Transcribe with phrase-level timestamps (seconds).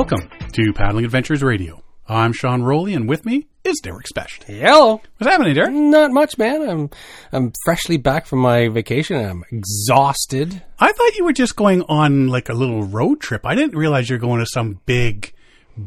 [0.00, 1.84] Welcome to Paddling Adventures Radio.
[2.08, 4.44] I'm Sean Rowley, and with me is Derek Specht.
[4.44, 5.02] Hello.
[5.18, 5.74] What's happening, Derek?
[5.74, 6.66] Not much, man.
[6.66, 6.90] I'm
[7.32, 9.16] I'm freshly back from my vacation.
[9.16, 10.62] and I'm exhausted.
[10.78, 13.44] I thought you were just going on like a little road trip.
[13.44, 15.34] I didn't realize you're going to some big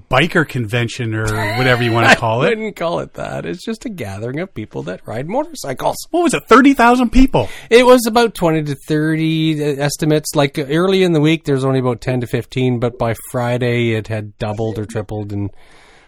[0.09, 1.25] biker convention or
[1.57, 2.47] whatever you want to call it.
[2.47, 3.45] I wouldn't call it that.
[3.45, 5.97] It's just a gathering of people that ride motorcycles.
[6.11, 6.43] What was it?
[6.47, 7.49] Thirty thousand people.
[7.69, 10.35] It was about 20 to 30 uh, estimates.
[10.35, 14.07] Like early in the week, there's only about 10 to 15, but by Friday, it
[14.07, 15.31] had doubled or tripled.
[15.31, 15.52] And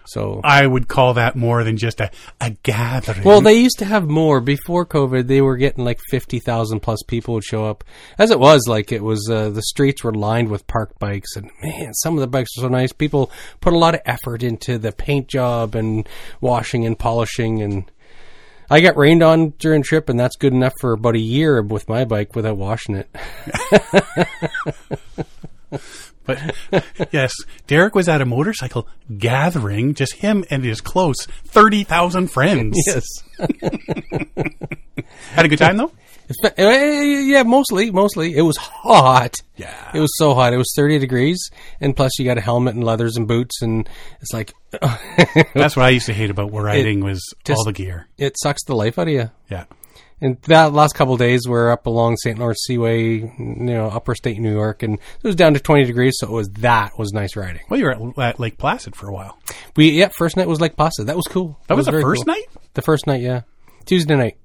[0.08, 0.42] so.
[0.44, 3.24] I would call that more than just a, a gathering.
[3.24, 5.28] Well, they used to have more before COVID.
[5.28, 7.84] They were getting like fifty thousand plus people would show up.
[8.18, 11.50] As it was, like it was, uh, the streets were lined with parked bikes, and
[11.62, 12.94] man, some of the bikes were so nice.
[12.94, 13.32] People
[13.62, 16.08] put a lot of effort into the paint job and
[16.42, 17.62] washing and polishing.
[17.62, 17.92] And
[18.70, 21.90] I got rained on during trip, and that's good enough for about a year with
[21.90, 23.10] my bike without washing it.
[26.26, 26.56] But
[27.12, 27.34] yes,
[27.68, 28.88] Derek was at a motorcycle
[29.18, 32.78] gathering, just him and his close 30,000 friends.
[32.88, 33.04] yes.
[35.32, 35.92] Had a good time though?
[36.44, 38.36] Uh, Yeah, mostly, mostly.
[38.36, 39.36] It was hot.
[39.58, 39.92] Yeah.
[39.94, 40.54] It was so hot.
[40.54, 41.40] It was 30 degrees.
[41.80, 43.62] And plus you got a helmet and leathers and boots.
[43.62, 43.88] And
[44.22, 44.54] it's like,
[45.54, 48.08] That's what I used to hate about riding was just- all the gear.
[48.18, 49.30] it sucks the life out of you.
[49.50, 49.66] Yeah.
[50.22, 52.40] And that last couple days, we're up along St.
[52.40, 56.16] Lawrence Seaway, you know, upper state New York, and it was down to 20 degrees.
[56.18, 57.62] So it was, that was nice riding.
[57.70, 59.38] Well, you were at, at Lake Placid for a while.
[59.76, 61.04] We, yeah, first night was Lake pasta.
[61.04, 61.60] That was cool.
[61.68, 62.34] That was the first cool.
[62.34, 62.46] night?
[62.76, 63.42] The first night, yeah.
[63.86, 64.38] Tuesday night.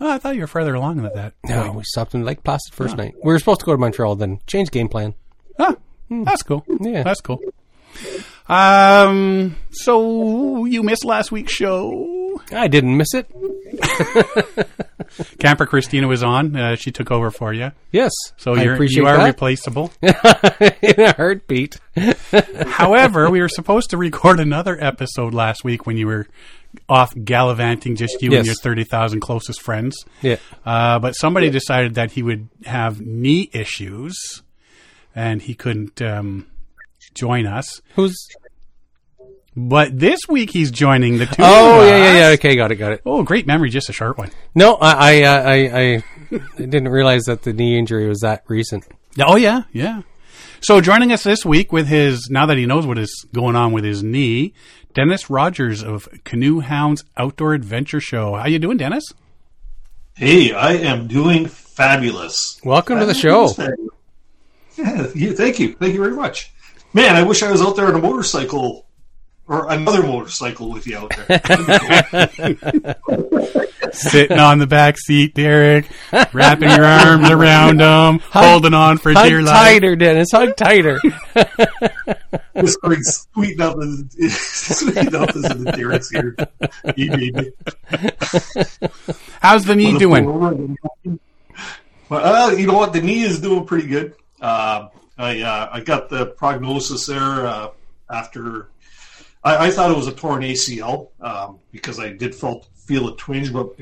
[0.00, 1.34] Oh, I thought you were further along than that.
[1.44, 3.14] No, we stopped in Lake Placid first night.
[3.22, 4.38] We were supposed to go to Montreal then.
[4.46, 5.14] Change game plan.
[5.58, 5.74] Ah,
[6.08, 6.64] that's cool.
[6.80, 7.02] Yeah.
[7.02, 7.40] That's cool.
[8.48, 12.40] Um, so you missed last week's show.
[12.52, 13.28] I didn't miss it.
[15.38, 16.54] Camper Christina was on.
[16.56, 17.72] Uh, she took over for you.
[17.92, 18.12] Yes.
[18.36, 19.24] So I you're, appreciate you are that.
[19.24, 19.90] replaceable.
[20.02, 20.14] in
[21.00, 21.78] a heartbeat.
[22.66, 26.26] However, we were supposed to record another episode last week when you were
[26.88, 28.38] off gallivanting, just you Yes.
[28.40, 29.96] and your 30,000 closest friends.
[30.22, 30.36] Yeah.
[30.64, 34.42] Uh, but somebody decided that he would have knee issues
[35.14, 36.46] and he couldn't um,
[37.14, 37.80] join us.
[37.94, 38.16] Who's?
[39.56, 41.42] But this week he's joining the two.
[41.42, 42.16] Oh of yeah, yeah, us.
[42.16, 42.28] yeah.
[42.34, 43.02] Okay, got it, got it.
[43.04, 44.30] Oh, great memory, just a short one.
[44.54, 48.44] No, I, I, uh, I, I, I didn't realize that the knee injury was that
[48.46, 48.86] recent.
[49.20, 50.02] Oh yeah, yeah.
[50.60, 53.72] So joining us this week with his now that he knows what is going on
[53.72, 54.54] with his knee,
[54.94, 58.34] Dennis Rogers of Canoehound's Outdoor Adventure Show.
[58.34, 59.04] How you doing, Dennis?
[60.14, 62.60] Hey, I am doing fabulous.
[62.64, 63.54] Welcome to the show.
[64.76, 65.74] Yeah, yeah, thank you.
[65.74, 66.52] Thank you very much.
[66.92, 68.86] Man, I wish I was out there on a motorcycle
[69.48, 71.38] or another motorcycle with you out there.
[71.38, 73.48] That'd be cool.
[73.92, 75.86] Sitting on the back seat, Derek,
[76.32, 79.46] wrapping your arms around him, holding on for dear life.
[79.46, 79.54] Hug life.
[79.54, 80.28] tighter, Dennis.
[80.30, 81.00] Hug tighter.
[82.56, 86.36] Just bring sweeten up the sweeten up as the Derek's here.
[86.96, 87.50] He made me.
[89.40, 90.76] How's the knee doing?
[92.10, 92.92] Well, uh, you know what?
[92.92, 94.14] The knee is doing pretty good.
[94.40, 97.70] Uh, I uh, I got the prognosis there uh,
[98.10, 98.70] after.
[99.44, 103.16] I, I thought it was a torn ACL um, because I did felt feel a
[103.16, 103.76] twinge, but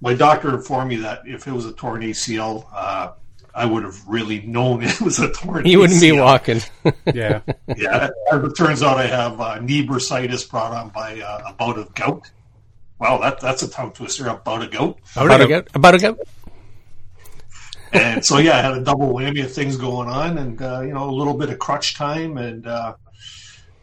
[0.00, 3.12] my doctor informed me that if it was a torn ACL, uh,
[3.54, 5.66] I would have really known it was a torn.
[5.66, 6.60] You wouldn't be walking.
[7.14, 7.40] Yeah.
[7.76, 11.78] Yeah, it turns out, I have uh, knee bursitis brought on by uh, a bout
[11.78, 12.30] of gout.
[12.98, 14.28] Wow, that that's a tongue twister.
[14.28, 14.98] A bout of gout.
[15.16, 15.68] About a goat.
[15.74, 16.20] About a goat.
[17.92, 20.92] And so yeah, I had a double whammy of things going on, and uh, you
[20.92, 22.94] know a little bit of crutch time, and uh,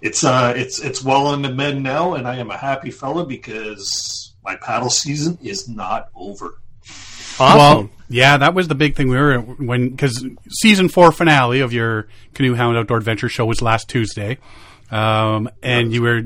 [0.01, 3.25] it's uh, it's it's well in the mend now, and I am a happy fella
[3.25, 6.59] because my paddle season is not over.
[7.39, 7.59] Awesome.
[7.59, 9.09] Well, yeah, that was the big thing.
[9.09, 13.89] We were when because season four finale of your Canoehound Outdoor Adventure show was last
[13.89, 14.37] Tuesday,
[14.89, 16.23] um, and you were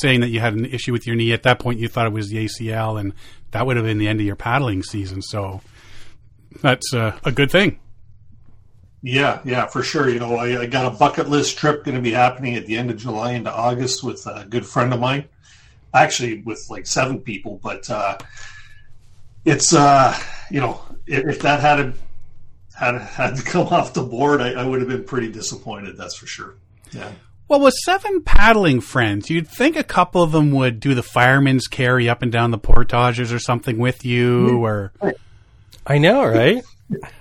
[0.00, 1.32] saying that you had an issue with your knee.
[1.32, 3.12] At that point, you thought it was the ACL, and
[3.50, 5.22] that would have been the end of your paddling season.
[5.22, 5.60] So
[6.60, 7.78] that's uh, a good thing.
[9.02, 10.08] Yeah, yeah, for sure.
[10.08, 12.76] You know, I, I got a bucket list trip going to be happening at the
[12.76, 15.26] end of July into August with a good friend of mine.
[15.92, 18.16] Actually, with like seven people, but uh,
[19.44, 20.18] it's uh,
[20.50, 21.94] you know, if, if that had
[22.74, 25.96] had had to come off the board, I, I would have been pretty disappointed.
[25.98, 26.54] That's for sure.
[26.90, 27.12] Yeah.
[27.46, 31.66] Well, with seven paddling friends, you'd think a couple of them would do the fireman's
[31.66, 34.92] carry up and down the portages or something with you, or
[35.86, 36.62] I know, right?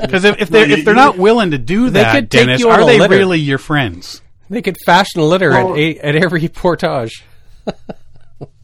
[0.00, 2.60] because if, if they're if they're not willing to do They that, could take Dennis,
[2.60, 3.16] you on are a they litter.
[3.16, 4.20] really your friends?
[4.50, 7.24] They could fashion a litter Well- at, at every portage.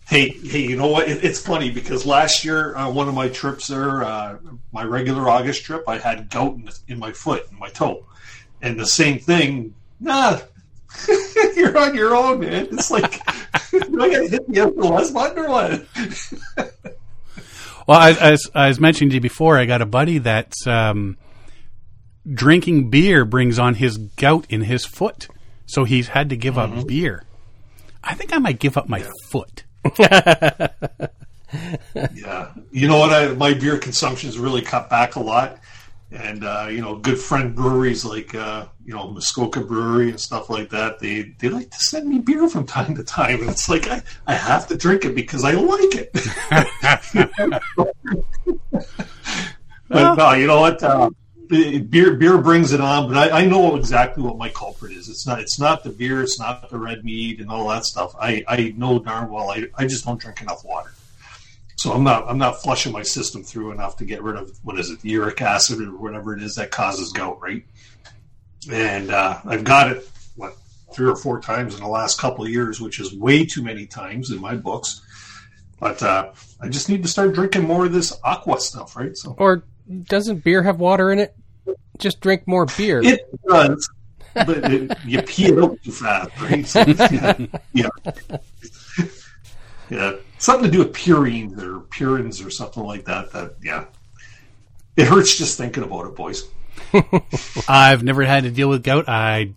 [0.06, 1.06] Hey, hey, you know what?
[1.06, 4.38] It, it's funny because last year, uh, one of my trips there, uh,
[4.73, 8.06] my regular August trip, I had gout in, in my foot, in my toe,
[8.62, 10.38] And the same thing, nah,
[11.56, 12.69] you're on your own, man.
[12.73, 13.20] It's like,
[13.70, 15.84] do I gotta hit the SOS button or what?
[17.88, 21.17] Well, I, as I was mentioning to you before, I got a buddy that's um,
[22.31, 25.29] drinking beer brings on his gout in his foot,
[25.64, 27.25] so he's had to give up beer.
[28.05, 29.64] I think I might give up my foot.
[32.14, 33.11] Yeah, you know what?
[33.11, 35.58] I, my beer consumption's really cut back a lot,
[36.10, 40.49] and uh, you know, good friend breweries like uh, you know Muskoka Brewery and stuff
[40.49, 40.99] like that.
[40.99, 44.02] They they like to send me beer from time to time, and it's like I,
[44.26, 46.12] I have to drink it because I like it.
[49.88, 50.82] but no, you know what?
[50.82, 51.10] Uh,
[51.49, 55.08] beer beer brings it on, but I, I know exactly what my culprit is.
[55.08, 58.14] It's not it's not the beer, it's not the red meat and all that stuff.
[58.19, 60.93] I, I know darn well I, I just don't drink enough water.
[61.79, 64.81] So I'm not I'm not flushing my system through enough to get rid of what
[64.81, 67.65] is it, uric acid or whatever it is that causes gout, right?
[68.71, 70.57] And uh, I've got it what
[70.93, 73.87] three or four times in the last couple of years, which is way too many
[73.87, 75.03] times in my books.
[75.79, 79.17] But uh, I just need to start drinking more of this aqua stuff, right?
[79.17, 79.63] So Or
[80.03, 81.37] doesn't beer have water in it?
[81.99, 83.03] Just drink more beer.
[83.05, 83.89] it does,
[84.35, 86.67] but it, you pee it out too fast, right?
[86.67, 87.89] So, yeah, yeah,
[89.90, 90.12] yeah.
[90.38, 93.32] Something to do with purines or purines or something like that.
[93.32, 93.87] That yeah,
[94.96, 96.49] it hurts just thinking about it, boys.
[97.69, 99.08] I've never had to deal with gout.
[99.08, 99.55] I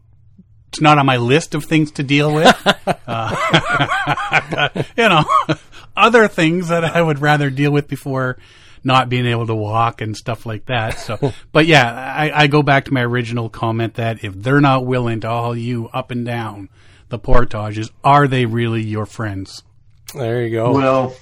[0.72, 2.48] it's not on my list of things to deal with.
[3.08, 5.26] uh, you know,
[5.98, 8.38] other things that I would rather deal with before
[8.84, 10.98] not being able to walk and stuff like that.
[10.98, 14.86] So, but yeah, I, I go back to my original comment that if they're not
[14.86, 16.70] willing to haul you up and down
[17.10, 19.64] the portages, are they really your friends?
[20.14, 20.74] There you go.
[20.74, 21.16] Well,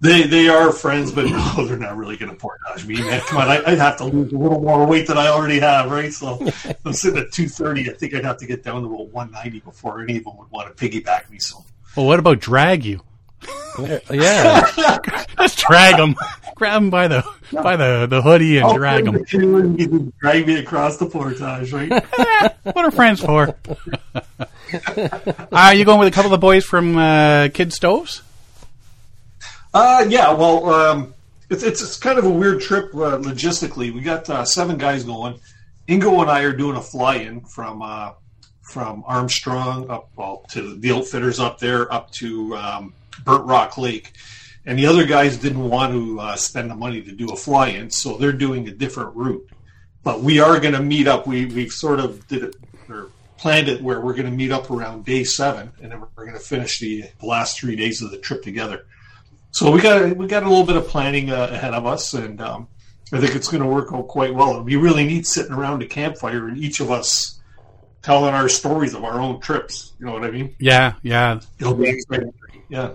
[0.00, 3.20] they they are friends, but no, they're not really going to portage me, man.
[3.22, 5.90] Come on, I, I'd have to lose a little more weight than I already have,
[5.90, 6.12] right?
[6.12, 6.38] So
[6.84, 7.90] I'm sitting at 230.
[7.90, 10.50] I think I'd have to get down to about 190 before any of them would
[10.50, 11.38] want to piggyback me.
[11.38, 11.64] So
[11.96, 13.00] Well, what about drag you?
[14.10, 14.66] yeah.
[15.38, 16.14] let's drag them,
[16.56, 19.14] grab him by the by the, the hoodie and I'll drag him.
[19.14, 21.90] and drag me across the portage, right?
[22.64, 23.56] What are friends for?
[25.52, 28.22] Are you going with a couple of boys from uh, Kid Stoves?
[29.72, 31.14] Uh, yeah, well, um,
[31.48, 33.94] it's, it's it's kind of a weird trip uh, logistically.
[33.94, 35.38] We got uh, seven guys going.
[35.88, 38.12] Ingo and I are doing a fly-in from uh,
[38.62, 42.94] from Armstrong up well to the outfitters up there up to um,
[43.24, 44.12] Burnt Rock Lake,
[44.66, 47.90] and the other guys didn't want to uh, spend the money to do a fly-in,
[47.90, 49.48] so they're doing a different route.
[50.02, 51.26] But we are going to meet up.
[51.26, 52.56] We we sort of did it
[52.88, 56.24] or planned it where we're going to meet up around day seven, and then we're
[56.24, 58.86] going to finish the last three days of the trip together.
[59.52, 62.40] So we got we got a little bit of planning uh, ahead of us, and
[62.40, 62.68] um,
[63.12, 64.50] I think it's going to work out quite well.
[64.50, 67.40] It'll be really neat sitting around a campfire and each of us
[68.02, 69.94] telling our stories of our own trips.
[69.98, 70.54] You know what I mean?
[70.58, 71.40] Yeah, yeah.
[71.58, 72.32] It'll be exciting.
[72.68, 72.92] Yeah.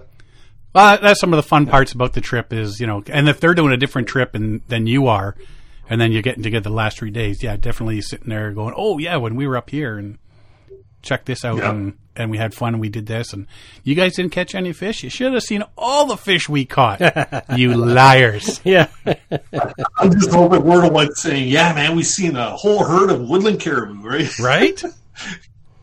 [0.74, 3.40] Well, that's some of the fun parts about the trip is you know, and if
[3.40, 5.36] they're doing a different trip and, than you are,
[5.90, 8.98] and then you're getting together the last three days, yeah, definitely sitting there going, oh
[8.98, 10.18] yeah, when we were up here and
[11.02, 11.72] check this out Yeah.
[11.72, 13.48] and and we had fun and we did this and
[13.84, 15.02] you guys didn't catch any fish.
[15.04, 17.00] You should have seen all the fish we caught.
[17.58, 18.60] you liars.
[18.64, 18.88] Yeah.
[19.98, 23.28] I'm just hoping word of one saying, "Yeah, man, we've seen a whole herd of
[23.28, 24.84] woodland caribou, right?" Right?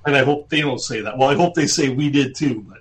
[0.07, 1.19] And I hope they don't say that.
[1.19, 2.78] Well, I hope they say we did too, but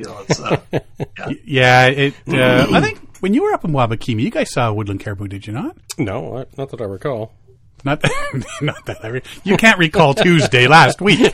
[0.00, 0.60] you know, it's uh,
[1.44, 4.74] yeah, it uh, I think when you were up in Wabakimi, you guys saw a
[4.74, 5.76] woodland caribou, did you not?
[5.98, 7.32] No, I- not that I recall.
[7.84, 11.32] Not that, not that I re- you can't recall Tuesday last week.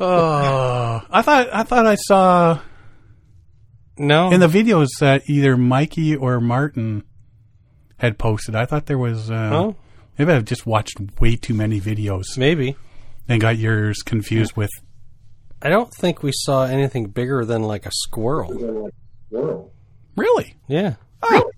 [0.00, 2.60] oh, I thought I thought I saw
[3.98, 4.30] No.
[4.30, 7.04] in the videos that either Mikey or Martin
[7.98, 8.54] had posted.
[8.54, 9.30] I thought there was.
[9.30, 9.76] Uh, Oh.
[10.16, 12.76] Maybe I've just watched way too many videos Maybe.
[13.28, 14.70] And got yours confused with.
[15.62, 18.90] I don't think we saw anything bigger than like a squirrel.
[20.16, 20.56] Really?
[20.68, 20.94] Yeah.
[21.22, 21.50] Oh,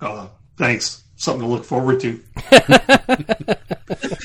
[0.00, 0.26] uh,
[0.56, 1.02] thanks.
[1.16, 2.20] Something to look forward to.
[2.50, 3.58] but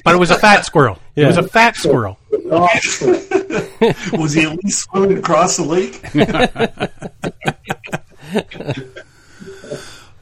[0.08, 0.98] it was a fat squirrel.
[1.16, 2.18] It was a fat squirrel.
[2.32, 6.02] Was he at least swimming across the lake?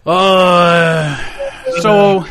[0.05, 1.17] Uh,
[1.79, 2.24] so,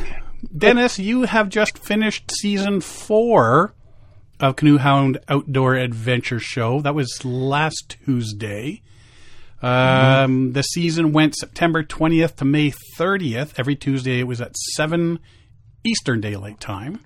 [0.57, 3.75] Dennis, you have just finished season four
[4.41, 6.81] of Canoehound Outdoor Adventure Show.
[6.81, 8.83] That was last Tuesday.
[9.63, 13.55] Um, The season went September 20th to May 30th.
[13.57, 15.19] Every Tuesday it was at 7
[15.83, 17.01] Eastern Daylight Time.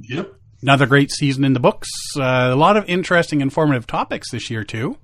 [0.00, 0.32] Yep.
[0.62, 1.88] Another great season in the books.
[2.18, 4.96] Uh, a lot of interesting, informative topics this year, too.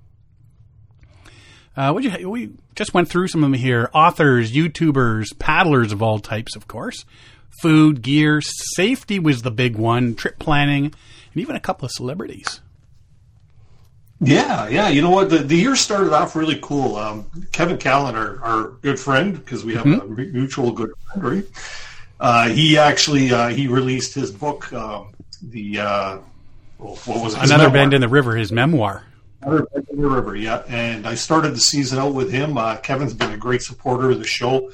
[1.77, 6.21] Uh, you we just went through some of them here: authors, YouTubers, paddlers of all
[6.21, 7.05] types, of course.
[7.61, 10.15] Food, gear, safety was the big one.
[10.15, 10.95] Trip planning, and
[11.37, 12.61] even a couple of celebrities.
[14.21, 14.89] Yeah, yeah.
[14.89, 15.31] You know what?
[15.31, 16.97] The, the year started off really cool.
[16.97, 21.45] Um, Kevin Callan, our, our good friend, because we have a mutual good friend, right?
[22.21, 26.19] Uh, he actually uh, he released his book, um, the uh,
[26.79, 27.43] well, what was it?
[27.43, 27.71] Another memoir.
[27.71, 29.05] bend in the river, his memoir.
[29.43, 30.63] Another Bend in the River, yeah.
[30.69, 32.57] And I started the season out with him.
[32.57, 34.71] Uh, Kevin's been a great supporter of the show.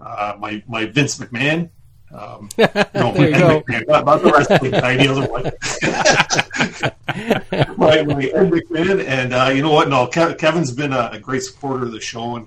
[0.00, 1.70] Uh, my my Vince McMahon.
[2.12, 3.62] Um, no, There you go.
[3.88, 5.44] Not the guy, the other one.
[7.76, 9.88] my, my Ed McMahon, and uh, you know what?
[9.88, 12.46] No, Kev, Kevin's been a, a great supporter of the show, and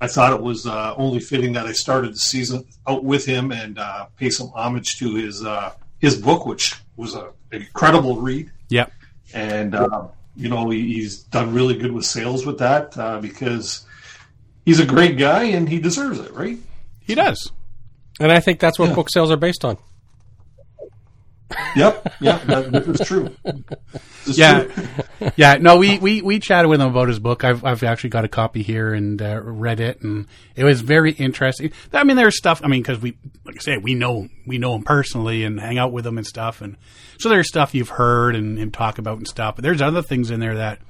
[0.00, 3.52] I thought it was uh, only fitting that I started the season out with him
[3.52, 8.20] and uh, pay some homage to his uh, his book, which was a, an incredible
[8.20, 8.92] read Yep.
[9.32, 13.86] and uh, you know he, he's done really good with sales with that uh, because
[14.64, 16.58] he's a great guy and he deserves it, right?
[17.00, 17.50] He does.
[18.20, 18.94] And I think that's what Yeah.
[18.94, 19.78] book sales are based on.
[21.76, 23.34] Yep, yeah, that, that is true.
[23.42, 24.64] This is Yeah.
[24.64, 25.30] true.
[25.36, 27.42] yeah, no, we, we, we chatted with him about his book.
[27.42, 31.12] I've, I've actually got a copy here and uh, read it, and it was very
[31.12, 31.72] interesting.
[31.92, 32.60] I mean, there's stuff.
[32.62, 35.78] I mean, because we, like I say, we know we know him personally and hang
[35.78, 36.76] out with him and stuff, and
[37.18, 39.56] so there's stuff you've heard and him talk about and stuff.
[39.56, 40.80] But there's other things in there that,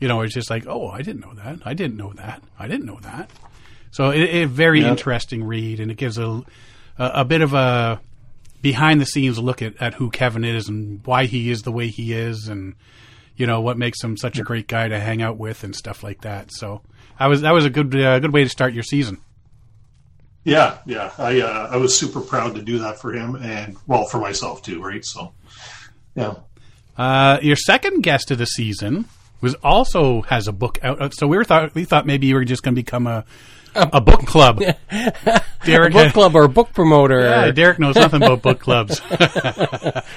[0.00, 1.58] you know, it's just like, oh, I didn't know that.
[1.66, 2.42] I didn't know that.
[2.58, 3.28] I didn't know that.
[3.90, 4.90] So it, it very Yeah.
[4.92, 6.42] interesting read, and it gives a,
[6.98, 8.00] a a bit of a
[8.62, 11.88] behind the scenes look at, at who Kevin is and why he is the way
[11.88, 12.74] he is, and
[13.36, 16.02] you know what makes him such a great guy to hang out with and stuff
[16.02, 16.52] like that.
[16.52, 16.82] So
[17.18, 19.18] I was that was a good uh, good way to start your season.
[20.44, 21.12] Yeah, yeah.
[21.18, 24.62] I uh, I was super proud to do that for him and well for myself
[24.62, 25.04] too, right?
[25.04, 25.32] So
[26.14, 26.34] yeah.
[26.96, 29.06] Uh, your second guest of the season
[29.40, 31.14] was also has a book out.
[31.14, 33.24] So we were thought we thought maybe you were just going to become a
[33.76, 34.60] a book club.
[34.90, 37.20] A Derek, book club or a book promoter.
[37.20, 39.00] yeah, Derek knows nothing about book clubs.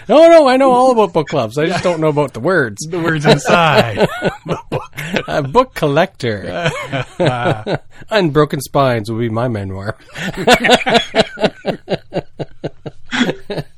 [0.07, 1.57] No, no, I know all about book clubs.
[1.57, 2.81] I just don't know about the words.
[2.89, 4.07] the words inside.
[5.27, 6.69] A book collector.
[8.09, 9.95] Unbroken Spines will be my memoir.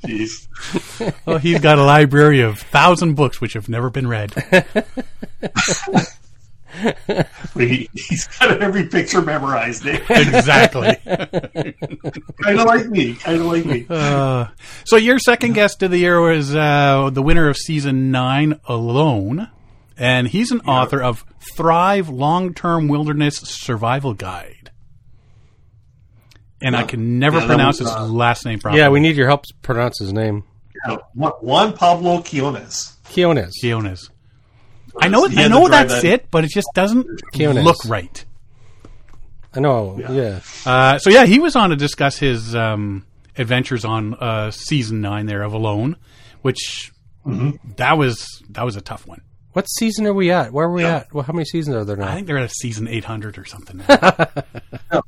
[0.05, 0.47] Jeez.
[1.25, 4.33] well, he's got a library of thousand books which have never been read.
[7.57, 9.85] He, he's got every picture memorized.
[9.85, 9.99] Eh?
[10.09, 10.95] exactly.
[11.05, 13.15] kind of like me.
[13.15, 13.85] Kind of like me.
[13.89, 14.47] Uh,
[14.85, 19.49] so your second guest of the year was uh, the winner of season nine, Alone,
[19.97, 24.71] and he's an author of Thrive Long Term Wilderness Survival Guide.
[26.61, 28.79] And I can never Yeah, pronounce was, his uh, last name properly.
[28.81, 30.43] Yeah, we need your help to pronounce his name.
[31.15, 32.97] Juan Juan Pablo Quiñonez.
[33.05, 33.51] Quiñonez.
[33.63, 34.09] Keonis.
[34.99, 37.63] I know, He I know that's that- it, but it just doesn't Keonis.
[37.63, 38.25] look right.
[39.53, 40.39] I know, yeah.
[40.65, 43.05] Uh, so yeah, he was on to discuss his um,
[43.37, 45.97] adventures on uh, season nine there of Alone,
[46.41, 46.91] which
[47.25, 49.21] that was that was a tough one.
[49.53, 50.53] What season are we at?
[50.53, 51.13] Where are we at?
[51.13, 52.07] Well, how many seasons are there now?
[52.07, 53.77] I think they're at season eight hundred or something.
[53.77, 53.85] Now.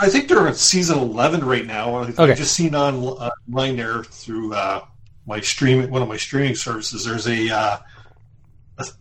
[0.00, 1.96] I think they're at season eleven right now.
[1.96, 2.34] I Okay.
[2.34, 4.84] Just seen on online there through uh,
[5.26, 7.04] my streaming one of my streaming services.
[7.04, 7.78] There's a uh,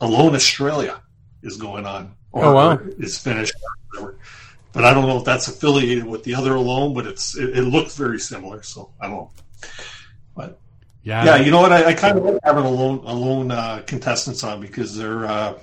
[0.02, 1.02] Alone Australia
[1.42, 2.16] is going on.
[2.32, 2.80] Or Oh, wow.
[3.00, 3.54] Is finished.
[4.72, 7.64] But I don't know if that's affiliated with the other Alone, but it's it, it
[7.64, 8.62] looks very similar.
[8.62, 9.32] So I don't know.
[10.36, 10.60] But
[11.02, 11.72] yeah, yeah, you know what?
[11.72, 15.56] I, I kind of like having alone alone uh, contestants on because they're uh,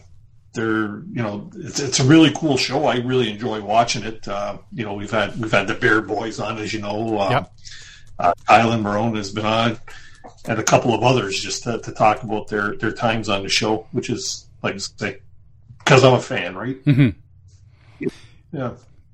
[0.55, 2.85] they're you know it's it's a really cool show.
[2.85, 4.27] I really enjoy watching it.
[4.27, 7.21] Uh, you know, we've had we've had the Baird Boys on, as you know.
[7.21, 7.53] Um, Yep.
[8.19, 9.79] uh, Kielyn Marrone has been on,
[10.47, 13.49] and a couple of others just to, to talk about their their times on the
[13.49, 15.18] show, which is like I say
[15.78, 16.85] because I'm a fan, right?
[16.85, 17.14] Mhm.
[18.52, 18.73] Yeah.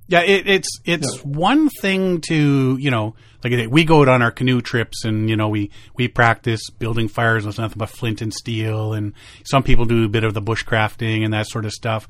[0.09, 0.21] yeah.
[0.23, 3.15] It, it's it's one thing to you know,
[3.45, 7.09] like we go out on our canoe trips and you know we we practice building
[7.09, 9.13] fires with nothing but flint and steel, and
[9.45, 12.09] some people do a bit of the bushcrafting and that sort of stuff.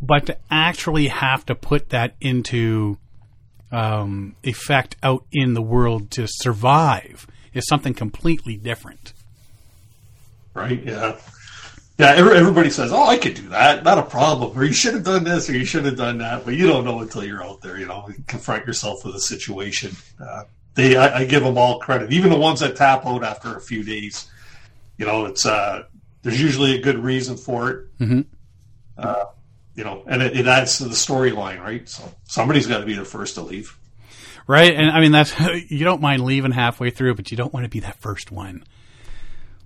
[0.00, 2.98] But to actually have to put that into
[3.72, 9.12] um, effect out in the world to survive is something completely different.
[10.54, 10.82] right?
[10.84, 11.16] Yeah.
[11.98, 14.94] Yeah, every, everybody says, "Oh, I could do that, not a problem," or "You should
[14.94, 17.42] have done this," or "You should have done that," but you don't know until you're
[17.42, 17.76] out there.
[17.76, 19.96] You know, you confront yourself with a situation.
[20.20, 23.56] Uh, they, I, I give them all credit, even the ones that tap out after
[23.56, 24.30] a few days.
[24.96, 25.84] You know, it's uh,
[26.22, 27.98] there's usually a good reason for it.
[27.98, 28.26] Mhm.
[28.96, 29.24] Uh,
[29.74, 31.88] you know, and it, it adds to the storyline, right?
[31.88, 33.76] So somebody's got to be the first to leave.
[34.48, 35.38] Right, and I mean that's
[35.70, 38.64] you don't mind leaving halfway through, but you don't want to be that first one.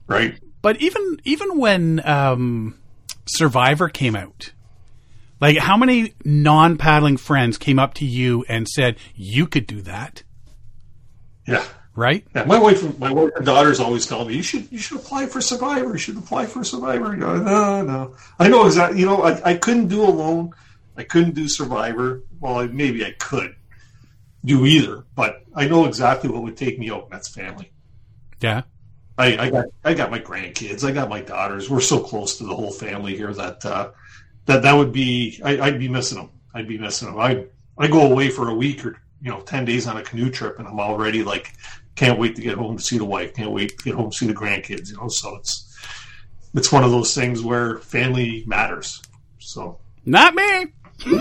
[0.08, 0.34] Right?
[0.60, 2.78] But even even when um,
[3.26, 4.52] Survivor came out,
[5.40, 9.82] Like, how many non paddling friends came up to you and said, you could do
[9.82, 10.22] that?
[11.46, 11.64] Yeah.
[11.94, 12.24] Right?
[12.34, 15.26] Yeah, my wife, my wife and daughters always tell me you should you should apply
[15.26, 15.92] for Survivor.
[15.92, 17.14] You should apply for Survivor.
[17.16, 18.14] Go, no, no.
[18.38, 18.98] I know exactly.
[19.00, 20.52] You know, I, I couldn't do alone.
[20.96, 22.22] I couldn't do Survivor.
[22.40, 23.54] Well, I, maybe I could
[24.44, 27.04] do either, but I know exactly what would take me out.
[27.04, 27.70] And that's family.
[28.40, 28.62] Yeah.
[29.18, 30.84] I, I got I got my grandkids.
[30.84, 31.68] I got my daughters.
[31.68, 33.90] We're so close to the whole family here that uh,
[34.46, 36.30] that that would be I, I'd be missing them.
[36.54, 37.20] I'd be missing them.
[37.20, 37.44] I
[37.78, 40.58] I go away for a week or you know ten days on a canoe trip,
[40.58, 41.52] and I'm already like
[41.94, 43.34] can't wait to get home to see the wife.
[43.34, 44.90] Can't wait to get home to see the grandkids.
[44.90, 45.68] You know, so it's
[46.54, 49.02] it's one of those things where family matters.
[49.38, 50.66] So Not me.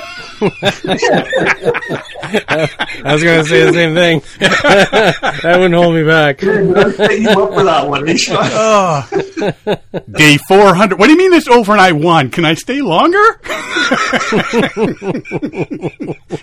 [3.03, 4.21] I was going to say the same thing.
[4.39, 6.43] that wouldn't hold me back.
[6.43, 8.05] I set you up for that one.
[10.11, 10.99] Day 400.
[10.99, 12.29] What do you mean this overnight one?
[12.29, 13.17] Can I stay longer?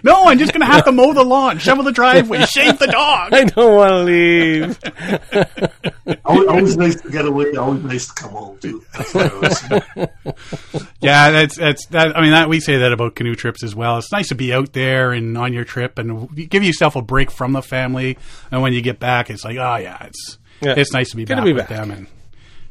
[0.03, 2.89] no, I'm just going to have to mow the lawn, shovel the driveway, shave the
[2.89, 3.33] dog.
[3.33, 4.79] I don't want to leave.
[6.25, 7.55] Always, always nice to get away.
[7.57, 8.85] Always nice to come home too.
[8.95, 9.83] That's what I was saying.
[11.01, 12.17] Yeah, that's that's that.
[12.17, 13.99] I mean, that we say that about canoe trips as well.
[13.99, 17.31] It's nice to be out there and on your trip and give yourself a break
[17.31, 18.17] from the family.
[18.51, 20.75] And when you get back, it's like, oh yeah, it's Yeah.
[20.77, 21.79] it's nice to be Good back to be with back.
[21.79, 22.07] them and.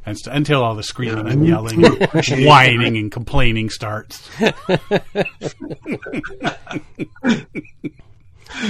[0.06, 2.08] And st- until all the screaming and yelling, and
[2.46, 4.30] whining and complaining starts.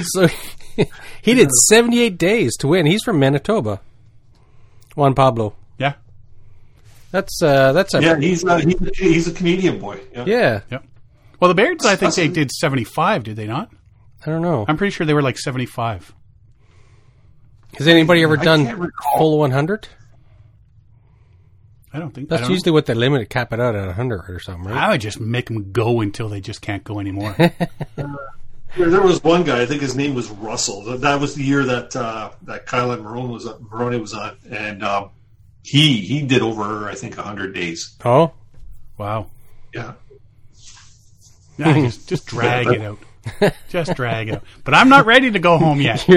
[0.02, 0.28] So
[1.22, 2.86] he did 78 days to win.
[2.88, 3.80] He's from Manitoba.
[4.96, 5.54] Juan Pablo.
[5.78, 5.94] Yeah,
[7.12, 10.00] That's uh that's a Yeah, he's uh, he's, a, he's a Canadian boy.
[10.14, 10.26] Yeah.
[10.26, 10.62] yeah.
[10.72, 10.86] Yep.
[11.40, 13.70] Well, the Bairds, I think they did 75, did they not?
[14.26, 14.66] I don't know.
[14.68, 16.14] I'm pretty sure they were like 75.
[17.78, 19.88] Has anybody ever I done can't full 100?
[21.94, 24.30] I don't think That's don't usually what they limit it, cap it out at 100
[24.30, 24.84] or something, right?
[24.84, 27.36] I would just make them go until they just can't go anymore.
[28.76, 29.62] There, there was one guy.
[29.62, 30.84] I think his name was Russell.
[30.84, 34.84] That, that was the year that uh, that Kielyn Marrone was Marrone was on, and
[34.84, 35.12] um,
[35.64, 37.96] he he did over I think hundred days.
[38.04, 38.34] Oh,
[38.98, 39.32] wow.
[39.74, 39.94] Yeah.
[41.58, 43.00] Yeah, just, just drag it out.
[43.70, 44.44] Just drag it out.
[44.64, 46.08] But I'm not ready to go home yet.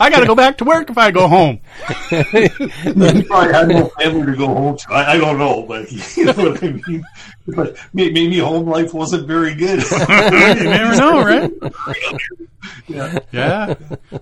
[0.00, 1.60] I got to go back to work if I go home.
[2.10, 2.48] he
[3.22, 4.92] probably had no family to go home to.
[4.92, 7.04] I, I don't know, but you know what I mean.
[7.46, 9.82] But maybe home life wasn't very good.
[9.90, 11.52] you never know, right?
[12.88, 13.18] yeah.
[13.30, 13.74] Yeah.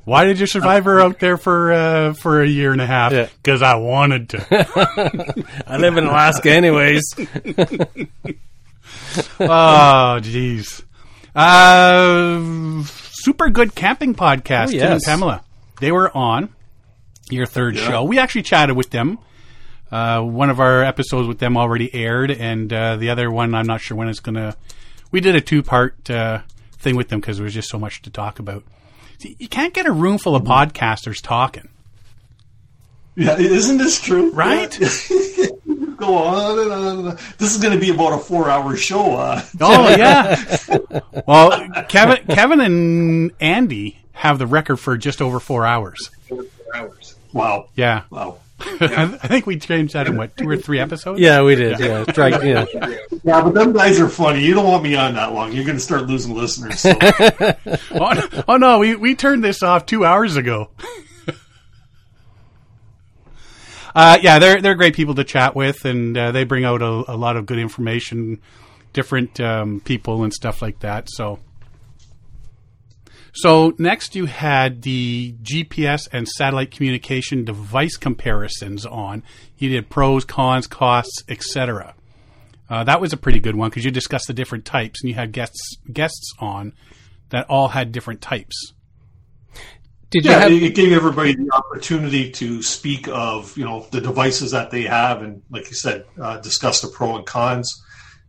[0.04, 3.12] Why did your survivor out there for uh, for a year and a half?
[3.12, 3.28] Yeah.
[3.42, 5.44] Because I wanted to.
[5.66, 7.14] I live in Alaska anyways.
[9.40, 10.82] oh, jeez.
[11.34, 14.90] Uh, super good camping podcast, Oh, Tim yes.
[14.92, 15.44] and Pamela.
[15.80, 16.50] They were on
[17.30, 17.88] your third Yeah.
[17.88, 18.04] show.
[18.04, 19.18] We actually chatted with them.
[19.90, 23.66] Uh, one of our episodes with them already aired, and uh, the other one, I'm
[23.66, 24.56] not sure when it's going to.
[25.10, 26.40] We did a two part uh,
[26.78, 28.64] thing with them because there was just so much to talk about.
[29.18, 31.68] See, you can't get a room full of podcasters talking.
[33.16, 34.32] Yeah, isn't this true?
[34.32, 34.76] Right?
[34.80, 34.88] Yeah.
[35.96, 36.72] Go on and
[37.08, 37.16] on.
[37.38, 39.16] This is going to be about a four-hour show.
[39.16, 41.00] Uh, Oh yeah.
[41.26, 46.10] well, Kevin, Kevin, and Andy have the record for just over four hours.
[46.74, 47.14] Hours.
[47.32, 47.68] wow.
[47.76, 48.38] Yeah, Wow.
[48.60, 51.20] I I think we changed that in what two or three episodes.
[51.20, 51.78] Yeah, we did.
[51.80, 52.64] Yeah, Try, yeah.
[53.24, 54.44] Yeah, but them guys are funny.
[54.44, 55.52] You don't want me on that long.
[55.52, 56.78] You're going to start losing listeners.
[56.80, 56.92] So.
[57.00, 60.70] Oh, no- oh no, we we turned this off two hours ago.
[63.94, 67.04] Uh, yeah, they're they're great people to chat with, and uh, they bring out a,
[67.08, 68.40] a lot of good information,
[68.92, 71.08] different um, people and stuff like that.
[71.10, 71.38] So.
[73.36, 79.24] So next you had the GPS and satellite communication device comparisons on.
[79.58, 81.96] You did pros, cons, costs, etc.
[82.70, 85.16] Uh, that was a pretty good one because you discussed the different types and you
[85.16, 86.74] had guests guests on
[87.30, 88.72] that all had different types.
[90.14, 90.52] Did you Yeah, have?
[90.52, 95.22] it gave everybody the opportunity to speak of you know the devices that they have,
[95.22, 97.82] and like you said, uh, discuss the pro and cons,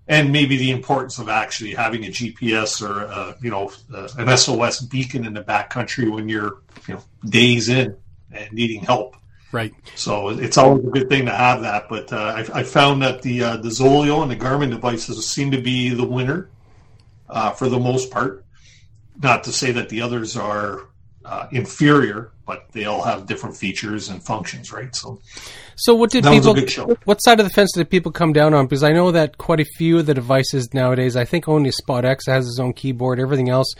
[0.07, 4.35] and maybe the importance of actually having a GPS or uh, you know uh, an
[4.35, 7.95] SOS beacon in the backcountry when you're you know days in
[8.31, 9.15] and needing help.
[9.51, 9.71] Right.
[9.93, 11.87] So it's always a good thing to have that.
[11.87, 12.17] But uh,
[12.53, 15.89] I, I found that the uh, the Zoleo and the Garmin devices seem to be
[15.89, 16.49] the winner
[17.29, 18.43] uh, for the most part.
[19.21, 20.87] Not to say that the others are
[21.25, 24.95] uh, inferior, but they all have different features and functions, right?
[24.95, 25.19] So
[25.75, 26.51] So what did people?
[26.51, 26.95] a good show.
[27.05, 28.65] What side of the fence did people come down on?
[28.65, 32.05] Because I know that quite a few of the devices nowadays, I think only Spot
[32.05, 33.19] X has its own keyboard.
[33.19, 33.73] Everything else,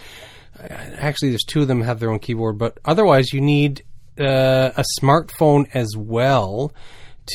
[0.60, 3.84] actually, there's two of them have their own keyboard, but otherwise, you need
[4.19, 6.73] uh, a smartphone as well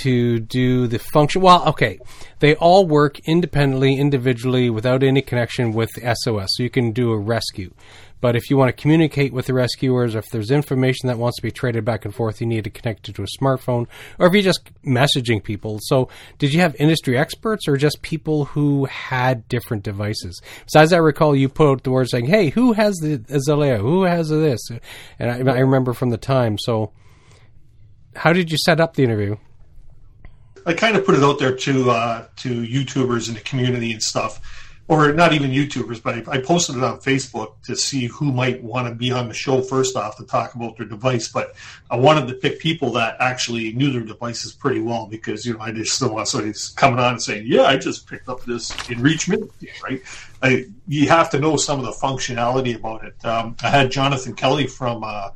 [0.03, 1.43] to do the function.
[1.43, 1.99] Well, okay,
[2.39, 6.49] they all work independently, individually, without any connection with SOS.
[6.51, 7.73] So you can do a rescue.
[8.21, 11.43] But if you want to communicate with the rescuers, if there's information that wants to
[11.43, 13.87] be traded back and forth, you need to connect it to a smartphone,
[14.19, 15.79] or if you're just messaging people.
[15.83, 20.41] So, did you have industry experts or just people who had different devices?
[20.67, 23.79] So, as I recall, you put out the word saying, "Hey, who has the Azalea?
[23.79, 24.61] Who has this?"
[25.19, 26.59] And I, I remember from the time.
[26.59, 26.93] So,
[28.15, 29.37] how did you set up the interview?
[30.67, 34.03] I kind of put it out there to uh, to YouTubers in the community and
[34.03, 38.33] stuff or not even YouTubers, but I, I, posted it on Facebook to see who
[38.33, 41.29] might want to be on the show first off to talk about their device.
[41.29, 41.55] But
[41.89, 45.61] I wanted to pick people that actually knew their devices pretty well because, you know,
[45.61, 48.75] I just don't want somebody coming on and saying, yeah, I just picked up this
[48.91, 49.53] enrichment,
[49.85, 50.03] right?
[50.43, 53.25] I, you have to know some of the functionality about it.
[53.25, 55.31] Um, I had Jonathan Kelly from uh,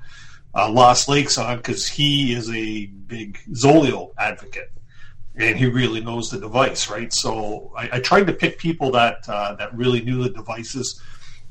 [0.52, 4.72] uh, Lost Lakes on because he is a big Zoleo advocate
[5.37, 7.12] and he really knows the device, right?
[7.12, 11.01] So I, I tried to pick people that uh, that really knew the devices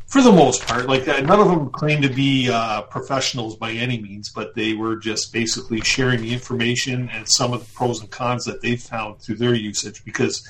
[0.07, 0.87] for the most part.
[0.87, 4.73] Like uh, none of them claimed to be uh, professionals by any means, but they
[4.73, 8.75] were just basically sharing the information and some of the pros and cons that they
[8.75, 10.05] found through their usage.
[10.05, 10.47] Because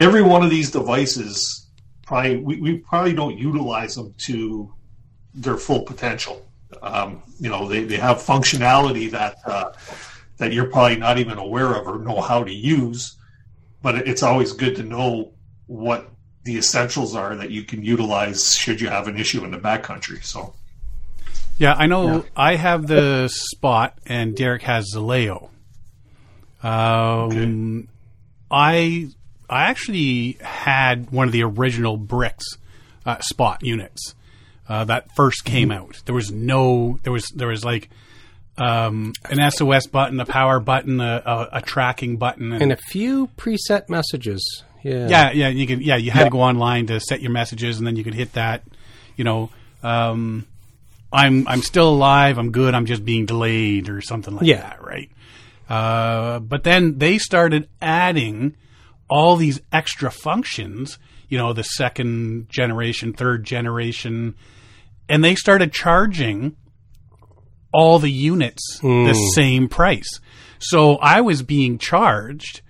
[0.00, 1.66] every one of these devices,
[2.06, 4.72] probably we, we probably don't utilize them to
[5.34, 6.44] their full potential.
[6.82, 9.72] Um, you know, they, they have functionality that uh,
[10.38, 13.16] that you're probably not even aware of or know how to use.
[13.82, 15.32] But it's always good to know
[15.66, 16.10] what
[16.44, 20.24] the essentials are that you can utilize should you have an issue in the backcountry.
[20.24, 20.54] So,
[21.58, 22.22] yeah, I know yeah.
[22.36, 25.50] I have the Spot and Derek has Zoleo.
[26.62, 26.70] Um,
[27.30, 27.88] okay.
[28.50, 29.08] I
[29.50, 32.56] I actually had one of the original bricks
[33.06, 34.14] uh, Spot units
[34.68, 35.78] uh, that first came mm-hmm.
[35.78, 36.02] out.
[36.04, 37.90] There was no there was there was like
[38.58, 42.76] um, an SOS button, a power button, a, a, a tracking button, and, and, a
[42.76, 44.64] few preset messages.
[44.82, 45.48] Yeah, yeah, yeah.
[45.48, 48.04] You can, yeah, you had to go online to set your messages, and then you
[48.04, 48.64] could hit that.
[49.16, 49.50] You know,
[49.82, 50.46] um,
[51.12, 52.38] I'm I'm still alive.
[52.38, 52.74] I'm good.
[52.74, 54.60] I'm just being delayed or something like yeah.
[54.60, 55.10] that, right?
[55.68, 58.56] Uh, but then they started adding
[59.08, 60.98] all these extra functions.
[61.28, 64.34] You know, the second generation, third generation,
[65.08, 66.56] and they started charging
[67.72, 69.06] all the units mm.
[69.06, 69.28] the hmm.
[69.34, 70.20] same price.
[70.58, 72.62] So I was being charged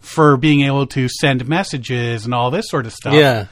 [0.00, 3.14] for being able to send messages and all this sort of stuff.
[3.14, 3.46] Yeah.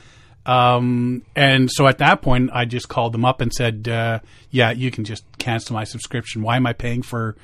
[0.46, 4.70] Um, and so at that point, I just called them up and said, uh, "Yeah,
[4.72, 6.42] you can just cancel my subscription.
[6.42, 7.36] Why am I paying for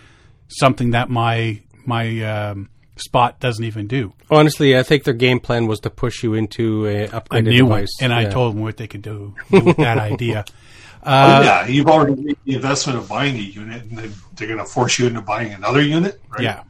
[0.49, 5.67] something that my my um, spot doesn't even do?" Honestly, I think their game plan
[5.67, 7.89] was to push you into a upgraded a new device.
[8.01, 8.29] One, and yeah.
[8.29, 10.45] I told them what they could do, do with that idea.
[11.03, 14.59] Uh, oh, yeah, you've already made the investment of buying a unit, and they're going
[14.59, 16.43] to force you into buying another unit, right?
[16.43, 16.63] Yeah,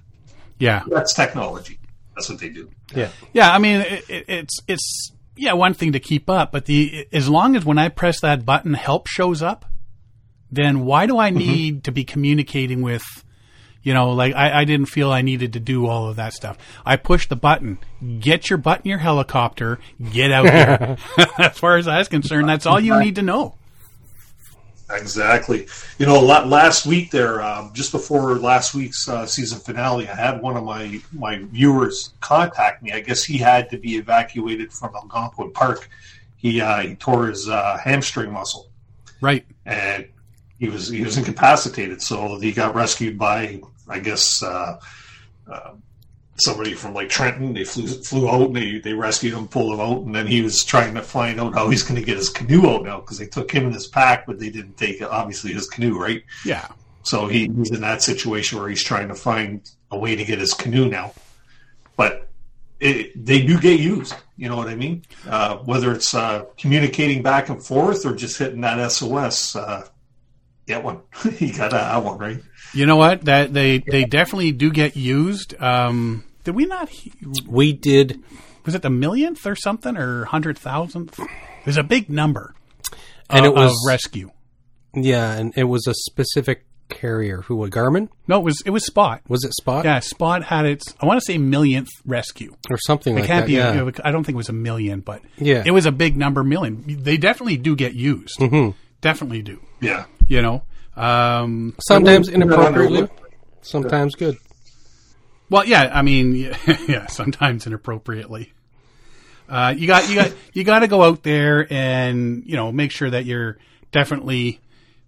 [0.58, 0.84] yeah.
[0.86, 1.78] That's technology.
[2.14, 2.70] That's what they do.
[2.94, 3.52] Yeah, yeah.
[3.52, 7.28] I mean, it, it, it's it's yeah one thing to keep up, but the as
[7.28, 9.64] long as when I press that button, help shows up,
[10.50, 11.38] then why do I mm-hmm.
[11.38, 11.82] need mm-hmm.
[11.82, 13.04] to be communicating with?
[13.82, 16.58] You know, like I, I didn't feel I needed to do all of that stuff.
[16.84, 17.78] I pushed the button.
[18.20, 19.78] Get your butt in your helicopter.
[20.12, 20.98] Get out there.
[21.38, 23.56] as far as I was concerned, that's all you need to know.
[24.92, 25.66] Exactly.
[25.98, 30.42] You know, last week there, um, just before last week's uh, season finale, I had
[30.42, 32.92] one of my my viewers contact me.
[32.92, 35.88] I guess he had to be evacuated from Algonquin Park.
[36.36, 38.68] He uh, he tore his uh, hamstring muscle.
[39.20, 39.44] Right.
[39.66, 40.08] And
[40.58, 44.78] he was he was incapacitated, so he got rescued by I guess uh,
[45.50, 45.72] uh,
[46.36, 47.52] somebody from like Trenton.
[47.54, 50.42] They flew flew out and they, they rescued him, pulled him out, and then he
[50.42, 53.18] was trying to find out how he's going to get his canoe out now because
[53.18, 56.22] they took him in his pack, but they didn't take obviously his canoe, right?
[56.44, 56.68] Yeah.
[57.02, 60.38] So he, he's in that situation where he's trying to find a way to get
[60.38, 61.12] his canoe now,
[61.96, 62.28] but
[62.78, 64.14] it, they do get used.
[64.36, 65.02] You know what I mean?
[65.26, 69.54] Uh, whether it's uh, communicating back and forth or just hitting that SOS.
[69.54, 69.86] Uh,
[70.66, 71.00] get one.
[71.38, 72.40] you got to have one, right?
[72.74, 73.24] You know what?
[73.24, 75.60] That they they definitely do get used.
[75.60, 76.90] Um, did we not?
[77.46, 78.22] We did.
[78.64, 81.18] Was it the millionth or something or hundred thousandth?
[81.18, 82.54] It was a big number,
[83.28, 84.30] and of, it was rescue.
[84.94, 88.08] Yeah, and it was a specific carrier who a Garmin.
[88.26, 89.22] No, it was it was Spot.
[89.28, 89.84] Was it Spot?
[89.84, 90.94] Yeah, Spot had its.
[91.00, 93.46] I want to say millionth rescue or something it like can't that.
[93.46, 93.90] Be, yeah.
[94.04, 96.44] I don't think it was a million, but yeah, it was a big number.
[96.44, 96.84] Million.
[97.02, 98.38] They definitely do get used.
[98.38, 98.76] Mm-hmm.
[99.00, 99.60] Definitely do.
[99.80, 100.04] Yeah.
[100.28, 100.62] You know.
[100.96, 103.08] Um, sometimes inappropriately,
[103.62, 104.36] sometimes good.
[105.48, 106.34] Well, yeah, I mean,
[106.88, 108.52] yeah, sometimes inappropriately.
[109.48, 112.92] Uh, you got you got you got to go out there and you know make
[112.92, 113.58] sure that you're
[113.90, 114.60] definitely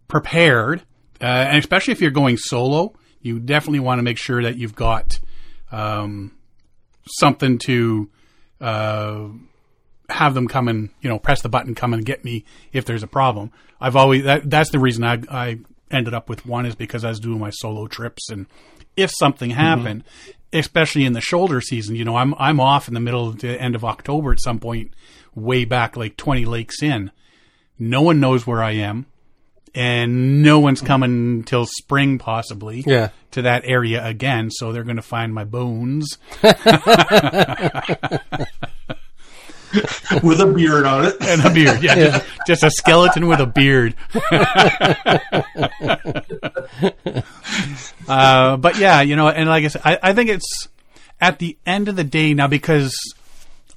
[0.08, 0.82] prepared,
[1.20, 4.74] uh, and especially if you're going solo, you definitely want to make sure that you've
[4.74, 5.20] got
[5.70, 6.32] um,
[7.06, 8.10] something to
[8.60, 9.28] uh,
[10.08, 13.04] have them come and you know press the button, come and get me if there's
[13.04, 13.52] a problem.
[13.80, 15.58] I've always that that's the reason I I
[15.92, 18.46] ended up with one is because I was doing my solo trips and
[18.96, 20.04] if something happened,
[20.52, 23.74] especially in the shoulder season, you know, I'm I'm off in the middle to end
[23.74, 24.92] of October at some point,
[25.34, 27.10] way back like 20 lakes in.
[27.78, 29.06] No one knows where I am,
[29.74, 33.08] and no one's coming till spring possibly Yeah.
[33.30, 34.50] to that area again.
[34.50, 36.18] So they're going to find my bones.
[40.22, 41.16] with a beard on it.
[41.22, 41.82] and a beard.
[41.82, 43.94] Yeah, Just, just a skeleton with a beard.
[48.08, 50.68] uh, but yeah, you know, and like I said, I, I think it's
[51.20, 52.94] at the end of the day now because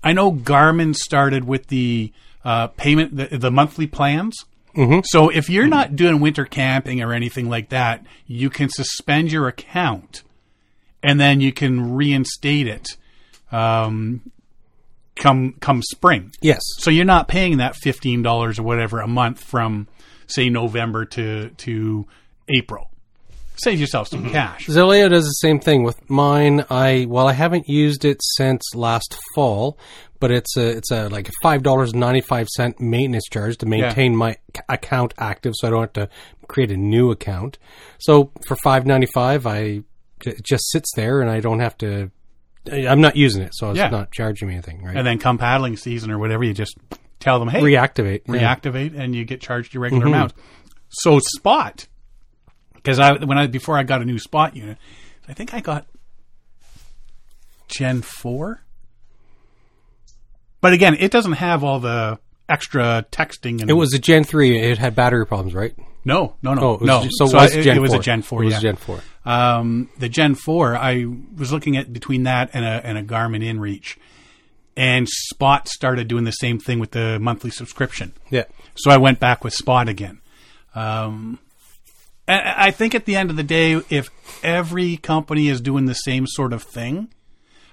[0.04, 2.12] I know Garmin started with the
[2.44, 4.36] uh, payment, the, the monthly plans.
[4.76, 5.00] Mm-hmm.
[5.06, 9.48] So if you're not doing winter camping or anything like that, you can suspend your
[9.48, 10.24] account
[11.02, 12.98] and then you can reinstate it
[13.52, 14.22] um,
[15.16, 16.32] come come spring.
[16.42, 16.62] Yes.
[16.80, 19.88] So you're not paying that fifteen dollars or whatever a month from
[20.28, 22.08] say November to to
[22.50, 22.90] April.
[23.58, 24.34] Save yourself some mm-hmm.
[24.34, 24.68] cash.
[24.68, 26.66] Zoleo does the same thing with mine.
[26.70, 29.78] I well, I haven't used it since last fall,
[30.20, 34.16] but it's a it's a like five dollars ninety five cent maintenance charge to maintain
[34.16, 34.36] my
[34.68, 36.10] account active, so I don't have to
[36.48, 37.58] create a new account.
[37.98, 39.84] So for five ninety five, I
[40.26, 42.12] it just sits there, and I don't have to.
[42.72, 43.90] Uh, I'm not using it, so it's Yeah.
[43.90, 44.84] not charging me anything.
[44.84, 44.96] Right?
[44.96, 46.78] And then come paddling season or whatever, you just
[47.20, 48.22] tell them, hey, reactivate.
[48.28, 48.56] yeah.
[48.56, 50.14] reactivate, and you get charged your regular mm-hmm.
[50.14, 50.34] amount.
[50.90, 51.88] So spot,
[52.76, 54.78] because I when I before I got a new spot unit,
[55.28, 55.88] I think I got
[57.68, 58.62] Gen four.
[60.62, 63.62] But again, it doesn't have all the extra texting.
[63.62, 64.58] And It was a Gen three.
[64.58, 65.76] It had battery problems, right?
[66.06, 67.08] no, no, no, Oh, it was, no.
[67.10, 68.00] So, it I- was Gen it was 4.
[68.00, 68.42] a Gen four.
[68.44, 68.60] It was yeah.
[68.60, 69.00] Gen four.
[69.26, 73.44] Um, the Gen 4, I was looking at between that and a, and a Garmin
[73.44, 73.98] InReach.
[74.78, 78.14] And Spot started doing the same thing with the monthly subscription.
[78.30, 78.44] Yeah.
[78.76, 80.22] So I went back with Spot again.
[80.76, 81.40] Um,
[82.28, 84.10] I think at the end of the day, if
[84.44, 87.14] every company is doing the same sort of thing,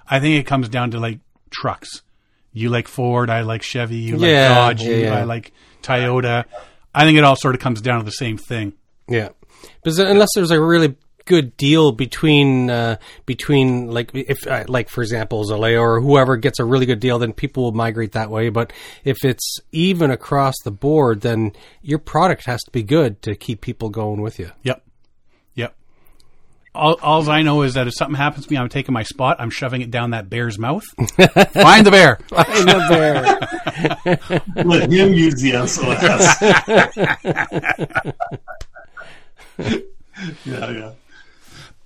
[0.07, 2.03] I think it comes down to like trucks.
[2.51, 5.17] You like Ford, I like Chevy, you like Dodge, yeah, you, yeah.
[5.17, 6.45] I like Toyota.
[6.93, 8.73] I think it all sort of comes down to the same thing.
[9.07, 9.29] Yeah,
[9.83, 15.01] because unless there's a really good deal between uh, between like if uh, like for
[15.01, 18.49] example Zoleo or whoever gets a really good deal, then people will migrate that way.
[18.49, 23.35] But if it's even across the board, then your product has to be good to
[23.35, 24.51] keep people going with you.
[24.63, 24.83] Yep.
[25.55, 25.75] Yep.
[26.75, 29.37] All, all I know is that if something happens to me, I'm taking my spot,
[29.39, 30.83] I'm shoving it down that bear's mouth.
[31.53, 32.19] Find the bear.
[32.29, 33.23] Find the bear.
[34.65, 36.41] Let him use the SOS.
[40.45, 40.91] yeah, yeah.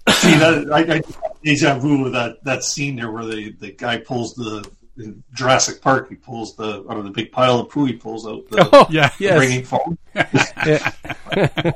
[0.09, 1.01] See that I, I
[1.43, 5.81] deja vu with that that scene there where the, the guy pulls the in Jurassic
[5.81, 6.09] Park.
[6.09, 7.85] He pulls the out of the big pile of poo.
[7.85, 9.11] He pulls out the Oh, Yeah.
[9.19, 9.39] yes.
[9.39, 9.97] ringing phone.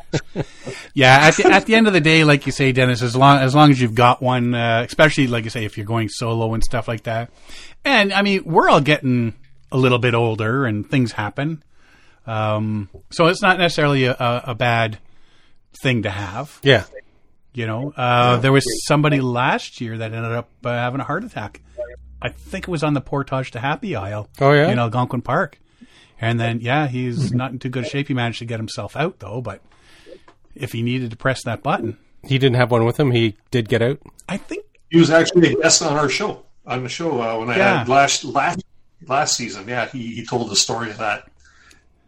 [0.93, 1.27] Yeah.
[1.27, 3.55] At the, at the end of the day, like you say, Dennis, as long, as
[3.55, 6.63] long as you've got one, uh, especially like you say, if you're going solo and
[6.63, 7.29] stuff like that.
[7.85, 9.33] And I mean, we're all getting
[9.71, 11.63] a little bit older and things happen.
[12.27, 14.99] Um, so it's not necessarily a, a, a bad
[15.81, 16.59] thing to have.
[16.63, 16.83] Yeah,
[17.53, 21.23] You know, uh, there was somebody last year that ended up uh, having a heart
[21.25, 21.61] attack.
[22.21, 24.29] I think it was on the Portage to Happy Isle.
[24.39, 24.69] Oh, yeah?
[24.69, 25.59] in Algonquin Park.
[26.21, 28.07] And then, yeah, he's not in too good shape.
[28.07, 29.41] He managed to get himself out though.
[29.41, 29.61] But
[30.55, 33.11] if he needed to press that button, he didn't have one with him.
[33.11, 33.99] He did get out.
[34.29, 37.49] I think He was actually a guest on our show on the show uh, when
[37.49, 37.77] I Yeah.
[37.79, 38.63] had last last
[39.07, 39.67] last season.
[39.67, 41.27] Yeah, he, he told the story of that.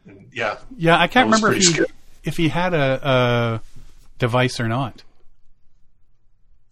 [0.05, 1.83] And yeah, yeah, I can't remember if he
[2.23, 3.61] if he had a, a
[4.19, 5.03] device or not.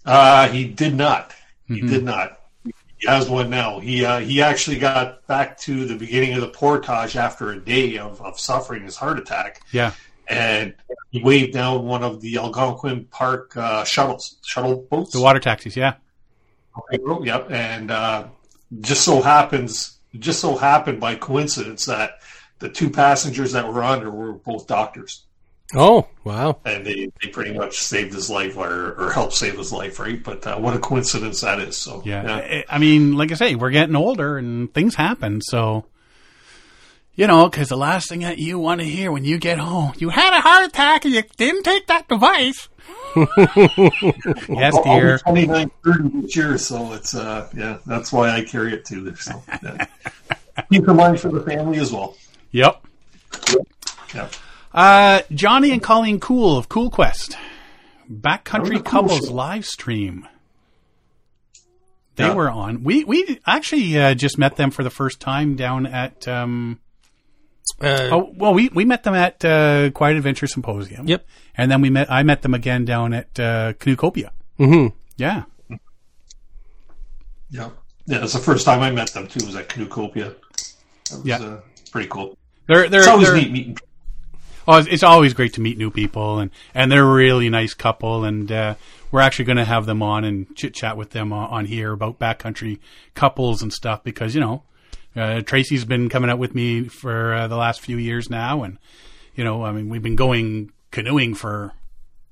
[0.05, 1.33] Uh, he did not.
[1.67, 1.87] He Mm-hmm.
[1.87, 2.39] did not.
[2.63, 3.79] He has one now.
[3.79, 7.97] He uh, he actually got back to the beginning of the portage after a day
[7.97, 9.93] of, of suffering his heart attack, Yeah,
[10.27, 10.75] and
[11.09, 15.13] he waved down one of the Algonquin Park uh, shuttles, shuttle boats.
[15.13, 15.75] the water taxis.
[15.75, 15.95] Yeah,
[16.91, 18.27] Yep, and uh,
[18.81, 22.19] just so happens, just so happened by coincidence that
[22.59, 25.23] the two passengers that were on there were both doctors,
[25.73, 26.59] Oh wow!
[26.65, 30.21] and they, they pretty much saved his life or, or helped save his life, right?
[30.21, 31.77] But uh, what a coincidence that is.
[31.77, 32.35] So yeah.
[32.35, 35.41] I, I mean, like I say, we're getting older and things happen.
[35.41, 35.85] So.
[37.13, 39.91] You know, because the last thing that you want to hear when you get home,
[39.97, 42.69] you had a heart attack and you didn't take that device.
[43.15, 43.29] yes,
[44.49, 45.17] I'll- I'll be dear.
[45.19, 49.13] 29, 30 this year, so it's uh, yeah, that's why I carry it too.
[49.15, 49.85] So yeah.
[50.71, 52.15] keep in mind for the family as well.
[52.51, 52.81] Yep.
[54.15, 54.27] Yeah.
[54.73, 57.37] Uh, Johnny and Colleen Cool of Cool Quest.
[58.11, 59.33] Backcountry cool Couples show.
[59.33, 60.27] live stream.
[62.15, 62.33] They Yeah.
[62.33, 62.83] were on.
[62.83, 66.27] We we actually uh, just met them for the first time down at.
[66.27, 66.79] Um,
[67.81, 71.07] Uh, oh well, we we met them at uh, Quiet Adventure Symposium.
[71.07, 71.25] Yep.
[71.55, 72.11] And then we met.
[72.11, 74.29] I met them again down at uh, Canoecopia.
[74.57, 75.43] hmm Yeah.
[77.49, 77.69] Yeah,
[78.05, 78.19] yeah.
[78.19, 79.45] That's the first time I met them too.
[79.45, 80.35] Was at Canoecopia.
[81.09, 81.37] That was, Yeah.
[81.37, 82.37] uh, pretty cool.
[82.67, 83.77] They're they're, It's always they're- neat meeting.
[84.67, 88.23] Oh, it's, always great to meet new people, and, and they're a really nice couple,
[88.23, 88.75] and uh,
[89.11, 91.91] we're actually going to have them on and chit chat with them on, on here
[91.91, 92.79] about backcountry
[93.13, 94.63] couples and stuff because you know
[95.15, 98.77] uh, Tracy's been coming out with me for uh, the last few years now, and
[99.35, 101.73] you know I mean we've been going canoeing for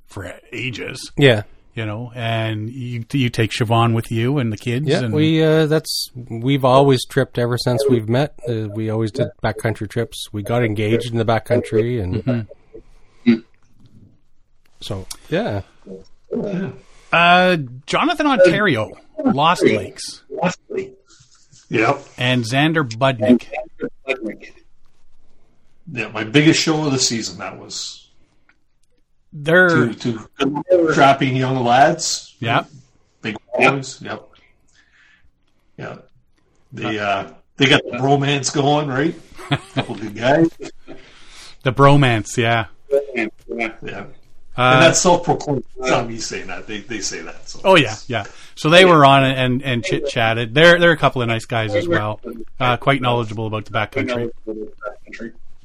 [0.07, 1.43] for ages, Yeah.
[1.79, 5.41] You know, and you you take Siobhan with you and the kids, Yeah, and we
[5.41, 8.37] uh, that's we've always tripped ever since we've met.
[8.47, 10.27] Uh, we always did backcountry trips.
[10.33, 12.47] We got engaged in the backcountry, and
[14.81, 15.61] so yeah,
[17.13, 18.91] uh, Jonathan Ontario,
[19.23, 20.23] Lost Lakes,
[21.69, 22.01] Yep.
[22.17, 23.47] and Xander Budnick.
[25.91, 27.39] Yeah, my biggest show of the season.
[27.39, 28.08] That was
[29.31, 32.35] They're two, two strapping young lads.
[32.39, 32.65] yeah.
[33.21, 34.01] Big boys.
[34.01, 34.29] Yep.
[35.77, 35.97] Yeah.
[36.71, 39.15] They uh they got the bromance going, right?
[39.73, 40.49] Couple good guys.
[41.63, 42.67] The bromance, yeah.
[42.91, 42.99] Yeah.
[43.15, 44.13] and
[44.55, 45.63] Uh, that's self proclaimed.
[45.77, 46.67] It's not me saying that.
[46.67, 47.49] They they say that.
[47.49, 48.25] So oh yeah, yeah.
[48.55, 50.53] So they were on and and chit chatted.
[50.53, 52.21] They're they're a couple of nice guys as well.
[52.59, 54.31] Uh, quite knowledgeable about the backcountry.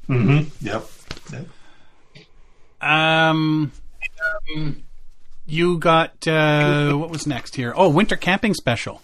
[0.09, 0.47] Mm hmm Yep.
[0.61, 0.89] Yep.
[2.85, 3.71] Um,
[5.47, 7.73] you got uh, what was next here?
[7.75, 9.01] Oh, winter camping special.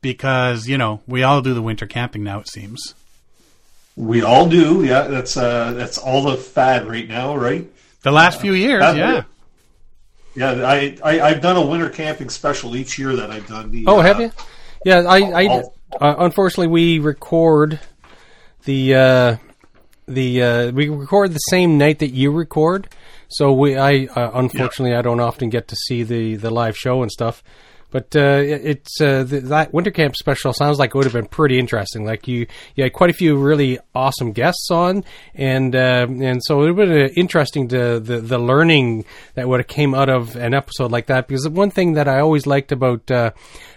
[0.00, 2.40] Because you know we all do the winter camping now.
[2.40, 2.94] It seems.
[3.96, 4.84] We all do.
[4.84, 7.64] Yeah, that's uh that's all the fad right now, right?
[8.02, 9.22] The last few years, that- yeah.
[10.34, 13.70] Yeah, I, I I've done a winter camping special each year that I've done.
[13.70, 14.32] The, Oh, uh, have you?
[14.84, 17.78] Yeah, I, I I'll- uh, unfortunately we record
[18.64, 19.36] the uh,
[20.06, 22.88] the uh, we record the same night that you record.
[23.28, 27.02] So we, I uh, unfortunately, I don't often get to see the the live show
[27.02, 27.42] and stuff.
[27.92, 31.26] But uh, it's uh, th- that winter camp special sounds like it would have been
[31.26, 32.06] pretty interesting.
[32.06, 36.62] Like you, you had quite a few really awesome guests on, and uh, and so
[36.62, 40.34] it would have been interesting to the the learning that would have came out of
[40.36, 41.28] an episode like that.
[41.28, 43.32] Because the one thing that I always liked about uh,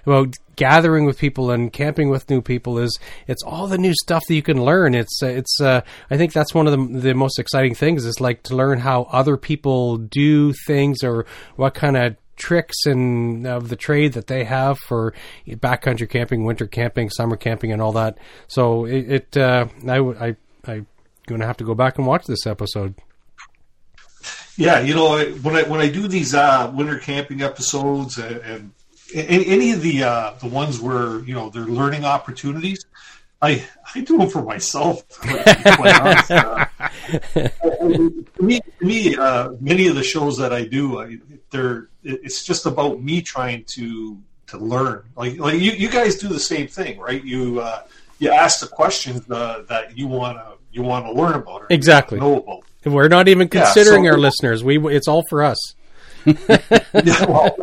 [0.06, 2.97] about gathering with people and camping with new people is
[3.28, 4.95] it's all the new stuff that you can learn.
[4.95, 8.21] It's uh, it's uh, I think that's one of the the most exciting things is
[8.21, 11.25] like to learn how other people do things or
[11.56, 15.13] what kind of tricks and of the trade that they have for
[15.48, 18.17] backcountry camping, winter camping, summer camping, and all that.
[18.48, 20.36] So it, it uh, I I
[20.67, 20.88] I'm
[21.28, 22.95] gonna have to go back and watch this episode.
[24.58, 28.71] Yeah, you know, when I when I do these uh, winter camping episodes and, and
[29.13, 32.86] any, any of the uh, the ones where you know they're learning opportunities,
[33.41, 35.08] I I do them for myself.
[35.10, 36.32] to be quite honest.
[36.32, 36.65] Uh,
[37.12, 41.18] to me, to me uh, many of the shows that I do, I,
[41.52, 45.04] they're it's just about me trying to to learn.
[45.15, 47.24] Like like you, you guys do the same thing, right?
[47.24, 47.84] You uh,
[48.20, 51.68] you ask the questions uh, that you want to you want to learn about or
[51.70, 52.20] Exactly.
[52.20, 52.63] know about.
[52.86, 54.63] We're not even Yeah, considering so- our listeners.
[54.63, 55.58] We it's all for us.
[56.26, 57.56] Yeah, well,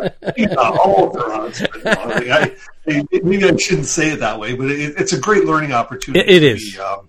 [0.59, 1.63] all for us.
[1.85, 2.55] I,
[2.87, 6.25] I- maybe I shouldn't say it that way, but it, it's a great learning opportunity.
[6.29, 7.09] It- it be, um,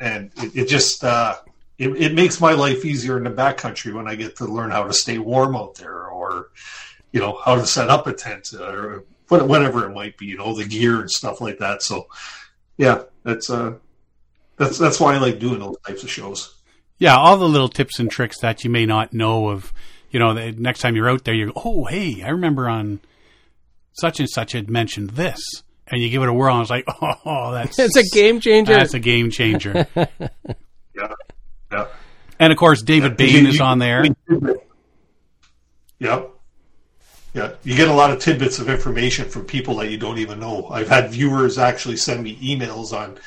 [0.00, 1.36] and it, it just uh,
[1.78, 4.84] it, it makes my life easier in the backcountry when I get to learn how
[4.84, 6.48] to stay warm out there, or
[7.12, 10.26] you know how to set up a tent, or whatever it might be.
[10.26, 11.82] You know the gear and stuff like that.
[11.82, 12.08] So
[12.76, 13.74] yeah, that's uh,
[14.56, 16.54] that's that's why I like doing those types of shows.
[16.98, 19.72] Yeah, all the little tips and tricks that you may not know of.
[20.10, 23.00] You know, the next time you're out there, you go, "Oh, hey, I remember on
[23.92, 25.40] such and such had mentioned this,"
[25.90, 26.84] and you give it a whirl, and it's like,
[27.26, 28.72] "Oh, that's It's a game changer.
[28.74, 29.86] That's a game changer."
[30.94, 31.14] Yeah,
[31.72, 31.86] yeah.
[32.38, 34.04] and of course, David Yeah, Bain you- is you- on there.
[35.98, 36.30] Yep.
[37.32, 40.40] Yeah, you get a lot of tidbits of information from people that you don't even
[40.40, 40.66] know.
[40.68, 43.18] I've had viewers actually send me emails on,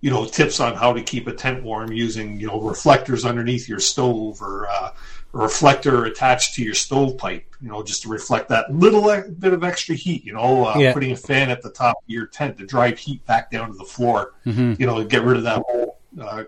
[0.00, 3.68] you know, tips on how to keep a tent warm using, you know, reflectors underneath
[3.68, 4.94] your stove or uh, a
[5.32, 9.64] reflector attached to your stovepipe, you know, just to reflect that little e- bit of
[9.64, 10.92] extra heat, you know, uh, Yeah.
[10.92, 13.74] putting a fan at the top of your tent to drive heat back down to
[13.76, 16.44] the floor, you know, and get rid of that whole uh,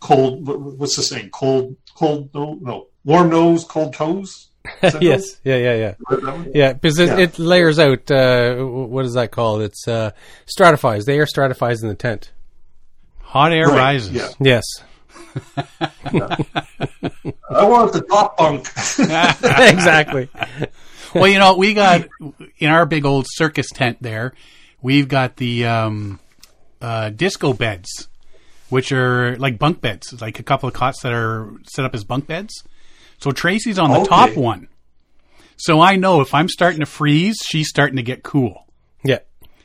[0.00, 0.46] cold,
[0.78, 1.30] what's the saying?
[1.30, 4.48] Cold, cold, no, no, warm nose, cold toes?
[4.82, 5.36] Is that yes.
[5.44, 5.56] Yeah.
[5.56, 5.74] Yeah.
[6.10, 6.44] Yeah.
[6.54, 7.18] Yeah, because it, Yeah.
[7.20, 8.10] it layers out.
[8.10, 9.62] Uh, what is that called?
[9.62, 10.10] It's uh,
[10.46, 11.06] stratifies.
[11.06, 12.32] The air stratifies in the tent.
[13.22, 14.12] Hot air Right, rises.
[14.12, 14.28] yeah.
[14.40, 14.64] Yes.
[17.50, 18.66] I want the top bunk.
[18.98, 20.28] exactly.
[21.14, 22.06] well, you know, we got
[22.58, 24.34] in our big old circus tent there.
[24.82, 26.20] We've got the um,
[26.80, 28.08] uh, disco beds,
[28.68, 31.94] which are like bunk beds, It's like a couple of cots that are set up
[31.94, 32.52] as bunk beds.
[33.18, 34.08] So Tracy's on the Okay.
[34.08, 34.68] top one.
[35.56, 38.66] So I know if I'm starting to freeze, she's starting to get cool.
[39.04, 39.18] Yeah.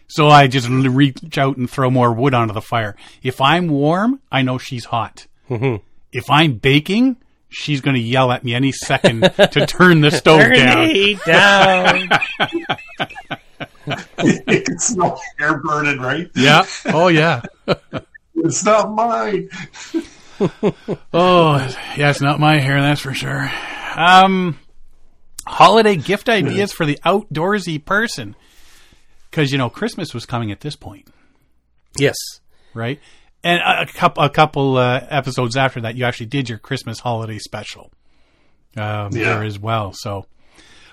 [0.08, 2.96] So I just reach out and throw more wood onto the fire.
[3.22, 5.28] If I'm warm, I know she's hot.
[5.50, 5.84] Mm-hmm.
[6.12, 7.18] If I'm baking,
[7.50, 11.20] she's going to yell at me any second to turn the stove down.
[11.26, 12.10] down.
[14.18, 16.30] it's no hair burning, right?
[16.36, 16.66] Yeah.
[16.86, 17.42] Oh, yeah.
[18.36, 19.50] It's not mine.
[21.14, 21.56] Oh,
[21.96, 23.50] yeah, it's not my hair, that's for sure.
[23.96, 24.60] Um,
[25.46, 28.36] holiday gift ideas for the outdoorsy person.
[29.30, 31.08] Because, you know, Christmas was coming at this point,
[31.98, 32.16] yes.
[32.74, 33.00] right?
[33.44, 37.40] And a, couple, a couple uh, episodes after that, you actually did your Christmas holiday
[37.40, 37.92] special
[38.78, 39.36] um, Yeah.
[39.36, 39.92] there as well.
[39.94, 40.26] So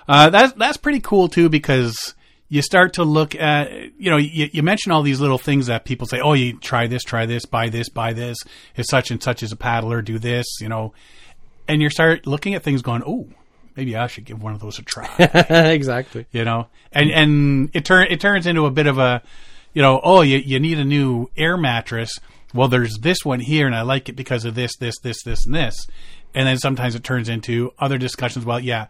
[0.07, 2.13] uh, that's that's pretty cool too because
[2.49, 5.85] you start to look at you know you, you mention all these little things that
[5.85, 8.37] people say oh you try this try this buy this buy this
[8.75, 10.91] if such and such is a paddler do this you know
[11.69, 13.29] and you start looking at things going oh
[13.77, 15.07] maybe I should give one of those a try
[15.71, 16.25] exactly.
[16.31, 19.21] you know and and it turn it turns into a bit of a
[19.73, 22.19] you know oh you, you need a new air mattress
[22.53, 25.45] well there's this one here and i like it because of this this this this
[25.45, 25.87] and this.
[26.33, 28.45] And then sometimes it turns into other discussions.
[28.45, 28.87] Well yeah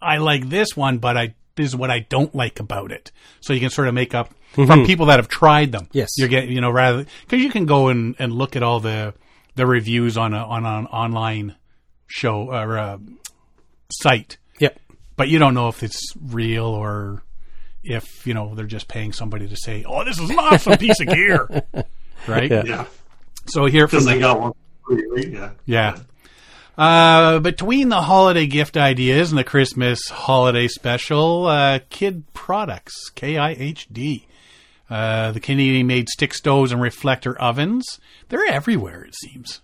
[0.00, 3.12] i like this one but i this is what i don't like about it.
[3.40, 5.88] So you can sort of make up from people that have tried them.
[5.92, 6.08] Yes.
[6.16, 9.14] you're getting you know rather because you can go and, and look at all the
[9.56, 11.56] the reviews on a on an online
[12.06, 12.98] show or uh
[13.92, 14.38] site.
[14.60, 14.78] Yep.
[15.16, 17.22] but you don't know if it's real or
[17.82, 21.00] if you know they're just paying somebody to say, "Oh, this is an awesome piece
[21.00, 21.48] of gear,"
[22.26, 22.50] right?
[22.50, 22.62] Yeah.
[22.64, 22.84] Yeah,
[23.46, 24.52] So here from because they got one.
[24.86, 25.28] for free, Right?
[25.30, 25.50] Yeah.
[25.66, 25.96] yeah.
[26.78, 34.24] Uh, between the holiday gift ideas and the Christmas holiday special, uh, Kid Products KIHD,
[34.88, 39.02] uh, the Canadian-made stick stoves and reflector ovens—they're everywhere.
[39.02, 39.60] It seems.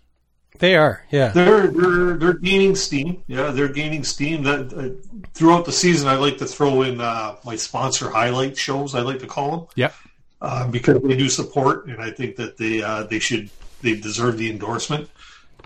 [0.58, 1.04] They are.
[1.10, 1.28] Yeah.
[1.28, 3.22] They're they're they're gaining steam.
[3.26, 4.42] Yeah, they're gaining steam.
[4.44, 8.94] That uh, throughout the season, I like to throw in uh, my sponsor highlight shows.
[8.94, 9.94] I like to call them Yep.
[10.40, 13.50] Uh, because they do support, and I think that they uh, they should
[13.82, 15.08] they deserve the endorsement.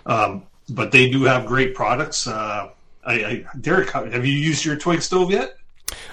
[0.05, 2.27] Um, but they do have great products.
[2.27, 2.69] Uh,
[3.05, 5.57] I, I Derek, have you used your twig stove yet?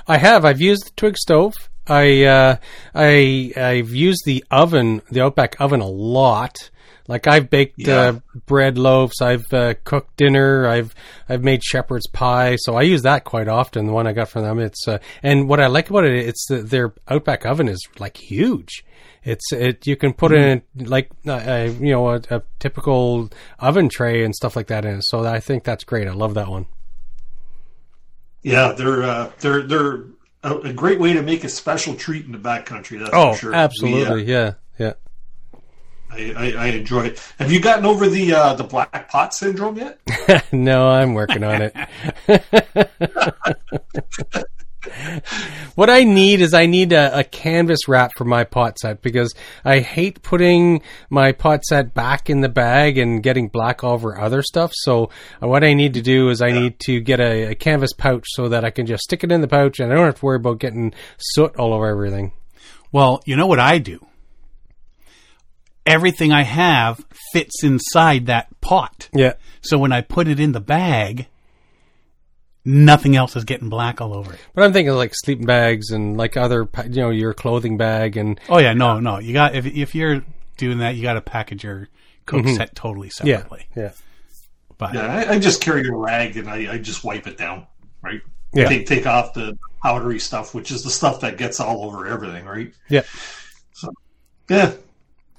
[0.06, 0.44] I have.
[0.44, 1.54] I've used the twig stove.
[1.86, 2.56] I uh,
[2.94, 6.70] I I've used the oven, the Outback oven, a lot.
[7.08, 7.96] Like I've baked Yeah.
[8.00, 8.12] uh,
[8.46, 9.20] bread loaves.
[9.20, 10.68] I've uh, cooked dinner.
[10.68, 10.94] I've
[11.28, 12.56] I've made shepherd's pie.
[12.56, 13.86] So I use that quite often.
[13.86, 14.58] The one I got from them.
[14.58, 18.16] It's uh, and what I like about it, it's the, their Outback oven is like
[18.18, 18.84] huge.
[19.24, 23.88] It's it you can put in like uh, uh, you know a, a typical oven
[23.88, 25.04] tray and stuff like that in it.
[25.06, 26.06] So I think that's great.
[26.08, 26.66] I love that one.
[28.42, 30.04] Yeah, they're uh, they're they're
[30.42, 32.98] a, a great way to make a special treat in the backcountry.
[33.00, 33.54] That's Oh, for sure.
[33.54, 34.22] absolutely.
[34.22, 34.52] Uh, yeah.
[34.78, 34.92] Yeah.
[36.10, 37.32] I, I, I enjoy it.
[37.38, 40.00] Have you gotten over the uh, the black pot syndrome yet?
[40.52, 41.76] no, I'm working on it.
[45.74, 49.34] what I need is I need a, a canvas wrap for my pot set because
[49.64, 54.42] I hate putting my pot set back in the bag and getting black over other
[54.42, 54.72] stuff.
[54.74, 55.10] So
[55.42, 58.26] uh, what I need to do is I need to get a, a canvas pouch
[58.28, 60.24] so that I can just stick it in the pouch and I don't have to
[60.24, 62.32] worry about getting soot all over everything.
[62.90, 64.04] Well, you know what I do?
[65.88, 69.08] Everything I have fits inside that pot.
[69.12, 69.34] Yeah.
[69.60, 71.26] So when I put it in the bag,
[72.64, 74.38] nothing else is getting black all over it.
[74.54, 78.38] But I'm thinking like sleeping bags and like other, you know, your clothing bag and
[78.48, 79.18] Oh yeah, no, no.
[79.18, 80.22] You got if if you're
[80.56, 81.88] doing that, you got to package your
[82.26, 82.56] cook mm-hmm.
[82.56, 83.66] set totally yeah, separately.
[83.74, 83.92] yeah.
[84.76, 87.66] But Yeah, I, I just carry a rag and I, I just wipe it down.
[88.02, 88.20] Right.
[88.52, 88.68] Yeah.
[88.68, 92.44] Take take off the powdery stuff, which is the stuff that gets all over everything.
[92.44, 92.72] Right.
[92.88, 93.02] Yeah.
[93.72, 93.90] So
[94.48, 94.72] yeah.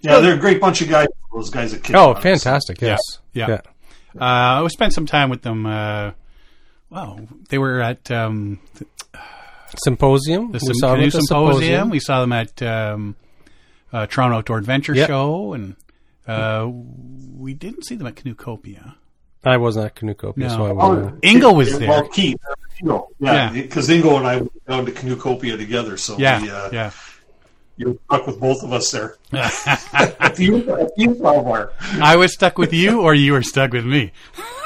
[0.02, 1.08] Yeah, they're a great bunch of guys.
[1.34, 2.24] Those guys at Kid Oh, Products.
[2.44, 2.82] fantastic.
[2.82, 3.00] Yes.
[3.34, 3.62] yeah.
[4.20, 5.66] Uh, I spent some time with them.
[5.66, 6.12] Uh,
[6.90, 7.20] well,
[7.50, 8.60] they were at um,
[9.84, 10.52] Symposium.
[10.52, 11.90] the We saw them Canoe at the Symposium.
[11.90, 13.16] We saw them at um,
[13.94, 15.08] uh, Toronto Outdoor Adventure Yep.
[15.08, 15.76] Show, and
[16.28, 16.68] uh,
[17.38, 18.96] we didn't see them at Canoecopia.
[19.44, 20.48] I wasn't at Canoecopia, No.
[20.50, 21.20] so I Oh, wasn't.
[21.24, 21.88] Ingle was there.
[21.88, 22.38] Well, Keith,
[22.82, 23.12] Ingle.
[23.20, 23.62] Yeah, Yeah.
[23.62, 26.92] because Ingo and I went down to Canoecopia together, so Yeah, we, uh, yeah.
[27.80, 29.16] You're stuck with both of us there.
[29.32, 31.72] at the youth- at the youth bar.
[32.02, 34.12] I was stuck with you, or you were stuck with me.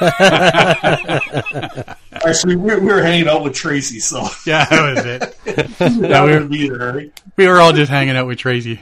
[2.26, 5.36] Actually, we, we were hanging out with Tracy, so Yeah, that was it.
[6.00, 6.92] that we were- would be there.
[6.94, 7.20] Right?
[7.36, 8.80] We were all just hanging out with Tracy.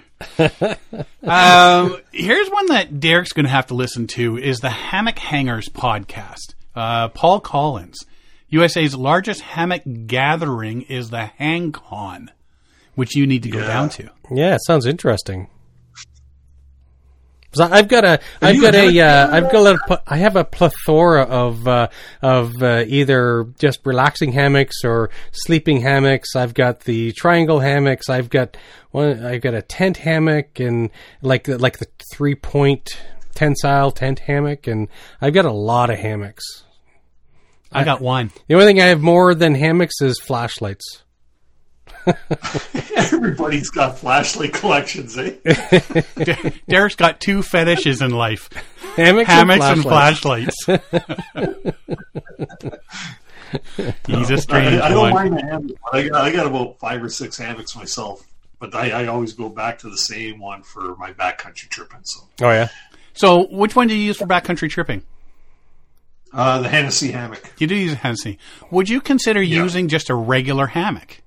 [1.23, 5.69] um, here's one that Derek's going to have to listen to: is the Hammock Hangers
[5.69, 6.55] podcast.
[6.75, 7.99] Uh, Paul Collins
[8.49, 12.29] USA's largest hammock gathering is the HangCon,
[12.95, 13.67] which you need to go Yeah.
[13.67, 14.11] down to.
[14.31, 15.49] Yeah, it sounds interesting.
[17.55, 20.17] So I've got a, I've you got a, had- uh, I've got a, pl- I
[20.17, 21.89] have a plethora of uh,
[22.23, 26.35] of uh, either just relaxing hammocks or sleeping hammocks.
[26.35, 28.09] I've got the triangle hammocks.
[28.09, 28.57] I've got
[28.91, 29.23] one.
[29.23, 30.89] I've got a tent hammock and
[31.21, 32.89] like the- like the three point
[33.35, 34.89] tensile tent hammock, and
[35.21, 36.65] I've got a lot of hammocks.
[37.71, 38.31] I got one.
[38.49, 41.03] The only thing I have more than hammocks is flashlights.
[42.97, 45.37] Everybody's got flashlight collections, eh?
[46.69, 48.49] Derek's got two fetishes in life:
[48.97, 50.65] Hammocks, hammocks and flashlights.
[50.65, 51.77] flashlights.
[54.07, 55.13] He's a I, strange I don't one.
[55.13, 55.77] mind the hammock.
[55.93, 58.27] I, got- I got about five or six hammocks myself,
[58.59, 62.01] but I, I always go back to the same one for my backcountry tripping.
[62.05, 62.69] So Oh yeah.
[63.15, 65.03] So, which one do you use for backcountry tripping?
[66.33, 67.53] uh, the Hennessy hammock.
[67.59, 68.39] You do use a Hennessy.
[68.71, 69.63] Would you consider Yeah.
[69.63, 71.22] using just a regular hammock?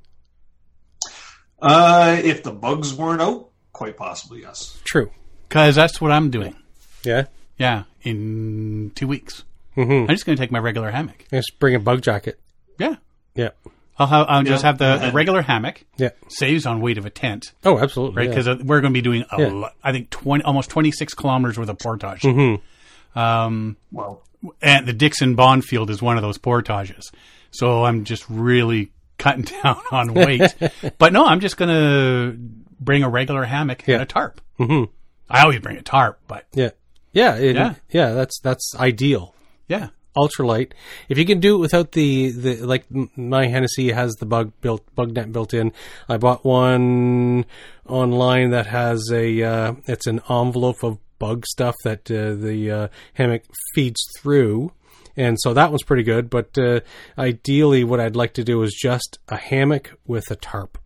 [1.62, 4.80] Uh, if the bugs weren't out, quite possibly yes.
[4.84, 5.12] True.
[5.48, 6.56] Because that's what I'm doing.
[7.04, 7.26] Yeah.
[7.58, 9.44] Yeah, in two weeks.
[9.78, 9.92] Mm-hmm.
[9.92, 11.26] I'm just going to take my regular hammock.
[11.32, 12.40] Just bring a bug jacket.
[12.78, 12.96] Yeah.
[13.34, 13.50] Yeah.
[13.98, 15.86] I'll, have, I'll just have the regular hammock.
[15.98, 16.10] Yeah.
[16.28, 18.18] Saves on weight of a tent, Oh, absolutely.
[18.18, 18.30] right?
[18.30, 18.36] yeah.
[18.44, 19.48] Because we're going to be doing, a Yeah.
[19.48, 22.22] lo- I think, 20, almost 26 kilometers worth of portage.
[22.24, 23.18] Mm-hmm.
[23.20, 24.22] Um, Well,
[24.62, 27.10] and the Dickson Bonfield is one of those portages.
[27.52, 28.92] So I'm just really
[29.26, 30.54] cutting down on weight.
[31.00, 32.38] but no, I'm just going to
[32.80, 33.96] bring a regular hammock Yeah.
[33.96, 34.40] and a tarp.
[34.60, 34.90] Mhm.
[35.30, 36.70] I always bring a tarp, but Yeah.
[37.14, 37.36] Yeah.
[37.38, 37.74] it- Yeah.
[37.90, 38.12] yeah.
[38.14, 39.34] That's that's ideal.
[39.68, 39.88] yeah.
[40.16, 40.72] Ultralight.
[41.10, 42.86] If you can do it without the, the like
[43.18, 45.74] my Hennessy has the bug built bug net built in.
[46.08, 47.44] I bought one
[47.86, 52.88] online that has a uh, it's an envelope of bug stuff that uh, the uh,
[53.16, 54.72] hammock feeds through.
[55.18, 56.82] And so that one's pretty good, but uh,
[57.18, 60.78] ideally, what I'd like to do is just a hammock with a tarp.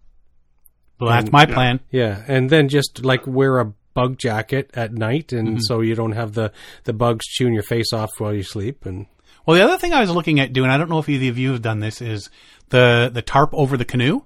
[0.99, 1.79] Well, that's my plan.
[1.91, 6.11] Yeah, and then just like wear a bug jacket at night, and so you don't
[6.11, 6.51] have the
[6.83, 8.85] the bugs chewing your face off while you sleep.
[8.85, 9.07] And
[9.45, 11.37] Well, the other thing I was looking at doing, I don't know if either of
[11.39, 12.29] you have done this, is
[12.69, 14.21] the the tarp over the canoe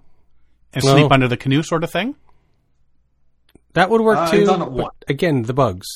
[0.74, 0.92] and No.
[0.94, 2.16] sleep under the canoe sort of thing.
[3.74, 4.46] that would work I've too.
[4.46, 5.88] done it but again, the bugs.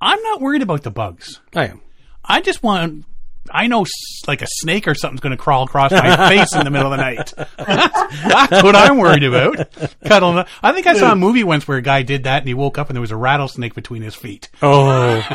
[0.00, 1.40] I'm not worried about the bugs.
[1.54, 1.80] I am.
[2.30, 3.04] I just want.
[3.52, 3.84] I know
[4.28, 6.98] like a snake or something's going to crawl across my face in the middle of
[6.98, 7.32] the night.
[7.58, 9.68] That's what I'm worried about.
[10.04, 10.44] Cuddling.
[10.62, 12.78] I think I saw a movie once where a guy did that and he woke
[12.78, 14.50] up and there was a rattlesnake between his feet.
[14.62, 15.20] Oh,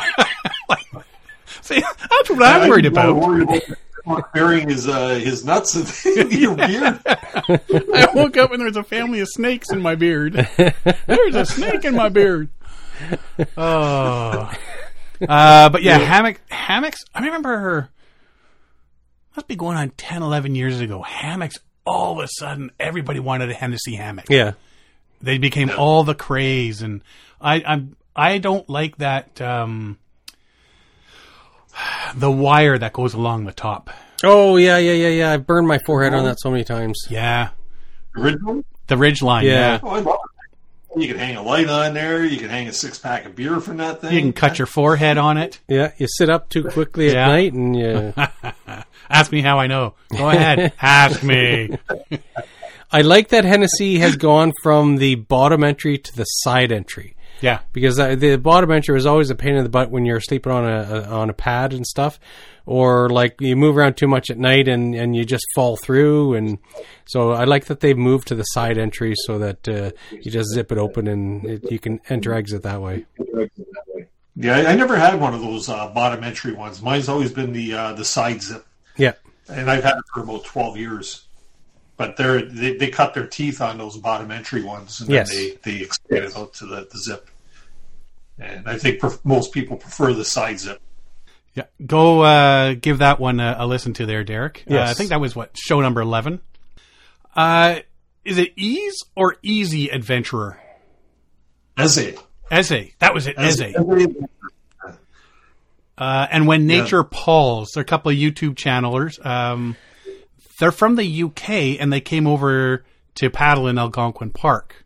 [1.62, 3.16] See, that's what I'm worried about.
[3.16, 3.60] worried
[4.32, 5.74] burying his uh, his nuts
[6.06, 7.00] in your beard.
[7.04, 10.34] I woke up and there was a family of snakes in my beard.
[11.06, 12.48] There's a snake in my beard.
[13.58, 14.50] Oh.
[15.28, 17.02] Uh, but yeah, hammock hammocks.
[17.14, 17.88] I remember her.
[19.34, 21.02] must be going on 10, 11 years ago.
[21.02, 21.56] Hammocks.
[21.86, 24.26] All of a sudden, everybody wanted a Hennessy hammock.
[24.28, 24.52] yeah.
[25.22, 27.00] They became all the craze, and
[27.40, 29.98] I I'm I don't like that um,
[32.14, 33.90] the wire that goes along the top.
[34.24, 35.32] Oh yeah, yeah, yeah, yeah.
[35.32, 37.06] I've burned my forehead on that so many times.
[37.10, 37.50] Yeah,
[38.16, 38.62] Original?
[38.86, 39.44] the ridge line.
[39.46, 39.52] Yeah.
[39.52, 39.78] yeah.
[39.82, 40.25] Oh, I love it.
[40.94, 42.24] You can hang a light on there.
[42.24, 44.14] You can hang a six pack of beer from that thing.
[44.14, 45.60] You can cut your forehead on it.
[45.68, 47.26] Yeah, you sit up too quickly at Yeah.
[47.26, 48.14] night, and you.
[49.10, 49.94] Ask me how I know.
[50.16, 50.72] Go ahead.
[50.80, 51.76] Ask me.
[52.92, 57.15] I like that Hennessy has gone from the bottom entry to the side entry.
[57.40, 57.60] Yeah.
[57.72, 60.52] because uh, the bottom entry is always a pain in the butt when you're sleeping
[60.52, 62.18] on a, a on a pad and stuff,
[62.64, 66.34] or like you move around too much at night and, and you just fall through.
[66.34, 66.58] And
[67.04, 70.50] so I like that they've moved to the side entry so that uh, you just
[70.54, 73.04] zip it open and it, you can enter exit that way.
[74.34, 76.82] Yeah, I, I never had one of those uh, bottom entry ones.
[76.82, 78.66] Mine's always been the uh, the side zip,
[78.96, 79.12] Yeah,
[79.48, 81.25] and I've had it for about twelve years.
[81.96, 85.30] But they're, they they cut their teeth on those bottom entry ones, and Yes.
[85.30, 87.30] then they they expand it out to the, the zip.
[88.38, 90.80] And I think pref- most people prefer the side zip.
[91.54, 91.64] Yeah.
[91.86, 94.64] Go uh, give that one a, a listen to there, Derek.
[94.70, 96.40] Uh, I think that was what show number eleven.
[97.34, 97.76] Uh,
[98.26, 100.60] is it ease or easy adventurer?
[101.78, 102.14] Eze.
[102.50, 102.92] Eze.
[102.98, 103.36] That was it.
[103.38, 103.60] Eze.
[103.62, 103.74] Eze.
[105.98, 109.18] Uh, and when nature palls, they're a couple of YouTube channelers.
[109.24, 109.76] Um,
[110.58, 111.50] they're from the UK
[111.80, 112.84] and they came over
[113.16, 114.84] to paddle in Algonquin Park.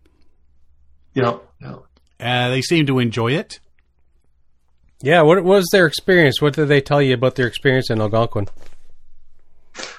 [1.14, 1.42] Yep.
[1.60, 1.82] yep.
[2.20, 3.60] Uh, they seem to enjoy it.
[5.00, 5.22] yeah.
[5.22, 6.40] What was their experience?
[6.40, 8.48] What did they tell you about their experience in Algonquin?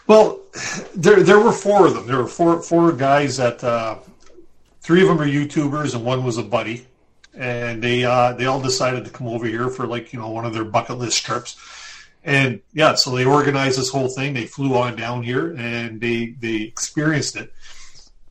[0.07, 0.39] Well,
[0.95, 2.05] there there were four of them.
[2.05, 3.97] There were four four guys that uh,
[4.81, 6.85] three of them are YouTubers and one was a buddy,
[7.33, 10.45] and they uh, they all decided to come over here for like you know one
[10.45, 11.55] of their bucket list trips.
[12.23, 14.33] And yeah, so they organized this whole thing.
[14.33, 17.53] They flew on down here and they they experienced it.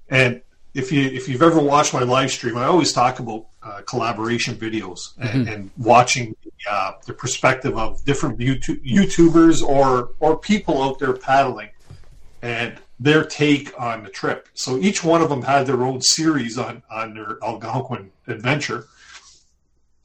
[0.08, 0.42] And
[0.74, 4.54] if you if you've ever watched my live stream, I always talk about uh, collaboration
[4.54, 6.34] videos and, and watching
[6.68, 11.70] uh, the perspective of different YouTube, YouTubers or or people out there paddling
[12.42, 14.48] and their take on the trip.
[14.54, 18.86] So each one of them had their own series on on their Algonquin adventure,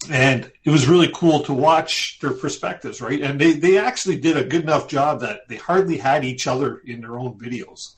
[0.09, 3.01] and it was really cool to watch their perspectives.
[3.01, 6.47] Right, and they they actually did a good enough job that they hardly had each
[6.47, 7.93] other in their own videos.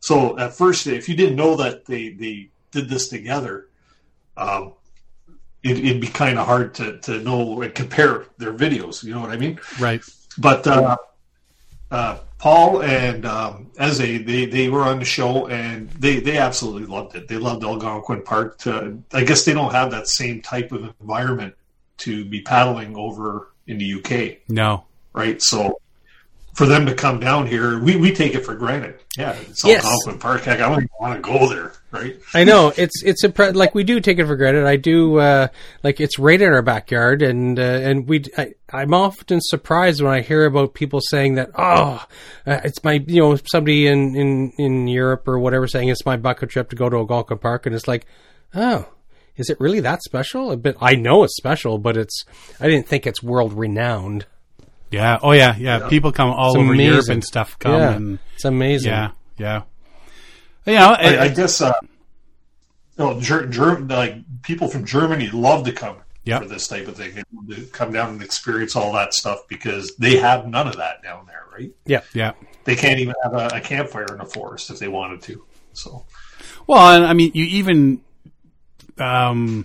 [0.00, 3.68] So at first, if you didn't know that they they did this together,
[4.36, 4.74] um,
[5.62, 9.04] it, it'd be kind of hard to to know and compare their videos.
[9.04, 9.60] You know what I mean?
[9.78, 10.02] Right.
[10.38, 10.96] But uh,
[11.90, 16.86] uh, Paul and um, Eze, they, they were on the show and they, they absolutely
[16.86, 17.28] loved it.
[17.28, 18.58] They loved Algonquin Park.
[18.60, 21.54] To, I guess they don't have that same type of environment
[21.98, 24.84] to be paddling over in the UK, No.
[25.12, 25.42] right?
[25.42, 25.80] So
[26.60, 29.00] for them to come down here, we, we take it for granted.
[29.16, 29.82] Yeah, it's all Yes.
[29.82, 30.42] Algonquin Park.
[30.42, 32.20] Heck, I don't even want to go there, right?
[32.34, 34.66] I know it's it's a like we do take it for granted.
[34.66, 35.48] I do uh,
[35.82, 40.12] like it's right in our backyard, and uh, and we I, I'm often surprised when
[40.12, 42.04] I hear about people saying that oh,
[42.46, 46.18] uh, it's my you know somebody in in in Europe or whatever saying it's my
[46.18, 48.04] bucket trip to go to Algonquin Park, and it's like
[48.54, 48.86] oh.
[49.36, 50.54] Is it really that special?
[50.58, 52.26] But I know it's special, but it's
[52.60, 54.26] I didn't think it's world renowned.
[54.90, 55.18] Yeah.
[55.22, 55.56] Oh yeah.
[55.56, 55.88] Yeah.
[55.88, 58.90] People come all It's over Europe and stuff come yeah, and it's amazing.
[58.90, 59.10] yeah.
[59.38, 59.62] Yeah.
[60.66, 61.72] You know, I, I guess uh,
[62.98, 66.42] no, Ger- Ger- like people from Germany love to come Yep.
[66.42, 67.14] for this type of thing.
[67.14, 71.02] They to come down and experience all that stuff because they have none of that
[71.02, 71.70] down there, right?
[71.86, 72.02] yeah.
[72.12, 72.32] yeah.
[72.64, 75.42] They can't even have a, a campfire in the forest if they wanted to.
[75.72, 76.04] So
[76.66, 78.02] Well, and I mean, you even
[78.98, 79.64] um,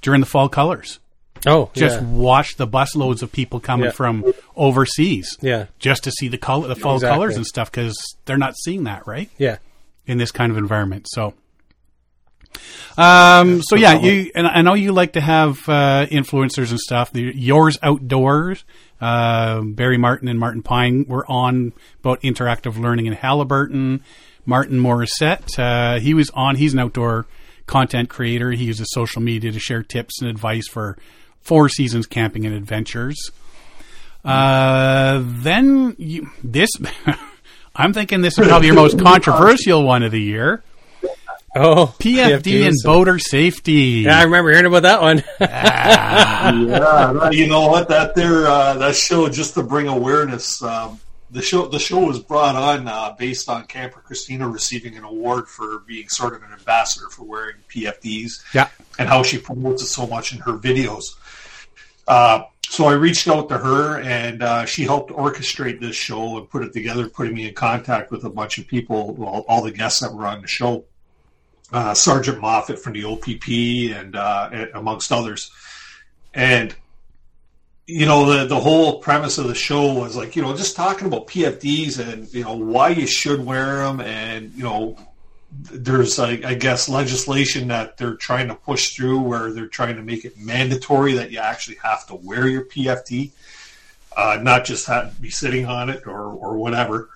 [0.00, 1.00] during the fall colors,
[1.46, 2.06] Oh, just yeah.
[2.06, 3.92] watch the busloads of people coming Yeah.
[3.92, 7.14] from overseas, yeah, just to see the color, the fall Exactly.
[7.16, 9.56] colors and stuff, because they're not seeing that right yeah.
[10.06, 11.06] in this kind of environment.
[11.08, 11.32] So,
[12.98, 17.12] um, so yeah, you and I know you like to have uh, influencers and stuff.
[17.12, 18.64] The, yours outdoors,
[19.00, 24.00] uh, Barry Martin and Martin Pine were on about interactive learning in Haliburton.
[24.44, 26.56] Martin Morissette, uh, he was on.
[26.56, 27.26] He's an outdoor
[27.66, 28.50] content creator.
[28.50, 30.98] He uses social media to share tips and advice for
[31.42, 33.30] Four Seasons camping and adventures.
[34.24, 36.70] Uh, then you, this,
[37.74, 40.62] I'm thinking this is probably your most controversial one of the year.
[41.56, 44.02] Oh, PFD and was- boater safety.
[44.04, 45.24] Yeah, I remember hearing about that one.
[45.40, 47.88] yeah, you know what?
[47.88, 50.62] That there, uh, that show just to bring awareness.
[50.62, 51.00] Um,
[51.32, 55.48] the show, the show was brought on uh, based on Camper Christina receiving an award
[55.48, 58.32] for being sort of an ambassador for wearing PFDs.
[58.54, 58.68] Yeah.
[58.98, 61.14] and how she promotes it so much in her videos.
[62.10, 66.50] Uh, so I reached out to her, and uh, she helped orchestrate this show and
[66.50, 70.00] put it together, putting me in contact with a bunch of people, all the guests
[70.00, 70.84] that were on the show.
[71.72, 75.52] Uh, Sergeant Moffat from the OPP, and uh, amongst others.
[76.34, 76.74] And
[77.86, 81.06] you know the the whole premise of the show was like you know just talking
[81.06, 84.96] about PFDs and you know why you should wear them, and you know
[85.52, 90.02] there's like I guess legislation that they're trying to push through where they're trying to
[90.02, 93.30] make it mandatory that you actually have to wear your PFD,
[94.16, 97.10] uh, not just have, be sitting on it or or whatever.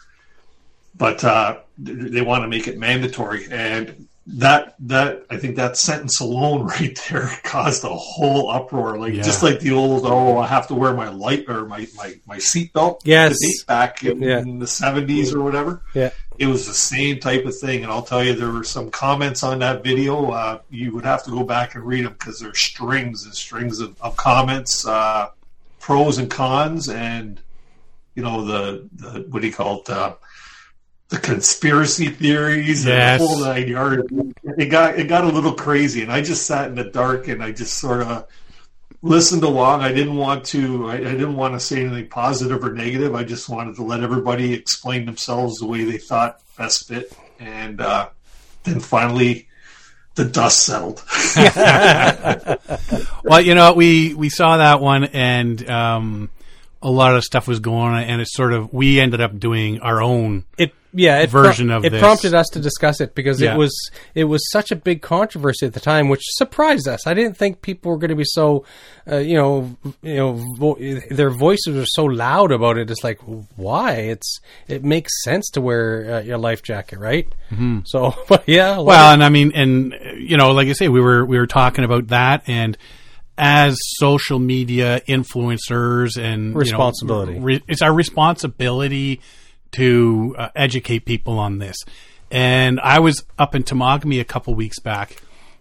[0.97, 6.21] But uh, they want to make it mandatory, and that that I think that sentence
[6.21, 8.97] alone right there caused a whole uproar.
[8.99, 9.23] Like Yeah.
[9.23, 12.37] just like the old oh I have to wear my light or my my my
[12.37, 13.01] seatbelt.
[13.05, 13.37] Yes.
[13.67, 14.39] back in, Yeah.
[14.41, 16.11] in the seventies or whatever yeah.
[16.39, 17.83] It was the same type of thing.
[17.85, 20.31] And I'll tell you, there were some comments on that video.
[20.31, 23.81] Uh, you would have to go back and read them because there's strings and strings
[23.81, 25.29] of, of comments, uh,
[25.81, 27.41] pros and cons, and
[28.15, 29.91] you know the, the what do you call it?
[29.91, 30.15] Uh,
[31.11, 33.21] the conspiracy theories Yes.
[33.21, 34.03] and the whole nine yards.
[34.59, 37.43] It got it got a little crazy, and I just sat in the dark and
[37.43, 38.27] I just sort of
[39.05, 39.83] listened along.
[39.83, 40.89] I didn't want to.
[40.89, 43.15] I, I didn't want to say anything positive or negative.
[43.15, 47.81] I just wanted to let everybody explain themselves the way they thought best fit, and
[47.81, 48.09] uh,
[48.65, 49.47] then finally,
[50.17, 51.05] the dust settled.
[53.25, 56.31] Well, you know, we we saw that one, and um,
[56.85, 59.81] a lot of stuff was going on, and it's sort of we ended up doing
[59.81, 60.45] our own.
[60.59, 62.01] It yeah, it Version of it this.
[62.01, 63.55] prompted us to discuss it because Yeah.
[63.55, 67.05] it was it was such a big controversy at the time, which surprised us.
[67.05, 68.65] I didn't think people were going to be so,
[69.11, 70.79] uh, you know, you know, vo-
[71.11, 72.89] their voices are so loud about it.
[72.93, 73.19] It's like
[73.57, 73.95] why?
[73.95, 77.27] It's it makes sense to wear uh, your life jacket, right?
[77.51, 77.81] Mm-hmm.
[77.87, 81.25] So, but yeah, Well, and I mean, and you know, like I say, we were
[81.25, 82.79] we were talking about that, and
[83.37, 87.39] as social media influencers and you know, Responsibility.
[87.39, 89.21] re- it's our responsibility
[89.73, 91.77] to uh, educate people on this.
[92.31, 95.17] And I was up in Temagami a couple weeks back,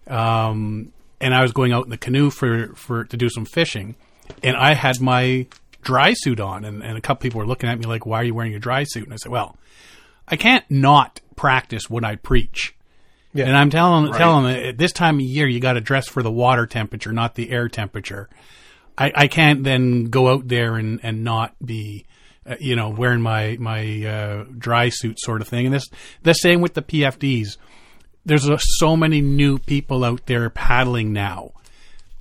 [0.08, 3.96] um, and I was going out in the canoe for, for to do some fishing,
[4.42, 5.48] and I had my
[5.82, 8.24] dry suit on, and, and a couple people were looking at me like, "Why are
[8.24, 9.58] you wearing your dry suit?" And I said, "Well,
[10.28, 12.76] I can't not practice what I preach."
[13.34, 13.46] Yeah.
[13.46, 16.22] And I'm telling telling them at this time of year you got to dress for
[16.22, 18.30] the water temperature, not the air temperature.
[18.98, 22.06] I, I can't then go out there and, and not be,
[22.46, 25.66] uh, you know, wearing my my uh, dry suit sort of thing.
[25.66, 25.90] And this
[26.22, 27.58] the same with the PFDs.
[28.26, 31.52] There's uh, so many new people out there paddling now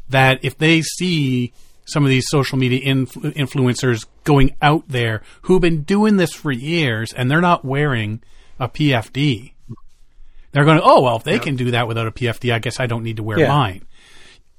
[0.09, 1.53] that if they see
[1.85, 6.51] some of these social media influ- influencers going out there who've been doing this for
[6.53, 8.23] years and they're not wearing
[8.59, 9.51] a PFD,
[10.53, 12.78] they're going to, oh, well, if they can do that without a PFD, I guess
[12.78, 13.48] I don't need to wear Yeah.
[13.48, 13.82] mine.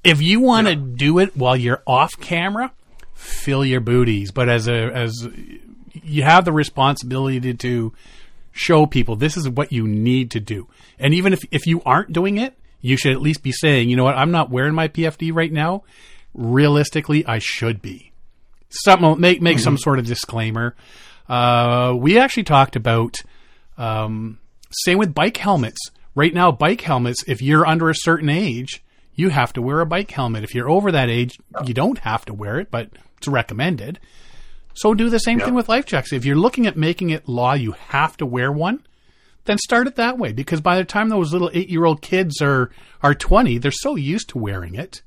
[0.02, 2.72] If you want to do it while you're off camera,
[3.14, 4.32] fill your booties.
[4.32, 5.26] But as a, as
[6.02, 7.92] you have the responsibility to, to
[8.52, 10.68] show people this is what you need to do.
[10.98, 13.96] And even if, if you aren't doing it, you should at least be saying, you
[13.96, 15.84] know what, I'm not wearing my PFD right now.
[16.34, 18.12] Realistically, I should be.
[18.68, 20.74] Something make make some sort of disclaimer.
[21.28, 23.14] Uh, we actually talked about
[23.78, 24.38] um,
[24.74, 25.80] same with bike helmets.
[26.14, 27.24] Right now, bike helmets.
[27.26, 30.44] If you're under a certain age, you have to wear a bike helmet.
[30.44, 33.98] If you're over that age, you don't have to wear it, but it's recommended.
[34.74, 36.12] So do the same thing with life jackets.
[36.12, 38.84] If you're looking at making it law, you have to wear one.
[39.44, 42.70] Then start it that way, because by the time those little eight-year-old kids are
[43.02, 45.02] are 20, they're so used to wearing it.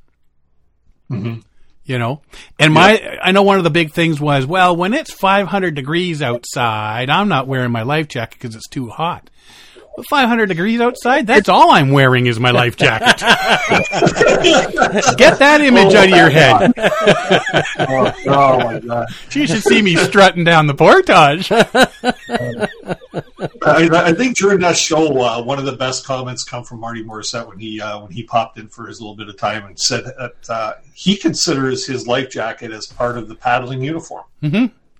[1.11, 1.39] Mm-hmm.
[1.87, 2.21] You know,
[2.59, 6.21] and my I know one of the big things was well when it's 500 degrees
[6.21, 9.29] outside, I'm not wearing my life jacket because it's too hot.
[9.95, 13.21] Well, 500 degrees outside, that's all I'm wearing is my life jacket.
[15.17, 16.73] Get that image out of your head.
[17.79, 19.07] oh, oh, oh my god!
[19.31, 21.49] You should see me strutting down the portage.
[23.65, 27.03] I, I think during that show, uh, one of the best comments come from Marty
[27.03, 29.79] Morissette when he uh, when he popped in for his little bit of time and
[29.79, 34.23] said that uh, he considers his life jacket as part of the paddling uniform.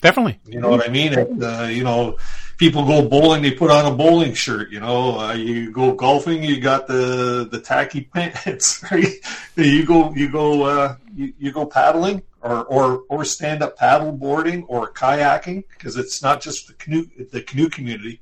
[0.01, 0.39] Definitely.
[0.45, 1.17] You know what I mean?
[1.17, 2.17] And, uh, you know,
[2.57, 4.69] people go bowling, they put on a bowling shirt.
[4.69, 8.83] You know, uh, you go golfing, you got the the tacky pants.
[8.91, 9.15] Right?
[9.55, 14.11] You go, you go, uh, you, you go paddling or or or stand up paddle
[14.11, 18.21] boarding or kayaking because it's not just the canoe the canoe community.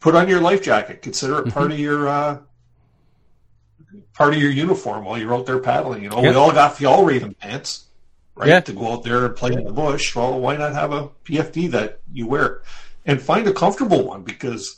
[0.00, 1.02] Put on your life jacket.
[1.02, 2.08] Consider it part of your.
[2.08, 2.38] Uh,
[4.14, 6.02] Part of your uniform while you're out there paddling.
[6.02, 6.30] You know, Yeah.
[6.30, 7.86] we all got Fjällräven pants
[8.36, 8.48] right?
[8.48, 8.60] Yeah.
[8.60, 10.14] To go out there and play in the bush.
[10.14, 12.62] Well, why not have a PFD that you wear
[13.06, 14.76] and find a comfortable one because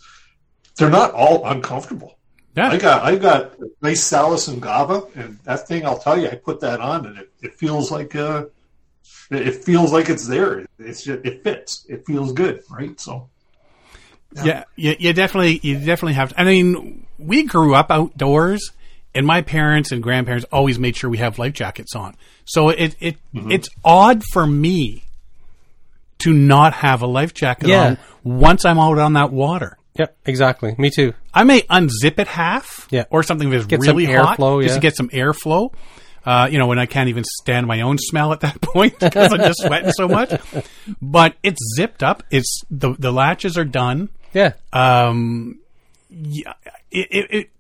[0.77, 2.17] they're not all uncomfortable.
[2.57, 2.71] Yeah.
[2.71, 6.29] I got I got a nice Salis and Gava, and that thing I'll tell you,
[6.29, 8.45] I put that on and it, it feels like uh
[9.31, 10.65] it feels like it's there.
[10.79, 11.85] It's just, it fits.
[11.89, 12.99] It feels good, right?
[13.01, 13.29] So
[14.45, 16.31] Yeah, you, you definitely, you definitely have.
[16.31, 18.71] To, I mean, we grew up outdoors,
[19.15, 22.17] and my parents and grandparents always made sure we have life jackets on.
[22.45, 25.05] So it, it, it's odd for me
[26.21, 27.83] to not have a life jacket Yeah.
[27.85, 29.77] on once I'm out on that water.
[29.99, 30.75] Yep, exactly.
[30.79, 31.13] Me too.
[31.35, 33.05] I may unzip it half, Yeah.
[33.11, 35.73] or something that's Get some really hot, airflow, just to get some airflow.
[36.25, 39.33] Uh, you know, when I can't even stand my own smell at that point because
[39.33, 40.33] I'm just sweating so much.
[41.03, 42.23] But it's zipped up.
[42.31, 44.53] It's the the latches are done Yeah.
[44.73, 45.59] um,
[46.11, 46.53] yeah,
[46.91, 47.51] it, it, it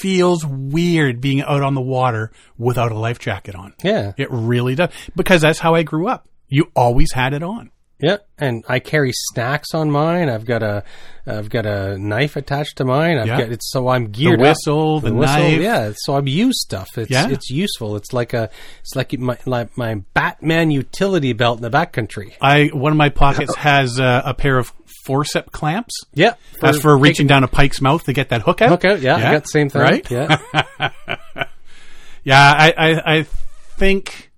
[0.00, 3.74] feels weird being out on the water without a life jacket on.
[3.82, 4.12] Yeah.
[4.16, 6.28] It really does because that's how I grew up.
[6.48, 7.70] You always had it on.
[8.00, 10.28] Yeah, and I carry snacks on mine.
[10.28, 10.82] I've got a,
[11.24, 13.16] I've got a knife attached to mine.
[13.16, 13.38] I've Yeah.
[13.42, 14.46] got it's so I'm geared up.
[14.48, 15.60] whistle, the knife.
[15.60, 16.88] Yeah, so I'm used stuff.
[16.98, 17.28] It's Yeah.
[17.28, 17.94] it's useful.
[17.94, 18.50] It's like a,
[18.80, 22.32] it's like my like my Batman utility belt in the backcountry.
[22.40, 24.72] I one of my pockets has uh, a pair of
[25.06, 25.94] forcep clamps.
[26.14, 28.68] Yeah, That's for reaching down a pike's mouth to get that hook out.
[28.70, 29.00] hook out.
[29.00, 29.82] Yeah, I got the same thing.
[29.82, 30.10] Right?
[30.10, 30.38] Yeah,
[32.24, 33.22] Yeah, I, I, I
[33.78, 34.30] think,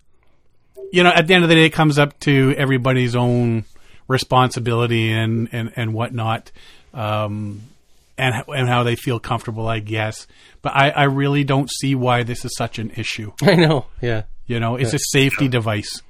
[0.90, 3.64] you know, at the end of the day, it comes up to everybody's own
[4.08, 6.50] responsibility and, and, and whatnot,
[6.94, 7.60] um,
[8.16, 10.26] and, and how they feel comfortable, I guess.
[10.62, 13.32] But I, I really don't see why this is such an issue.
[13.42, 13.84] I know.
[14.00, 16.00] Yeah, You know, it's a safety device.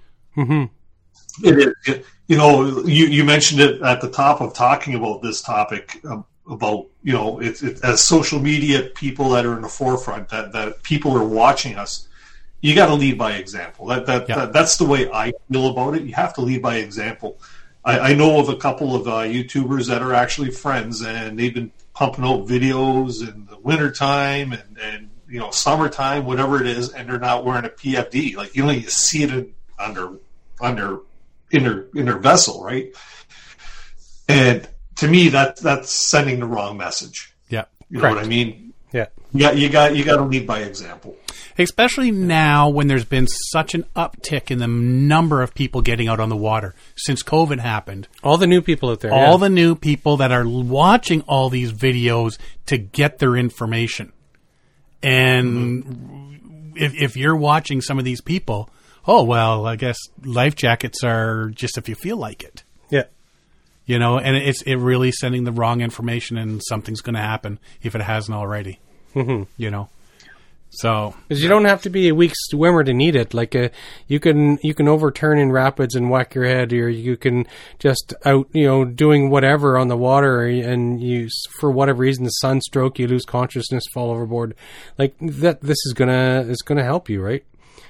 [1.42, 2.04] It is.
[2.26, 6.24] You know, you, you mentioned it at the top of talking about this topic um,
[6.48, 10.52] about you know it's it, as social media people that are in the forefront that
[10.52, 12.08] that people are watching us.
[12.62, 13.86] You got to lead by example.
[13.86, 14.36] That that, Yeah.
[14.36, 16.02] that that's the way I feel about it.
[16.02, 17.38] You have to lead by example.
[17.84, 21.52] I, I know of a couple of uh, YouTubers that are actually friends, and they've
[21.52, 26.90] been pumping out videos in the wintertime and and you know summertime, whatever it is,
[26.90, 28.34] and they're not wearing a PFD.
[28.36, 30.12] Like you only see it in, under
[30.60, 31.00] under
[31.54, 32.94] inner inner vessel, right?
[34.28, 37.32] And to me, that that's sending the wrong message.
[37.48, 37.64] Yeah.
[37.88, 38.72] You know what I mean?
[38.92, 39.06] Yeah.
[39.32, 41.16] Yeah, you got you got to lead by example.
[41.58, 46.18] Especially now when there's been such an uptick in the number of people getting out
[46.18, 48.08] on the water since COVID happened.
[48.22, 49.12] All the new people out there.
[49.12, 49.36] All yeah.
[49.36, 54.12] the new people that are watching all these videos to get their information.
[55.02, 58.70] And if, if you're watching some of these people,
[59.06, 62.62] oh, well, I guess life jackets are just if you feel like it.
[62.90, 63.04] yeah.
[63.86, 67.58] You know, and it's it really sending the wrong information, and something's going to happen
[67.82, 68.80] if it hasn't already.
[69.14, 69.44] Mm-hmm.
[69.58, 69.88] You know,
[70.76, 73.32] so Because you don't have to be a weak swimmer to need it.
[73.32, 73.68] Like uh
[74.08, 77.46] you can you can overturn in rapids and whack your head, or you can
[77.78, 81.28] just out you know doing whatever on the water, and you
[81.60, 84.54] for whatever reason the sunstroke, you lose consciousness, fall overboard.
[84.98, 87.44] Like that, this is gonna is gonna help you, right?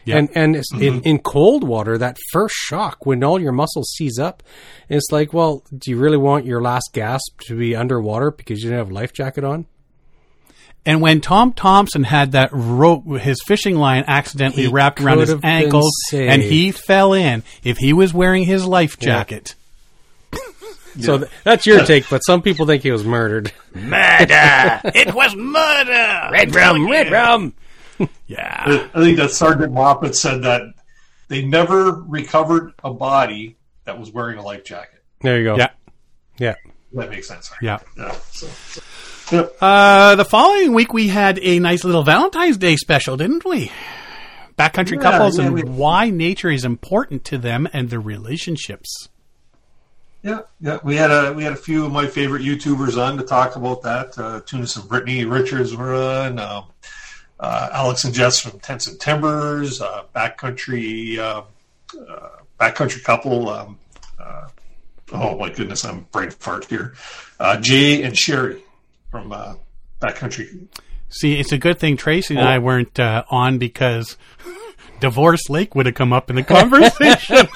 [0.05, 0.19] Yeah.
[0.19, 1.09] And and it's in, mm-hmm.
[1.09, 4.43] in cold water, that first shock when all your muscles seize up,
[4.89, 8.71] it's like, well, do you really want your last gasp to be underwater because you
[8.71, 9.67] didn't have a life jacket on?
[10.87, 15.31] And when Tom Thomson had that rope, his fishing line accidentally He wrapped around his
[15.31, 17.43] have ankles, and he fell in.
[17.63, 19.55] If he was wearing his life jacket,
[21.01, 23.53] So th- that's your take, but some people think he was murdered.
[23.75, 24.81] murder!
[24.95, 26.29] it was murder.
[26.31, 27.55] Red rum, red rum.
[28.27, 30.63] Yeah, I think that Sergeant Moffat said that
[31.29, 35.03] they never recovered a body that was wearing a life jacket.
[35.21, 35.57] There you go.
[35.57, 35.71] yeah,
[36.39, 36.55] Yeah.
[36.95, 37.51] That makes sense.
[37.63, 37.79] yeah.
[37.97, 38.13] Yeah.
[38.33, 38.83] So, so-
[39.33, 39.57] Yep.
[39.59, 43.73] Uh, the following week we had a nice little Valentine's Day special, didn't we?
[44.59, 49.09] Backcountry Yeah, couples yeah, and we- why nature is important to them and their relationships.
[50.23, 50.79] Yeah, yeah.
[50.85, 53.83] We had a we had a few of my favorite YouTubers on to talk about
[53.83, 54.17] that.
[54.19, 56.39] Uh, Tunis and Brittany Richards were on.
[56.39, 56.63] Um, uh,
[57.73, 59.81] Alex and Jess from Tents and Timbers.
[59.81, 61.43] Uh, backcountry uh,
[62.09, 62.29] uh,
[62.61, 63.49] backcountry couple.
[63.49, 63.79] Um,
[64.19, 64.49] uh,
[65.13, 66.95] oh my goodness, I'm brain fart here.
[67.39, 68.63] Uh, Jay and Sherry
[69.11, 69.55] from uh,
[70.01, 70.67] backcountry.
[71.09, 74.17] See, it's a good thing Tracy and I weren't uh, on because
[75.01, 77.47] Divorce Lake would have come up in the conversation.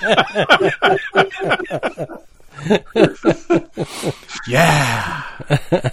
[4.49, 5.23] yeah.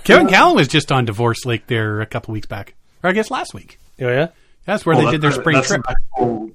[0.03, 2.75] Kevin Callan was just on Divorce Lake there a couple weeks back.
[3.03, 3.79] Or I guess last week.
[4.01, 4.27] Oh yeah.
[4.65, 5.85] That's where Oh, they that- did their spring that's trip.
[5.87, 6.51] An actual,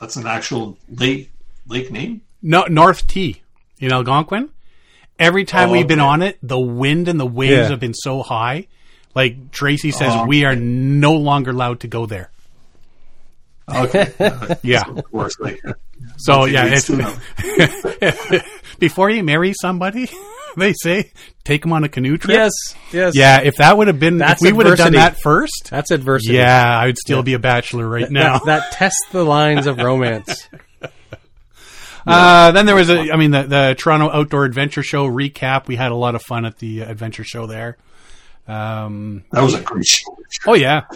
[0.00, 1.30] that's an actual lake
[1.66, 2.22] lake name.
[2.42, 3.42] No, North Tea
[3.80, 4.50] in Algonquin.
[5.18, 6.06] Every time Oh, we've been okay.
[6.08, 7.68] on it, the wind and the waves Yeah.
[7.70, 8.66] have been so high.
[9.14, 10.26] Like Tracy says, Oh.
[10.26, 12.30] we are no longer allowed to go there.
[13.72, 14.12] Okay.
[14.62, 14.82] Yeah.
[14.88, 15.38] of course.
[15.40, 15.60] Like,
[16.16, 16.90] So yeah, it's
[17.38, 18.48] it's,
[18.78, 20.08] before you marry somebody,
[20.56, 21.12] they say
[21.44, 22.36] take them on a canoe trip.
[22.36, 22.52] Yes.
[22.92, 23.14] Yes.
[23.16, 25.90] Yeah, if that would have been, That's if we would have done that first, That's
[25.90, 26.34] adversity.
[26.34, 28.38] yeah, I would still be a bachelor right now.
[28.38, 30.48] That, that tests the lines of romance.
[32.06, 35.66] Uh, then there was a, I mean, the, the Toronto Outdoor Adventure Show recap.
[35.66, 37.76] We had a lot of fun at the uh, adventure show there.
[38.46, 40.16] Um, that was a great show.
[40.46, 40.86] oh yeah.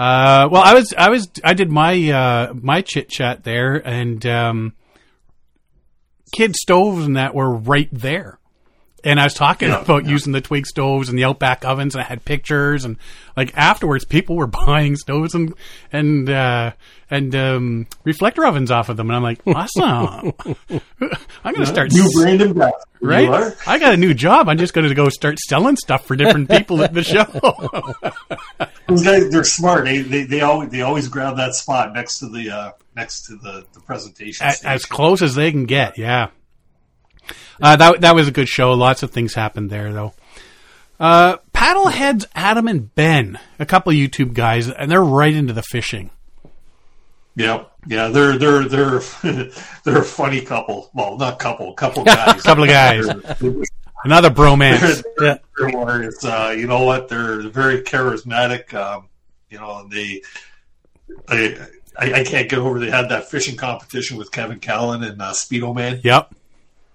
[0.00, 4.24] Uh, well, I was, I was, I did my, uh, my chit chat there and,
[4.24, 4.72] um,
[6.34, 8.39] kid stoves and that were right there.
[9.04, 12.02] And I was talking Yeah, about using the twig stoves and the Outback ovens, and
[12.02, 12.96] I had pictures, and
[13.36, 15.54] like afterwards, people were buying stoves and
[15.92, 16.72] and uh,
[17.10, 20.32] and um, reflector ovens off of them, and I'm like, awesome!
[21.44, 22.76] I'm gonna start New s- brand ambassador.
[23.02, 23.54] Right.
[23.66, 24.48] I got a new job.
[24.50, 27.24] I'm just going to go start selling stuff for different people at the show.
[28.86, 29.84] Those guys, they're smart.
[29.86, 33.36] They, they they always they always grab that spot next to the uh, next to
[33.36, 34.46] the the presentation.
[34.46, 35.96] as, as close as they can get.
[35.96, 36.28] Yeah,
[37.60, 38.72] uh, that that was a good show.
[38.72, 40.14] Lots of things happened there, though.
[40.98, 45.62] Uh, Paddleheads Adam and Ben, a couple of YouTube guys, and they're right into the
[45.62, 46.10] fishing.
[47.36, 48.08] yeah, yeah.
[48.08, 48.98] They're they're they're
[49.84, 50.90] they're a funny couple.
[50.94, 52.42] Well, not couple, couple guys.
[52.42, 53.06] Couple of guys.
[54.04, 55.02] Another bromance.
[55.18, 56.24] they're- they're hilarious.
[56.24, 57.08] Uh, you know what?
[57.08, 58.72] They're very charismatic.
[58.72, 59.08] Um,
[59.50, 60.22] you know, and they,
[61.28, 61.58] they
[61.98, 62.78] I, I can't get over.
[62.78, 66.00] They had that fishing competition with Kevin Callan and uh, Speedo Man.
[66.02, 66.34] Yep.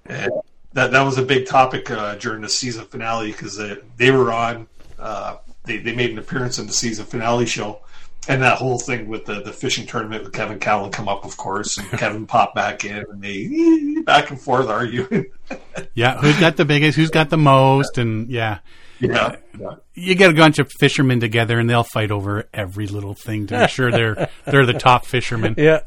[0.05, 0.31] And
[0.73, 4.31] that that was a big topic uh, during the season finale because they, they were
[4.31, 4.67] on.
[4.99, 7.81] Uh, they they made an appearance in the season finale show,
[8.27, 11.37] and that whole thing with the, the fishing tournament with Kevin Callan come up, of
[11.37, 15.25] course, and Kevin popped back in, and they back and forth arguing.
[15.93, 16.19] Yeah.
[16.19, 16.97] Who's got the biggest?
[16.97, 17.99] Who's got the most?
[17.99, 18.59] And yeah.
[18.99, 19.75] yeah, yeah.
[19.93, 23.59] You get a bunch of fishermen together, and they'll fight over every little thing to
[23.59, 25.53] make sure they're they're the top fishermen.
[25.57, 25.81] Yeah.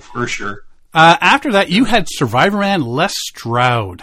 [0.00, 0.64] for sure.
[0.94, 4.02] Uh, after that, you had Survivor Man Les Stroud.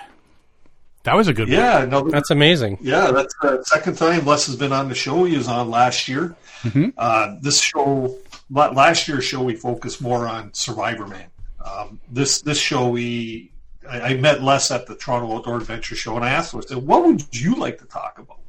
[1.04, 1.58] That was a good one.
[1.58, 2.80] Yeah, no, That's amazing.
[2.82, 5.24] Yeah, that's the second time Les has been on the show.
[5.24, 6.36] He was on last year.
[6.64, 6.94] Mhm.
[6.98, 8.18] Uh, this show,
[8.50, 11.28] last year's show, we focused more on Survivor Man.
[11.64, 13.52] Um, this this show, we
[13.90, 16.66] I, I met Les at the Toronto Outdoor Adventure Show, and I asked him, I
[16.68, 18.40] said, "What would you like to talk about?"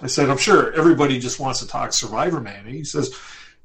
[0.00, 3.12] I said, "I'm sure everybody just wants to talk Survivor Man." And he says,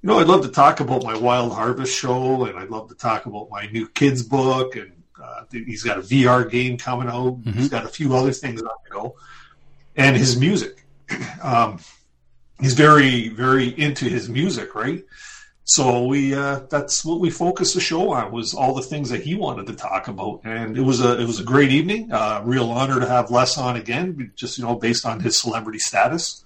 [0.05, 2.95] "You know, I'd love to talk about my Wild Harvest show, and I'd love to
[2.95, 7.39] talk about my new kids book, and uh, he's got a VR game coming out.
[7.55, 9.15] He's got a few other things on the go,
[9.95, 10.85] and his music.
[11.41, 11.79] Um,
[12.59, 15.03] he's very, very into his music, right?
[15.63, 19.21] So we uh, that's what we focused the show on was all the things that
[19.21, 22.11] he wanted to talk about, and it was a it was a great evening.
[22.11, 25.79] Uh, real honor to have Les on again, just you know based on his celebrity
[25.79, 26.45] status,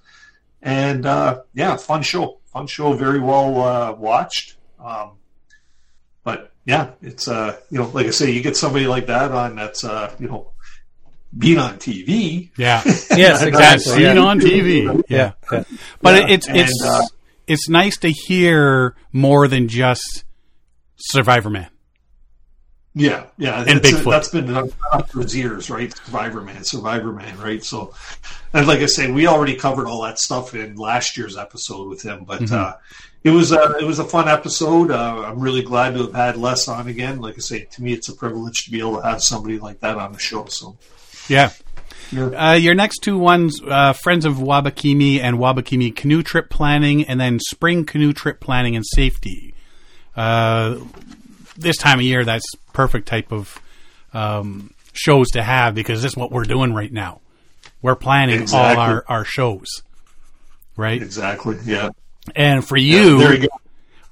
[0.61, 4.55] and uh, yeah, fun show, fun show, very well uh, watched.
[4.83, 5.11] Um,
[6.23, 9.55] but yeah, it's uh you know like I say, you get somebody like that on
[9.55, 10.51] that's uh you know
[11.37, 12.49] being on TV.
[12.57, 12.81] Yeah.
[12.85, 13.93] Yes, exactly.
[13.93, 14.17] Seen Yeah.
[14.17, 15.03] on TV.
[15.09, 15.33] Yeah.
[15.51, 15.63] Yeah.
[16.01, 17.01] But Yeah, it's and, it's uh,
[17.47, 20.23] it's nice to hear more than just
[20.97, 21.69] Survivor Man.
[22.95, 24.11] Yeah, yeah, And that's, Bigfoot.
[24.11, 24.69] that's been done
[25.07, 25.95] for years, right?
[25.95, 27.63] Survivor Man, Survivor Man, right?
[27.63, 27.93] So,
[28.53, 32.01] and like I say, we already covered all that stuff in last year's episode with
[32.01, 32.55] him, but Mm-hmm.
[32.55, 32.73] uh,
[33.23, 34.91] it was a it was a fun episode.
[34.91, 37.19] Uh, I'm really glad to have had Les on again.
[37.19, 39.81] Like I say, to me, it's a privilege to be able to have somebody like
[39.81, 40.45] that on the show.
[40.45, 40.77] So,
[41.27, 41.51] Yeah.
[42.13, 47.03] yeah, Uh, your next two ones, uh, Friends of Wabakimi and Wabakimi Canoe Trip Planning,
[47.03, 49.53] and then Spring Canoe Trip Planning and Safety.
[51.59, 53.59] This time of year, that's perfect type of
[54.13, 57.21] um, shows to have because this is what we're doing right now.
[57.81, 58.81] We're planning Exactly.
[58.81, 59.67] all our, our shows,
[60.75, 61.01] right?
[61.01, 61.57] exactly.
[61.65, 61.89] Yeah,
[62.35, 63.47] And for you, there you go.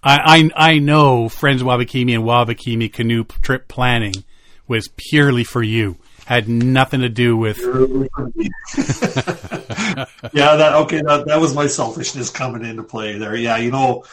[0.04, 4.14] I, I I know Friends Wabakimi and Wabakimi Canoe Trip Planning
[4.68, 5.98] was purely for you.
[6.26, 7.58] Had nothing to do with
[10.34, 11.02] yeah, that okay.
[11.02, 13.36] That, that was my selfishness coming into play there.
[13.36, 14.04] Yeah, you know,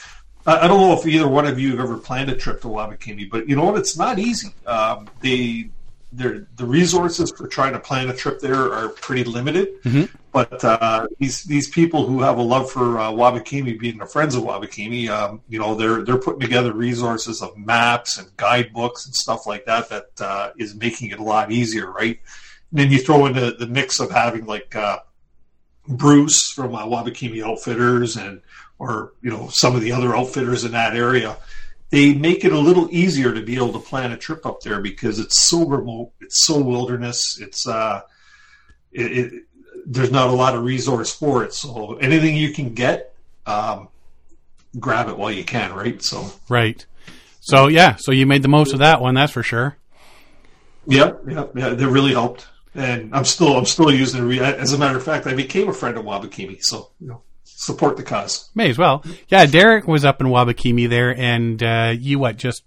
[0.46, 3.30] I, don't know if either one of you have ever planned a trip to Wabakimi,
[3.30, 3.78] but you know what?
[3.78, 4.54] It's not easy.
[4.66, 5.70] Um, they,
[6.12, 9.68] the resources for trying to plan a trip there are pretty limited.
[10.32, 14.34] But uh, these these people who have a love for uh, Wabakimi, being the friends
[14.34, 19.14] of Wabakimi, um, you know, they're they're putting together resources of maps and guidebooks and
[19.14, 22.20] stuff like that that uh, is making it a lot easier, right?
[22.70, 24.98] And then you throw in the, the mix of having like uh,
[25.86, 28.40] Bruce from uh, Wabakimi Outfitters and
[28.78, 31.36] or you know some of the other outfitters in that area,
[31.90, 34.80] they make it a little easier to be able to plan a trip up there
[34.80, 38.02] because it's so remote, it's so wilderness, it's uh,
[38.92, 39.42] it, it
[39.86, 41.52] there's not a lot of resource for it.
[41.52, 43.14] So anything you can get,
[43.46, 43.88] um,
[44.80, 46.02] grab it while you can, right?
[46.02, 46.84] So Right.
[47.40, 49.76] So yeah, so you made the most of that one, that's for sure.
[50.86, 52.46] yeah, yeah, yeah, that really helped.
[52.74, 54.26] And I'm still I'm still using it.
[54.26, 57.22] Re- As a matter of fact, I became a friend of Wabakimi, so you know,
[57.56, 58.50] support the cause.
[58.54, 59.04] May as well.
[59.28, 62.36] Yeah, Derek was up in Wabakimi there, and uh, you what?
[62.36, 62.64] Just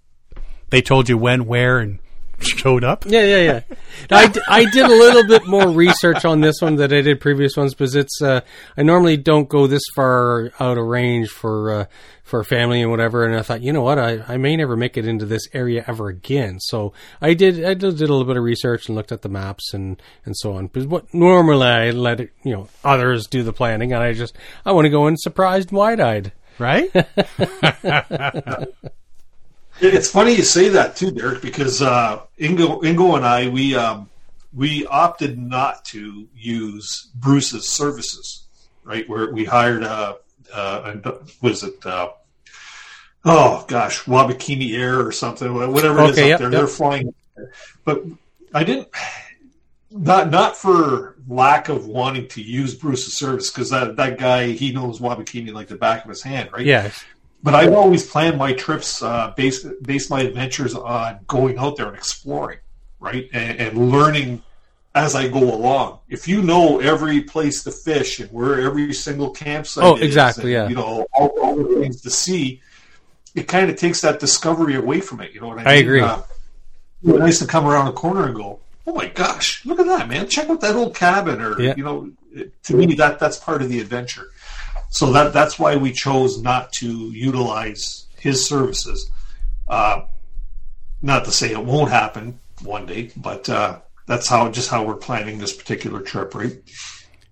[0.70, 1.98] they told you when, where, and
[2.40, 3.04] showed up.
[3.06, 3.76] Yeah, yeah, yeah.
[4.10, 7.20] I, d- I did a little bit more research on this one that I did
[7.20, 8.40] previous ones because it's uh,
[8.76, 11.84] I normally don't go this far out of range for uh,
[12.22, 13.24] for family and whatever.
[13.24, 15.84] And I thought, you know what, I, I may never make it into this area
[15.86, 16.60] ever again.
[16.60, 19.28] So I did I did, did a little bit of research and looked at the
[19.28, 20.68] maps and and so on.
[20.68, 24.36] Because what normally I let it, you know others do the planning, and I just
[24.64, 26.32] I want to go in surprised, wide eyed.
[26.58, 26.90] Right?
[29.80, 34.08] It's funny you say that too, Derek, because uh, Ingo, Ingo and I we um,
[34.52, 38.44] we opted not to use Bruce's services,
[38.82, 39.08] right?
[39.08, 40.16] Where we hired a
[40.52, 40.96] uh,
[41.42, 42.10] was it uh,
[43.24, 46.50] oh gosh, Wabakimi Air or something, whatever it is Okay, up yep, there.
[46.50, 46.58] yep.
[46.58, 47.14] They're flying,
[47.84, 48.02] but
[48.54, 48.88] I didn't.
[49.90, 54.72] Not not for lack of wanting to use Bruce's service because that that guy he
[54.72, 56.66] knows Wabakimi like the back of his hand, right?
[56.66, 56.90] Yeah,
[57.42, 61.86] but I've always planned my trips uh, based based my adventures on going out there
[61.88, 62.58] and exploring,
[63.00, 64.42] right, and, and learning
[64.94, 66.00] as I go along.
[66.08, 70.54] If you know every place to fish and where every single campsite, Oh, is exactly,
[70.54, 70.68] and, yeah.
[70.68, 72.60] you know all, all the things to see,
[73.34, 75.32] it kind of takes that discovery away from it.
[75.32, 75.68] You know what I mean?
[75.68, 76.00] I agree.
[76.00, 76.22] Uh,
[77.04, 80.08] it's nice to come around a corner and go, "Oh my gosh, look at that,
[80.08, 80.28] man!
[80.28, 81.74] Check out that old cabin." Or Yeah.
[81.76, 82.10] you know,
[82.64, 84.26] to me that that's part of the adventure.
[84.90, 89.10] So that that's why we chose not to utilize his services.
[89.66, 90.02] Uh,
[91.02, 94.96] not to say it won't happen one day, but uh, that's how just how we're
[94.96, 96.56] planning this particular trip, right?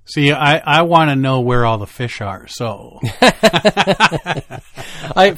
[0.09, 2.47] See, I, I want to know where all the fish are.
[2.47, 4.53] So I,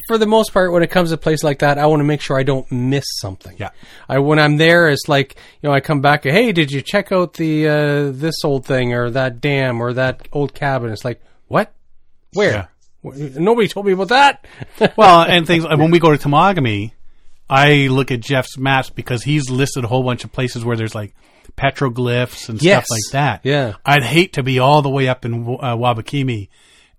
[0.06, 2.04] for the most part, when it comes to a place like that, I want to
[2.04, 3.56] make sure I don't miss something.
[3.58, 3.70] Yeah.
[4.10, 6.24] I when I'm there, it's like you know, I come back.
[6.24, 10.28] Hey, did you check out the uh, this old thing or that dam or that
[10.32, 10.90] old cabin?
[10.90, 11.72] It's like what?
[12.34, 12.50] Where?
[12.52, 12.66] Yeah.
[13.38, 14.44] Nobody told me about that.
[14.96, 16.92] well, and things when we go to Temagami,
[17.48, 20.94] I look at Jeff's maps because he's listed a whole bunch of places where there's
[20.94, 21.14] like
[21.56, 22.84] petroglyphs and Yes.
[22.86, 23.40] stuff like that.
[23.44, 23.74] Yeah.
[23.86, 26.48] I'd hate to be all the way up in uh, Wabakimi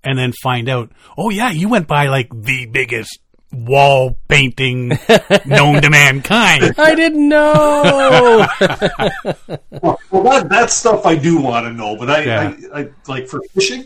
[0.03, 3.19] and then find out, oh yeah, you went by like the biggest
[3.51, 4.89] wall painting
[5.45, 6.73] known to mankind.
[6.77, 8.47] I didn't know.
[8.61, 12.53] Well, well, that that stuff I do want to know, but I, Yeah.
[12.73, 13.85] I, I like for fishing.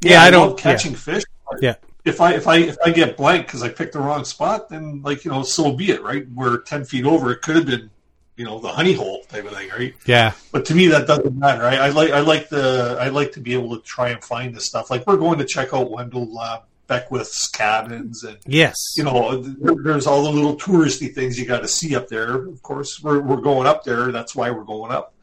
[0.00, 1.22] Yeah, I don't- love catching fish.
[1.60, 1.74] yeah.
[2.04, 5.02] If I if I if I get blank because I picked the wrong spot, then
[5.02, 6.26] like you know, so be it, right?
[6.32, 7.30] We're ten feet over.
[7.32, 7.90] It could have been,
[8.36, 9.94] you know, the honey hole type of thing, right?
[10.06, 10.32] yeah.
[10.52, 11.64] But to me, that doesn't matter.
[11.64, 14.54] I, I like I like the I like to be able to try and find
[14.54, 14.90] this stuff.
[14.90, 18.76] Like we're going to check out Wendell uh, Beckwith's cabins, and Yes.
[18.96, 22.46] you know, there, there's all the little touristy things you got to see up there.
[22.46, 24.12] Of course, we're we're going up there.
[24.12, 25.14] That's why we're going up.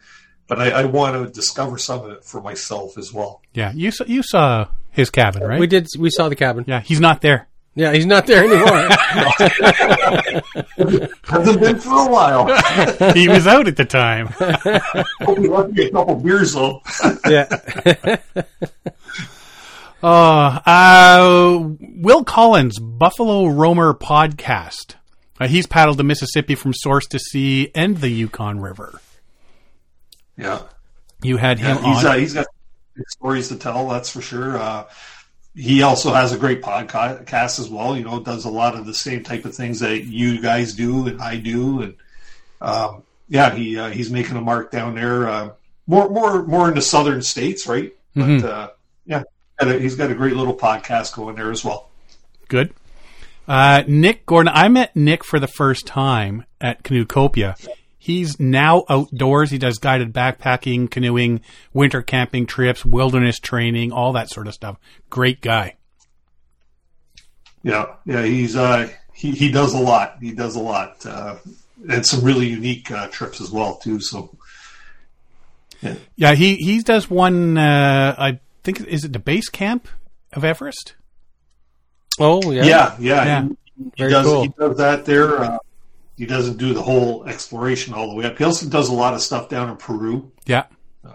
[0.48, 3.42] But I, I want to discover some of it for myself as well.
[3.54, 3.72] Yeah.
[3.74, 5.60] You saw, you saw his cabin, right?
[5.60, 5.88] We did.
[5.98, 6.66] We saw the cabin.
[6.68, 6.82] Yeah.
[6.82, 7.48] He's not there.
[7.78, 8.88] Yeah, he's not there anymore.
[11.26, 12.46] Hasn't been for a while.
[13.14, 14.28] he was out at the time.
[15.22, 16.82] Hope he left me a couple beers though.
[17.28, 18.18] yeah.
[20.04, 24.94] Uh, uh, Will Collins, Buffalo Roamer podcast.
[25.40, 29.02] Uh, he's paddled the Mississippi from source to sea and the Yukon River.
[30.38, 30.62] Yeah.
[31.22, 32.12] You had him Yeah, he's on.
[32.12, 32.46] uh, he's got
[33.08, 33.88] stories to tell.
[33.90, 34.58] That's for sure.
[34.58, 34.86] Uh,
[35.56, 37.96] he also has a great podcast as well.
[37.98, 41.08] You know, does a lot of the same type of things that you guys do
[41.08, 41.96] and I do, and
[42.62, 45.28] um, yeah, he uh, he's making a mark down there.
[45.30, 45.50] Uh,
[45.88, 47.94] more more more in the southern states, right?
[48.16, 48.42] Mhm.
[48.42, 48.70] But uh,
[49.06, 49.24] yeah,
[49.80, 51.90] he's got a great little podcast going there as well.
[52.50, 52.74] Good.
[53.48, 54.52] Uh, Nick Gordon.
[54.54, 57.56] I met Nick for the first time at Canoecopia.
[58.06, 59.50] He's now outdoors.
[59.50, 61.42] He does guided backpacking, canoeing,
[61.74, 64.78] winter camping trips, wilderness training, all that sort of stuff.
[65.10, 65.74] Great guy.
[67.64, 70.18] Yeah, yeah, he's uh, he he does a lot.
[70.22, 71.38] He does a lot, uh,
[71.90, 74.00] and some really unique uh, trips as well too.
[74.00, 74.30] So
[75.82, 77.58] Yeah, yeah he he does one.
[77.58, 79.88] Uh, I think is it the base camp
[80.32, 80.94] of Everest?
[82.20, 82.66] Oh yeah.
[82.66, 83.44] yeah, yeah, Yeah.
[83.44, 84.44] He, he Very does cool.
[84.44, 85.58] he does that there.
[86.18, 88.38] He doesn't do the whole exploration all the way up.
[88.38, 90.32] He also does a lot of stuff down in Peru.
[90.46, 90.66] Yeah,
[91.04, 91.10] I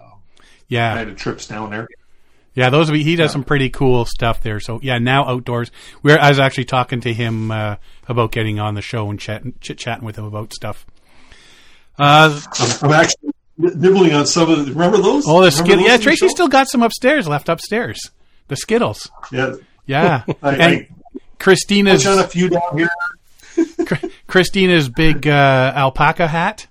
[0.68, 1.88] yeah, had trips down there.
[2.55, 2.70] yeah.
[2.70, 4.61] Those be, he does some pretty cool stuff there.
[4.61, 5.70] So yeah, now outdoors.
[6.03, 7.76] We're I was actually talking to him uh,
[8.09, 10.86] about getting on the show and chat chit chatting with him about stuff.
[11.98, 14.72] Uh, I'm, I'm actually nibbling on some of the.
[14.72, 15.24] Remember those?
[15.26, 15.86] oh, the Skittles.
[15.86, 18.11] Yeah, Tracy still got some upstairs, left upstairs.
[18.48, 19.11] The Skittles.
[19.32, 19.55] Yeah,
[19.86, 20.88] Yeah, I, and I
[21.38, 22.90] Christina's touch on a few down here.
[24.31, 26.66] Christina's big uh, alpaca hat.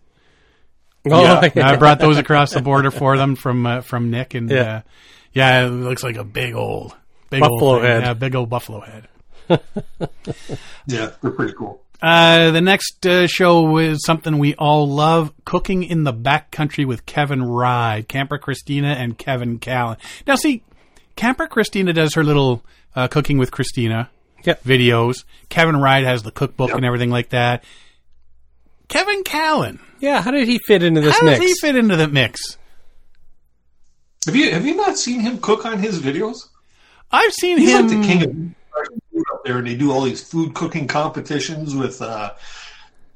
[1.10, 1.22] Oh,
[1.56, 1.70] Yeah.
[1.70, 4.78] I brought those across the border for them from uh, from Nick, and Yeah.
[4.78, 4.82] uh,
[5.34, 6.96] yeah, it looks like a big old
[7.30, 8.04] big Buffalo old head.
[8.04, 9.08] Yeah, big old buffalo head.
[10.88, 11.84] Yeah, they're pretty cool.
[12.02, 17.06] Uh, the next uh, show is something we all love: cooking in the backcountry with
[17.06, 19.98] Kevin Ride, Camper Christina, and Kevin Callan.
[20.26, 20.64] Now, see,
[21.16, 22.64] Camper Christina does her little
[22.96, 24.10] uh, cooking with Christina
[24.46, 24.64] Yep.
[24.64, 25.24] videos.
[25.50, 26.78] Kevin Ride has the cookbook Yep.
[26.78, 27.64] and everything like that.
[28.88, 30.22] Kevin Callan, Yeah.
[30.22, 31.40] How did he fit into this how mix?
[31.40, 32.58] does he fit into the mix?
[34.26, 36.38] Have you have you not seen him cook on his videos?
[37.12, 37.88] I've seen He's him.
[37.88, 38.32] like the king of
[39.12, 42.34] food up there, and they do all these food cooking competitions with uh,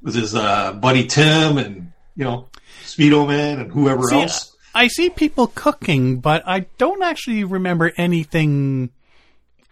[0.02, 2.48] with his uh, buddy Tim and you know
[2.84, 4.56] Speedo Man and whoever See, else.
[4.74, 8.90] I see people cooking, but I don't actually remember anything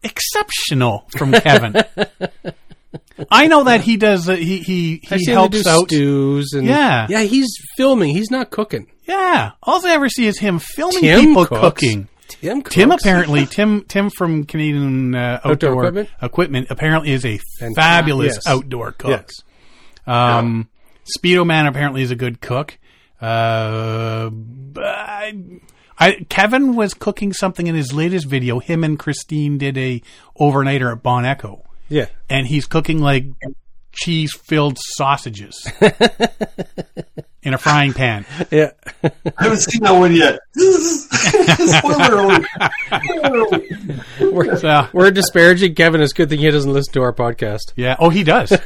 [0.02, 1.76] exceptional from Kevin.
[3.30, 4.28] I know that he does.
[4.28, 5.86] Uh, he he he helps out.
[5.88, 7.06] stews and Yeah.
[7.08, 7.22] yeah.
[7.22, 8.14] He's filming.
[8.14, 8.88] He's not cooking.
[9.06, 11.60] Yeah, all I ever see is him filming Tim people cooks.
[11.60, 12.08] cooking.
[12.28, 12.62] Tim.
[12.62, 12.74] Cooks.
[12.74, 16.08] Tim apparently Tim Tim from Canadian uh, outdoor, Outdoor Equipment?
[16.22, 18.46] equipment apparently is a Fanta- fabulous yes.
[18.46, 19.10] outdoor cook.
[19.10, 19.30] Yes.
[20.06, 20.68] Um,
[21.18, 22.78] Speedo Man apparently is a good cook.
[23.20, 24.30] Uh,
[24.76, 25.32] I,
[25.98, 28.58] I, Kevin was cooking something in his latest video.
[28.58, 30.02] Him and Christine did a
[30.40, 32.06] overnighter at Bon Echo, Yeah.
[32.30, 33.26] and he's cooking like
[33.92, 35.70] cheese filled sausages
[37.42, 38.24] in a frying pan.
[38.50, 38.70] Yeah.
[39.04, 40.38] I haven't seen that one yet.
[40.56, 42.46] Spoiler alert.
[43.04, 44.32] Spoiler alert.
[44.32, 46.00] we're, So, we're disparaging Kevin.
[46.00, 47.72] It's a good thing he doesn't listen to our podcast.
[47.76, 47.96] yeah.
[47.98, 48.56] Oh, he does.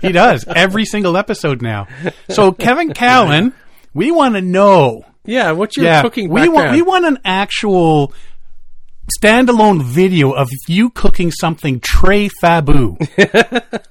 [0.00, 1.86] He does every single episode now.
[2.28, 3.54] So Kevin Callan,
[3.94, 5.04] we want to know.
[5.24, 5.52] Yeah.
[5.52, 6.54] What's your yeah, cooking we background?
[6.54, 8.12] want we want an actual
[9.20, 12.96] standalone video of you cooking something Trey Fabu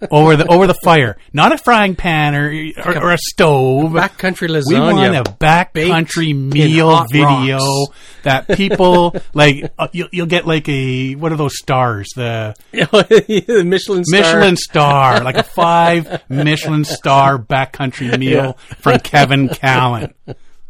[0.12, 2.50] over the over the fire, not a frying pan or
[2.86, 3.92] or, or a stove.
[3.92, 4.70] Backcountry lasagna.
[4.70, 7.98] we want a backcountry meal video rocks.
[8.24, 9.72] that people like.
[9.78, 12.10] Uh, you'll, you'll get like a what are those stars?
[12.16, 14.22] The the Michelin star.
[14.22, 20.14] Michelin star, like a five Michelin star backcountry meal from Kevin Callan.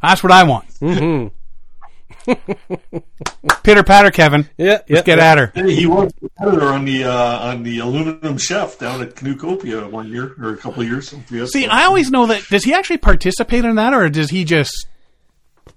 [0.02, 0.68] That's what I want.
[0.80, 1.28] Mm-hmm.
[3.64, 4.48] Pitter patter, Kevin.
[4.58, 5.32] Yeah, Let's yeah, get yeah.
[5.32, 5.52] at her.
[5.56, 9.90] Hey, he was the editor on the uh, on the aluminum chef down at Canoecopia
[9.90, 11.14] one year or a couple of years.
[11.30, 11.52] Yes.
[11.52, 12.44] See, I always know that.
[12.50, 14.88] Does he actually participate in that, or does he just?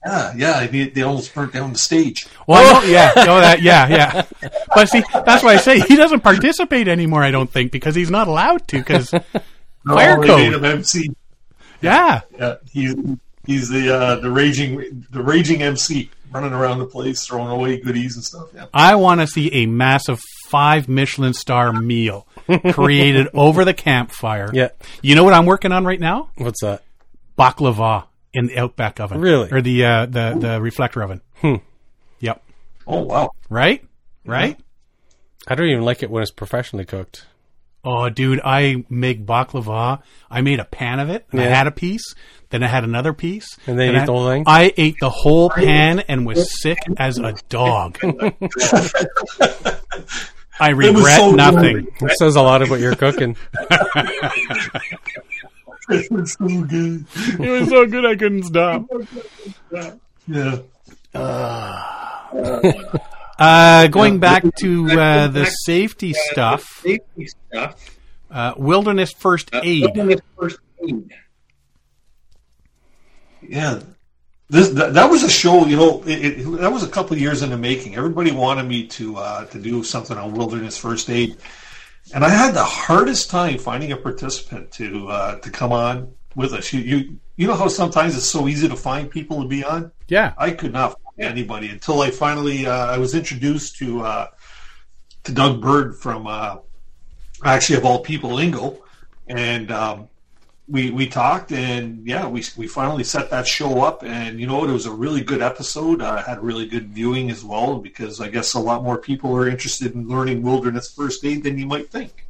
[0.07, 2.27] yeah, yeah, they, they almost burnt down the stage.
[2.47, 3.89] Well, I know, yeah, oh, that, yeah,
[4.43, 4.51] yeah.
[4.75, 7.23] But see, that's why I say he doesn't participate anymore.
[7.23, 8.79] I don't think because he's not allowed to.
[8.79, 9.11] Because
[9.87, 10.39] fire No, they code.
[10.39, 11.09] made him MC.
[11.81, 12.95] Yeah, Yeah, he's
[13.47, 18.17] he's the uh, the raging the raging MC running around the place throwing away goodies
[18.17, 18.49] and stuff.
[18.55, 18.67] Yeah.
[18.75, 22.27] I want to see a massive five Michelin star meal
[22.73, 24.51] created over the campfire.
[24.53, 24.71] Yeah.
[25.03, 26.31] You know what I'm working on right now?
[26.37, 26.83] What's that?
[27.39, 29.21] Baklava in the Outback oven.
[29.21, 29.51] Really?
[29.51, 31.21] Or the uh, the the reflector oven.
[31.37, 31.57] Hmm.
[32.21, 32.43] Yep.
[32.87, 33.31] Oh wow.
[33.49, 33.85] Right.
[34.25, 34.59] Right.
[35.47, 37.27] I don't even like it when it's professionally cooked.
[37.85, 40.01] Oh, dude, I make baklava.
[40.31, 41.27] I made a pan of it.
[41.31, 42.15] And I had a piece.
[42.55, 43.59] Then I had another piece.
[43.67, 44.45] And then you I, ate the whole thing?
[44.47, 47.99] I ate the whole pan and was sick as a dog.
[50.61, 51.89] I regret so nothing.
[52.01, 53.37] It says a lot about your cooking.
[55.91, 57.05] It was so good.
[57.41, 58.87] It was so good I couldn't stop.
[60.29, 60.59] Yeah.
[63.37, 67.99] Uh, going back to uh, the safety stuff, Safety stuff.
[68.31, 69.83] uh, wilderness first aid.
[69.83, 70.59] Wilderness first
[70.89, 71.13] aid.
[73.49, 73.81] Yeah.
[74.51, 76.03] This that, that was a show, you know.
[76.07, 77.97] It, it, that was a couple of years in the making.
[77.97, 81.37] Everybody wanted me to uh, to do something on wilderness first aid,
[82.15, 86.53] and I had the hardest time finding a participant to uh, to come on with
[86.53, 86.73] us.
[86.75, 89.91] You, you you know how sometimes it's so easy to find people to be on.
[90.09, 90.35] Yeah.
[90.37, 94.27] I could not find anybody until I finally uh, I was introduced to uh,
[95.25, 96.59] to Doug Bird from uh,
[97.43, 98.79] actually of all people Ingo,
[99.27, 100.09] and um,
[100.67, 104.59] we we talked and yeah we we finally set that show up and you know
[104.59, 106.01] what it was a really good episode.
[106.01, 109.49] Uh, had really good viewing as well because I guess a lot more people are
[109.49, 112.27] interested in learning wilderness first aid than you might think.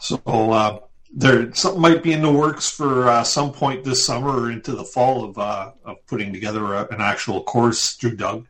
[0.00, 0.20] So.
[0.26, 4.50] Uh, there something might be in the works for uh, some point this summer or
[4.50, 8.46] into the fall of uh, of putting together a, an actual course through Doug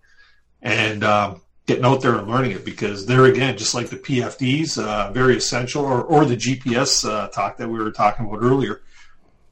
[0.60, 4.82] and um, getting out there and learning it because there again, just like the PFDs,
[4.82, 8.81] uh, very essential, or, or the GPS uh, talk that we were talking about earlier.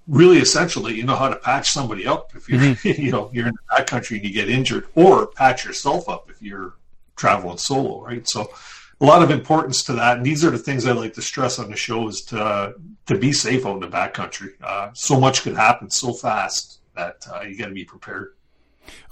[0.08, 2.62] Really essential that you know how to patch somebody up if you're
[2.94, 6.40] you know you're in the backcountry and you get injured, or patch yourself up if
[6.40, 6.74] you're
[7.16, 8.26] traveling solo, right?
[8.26, 8.48] So
[9.00, 11.58] a lot of importance to that, and these are the things I like to stress
[11.58, 12.72] on the show: is to uh,
[13.06, 14.52] to be safe out in the backcountry.
[14.62, 18.35] Uh, so much could happen so fast that uh, you got to be prepared.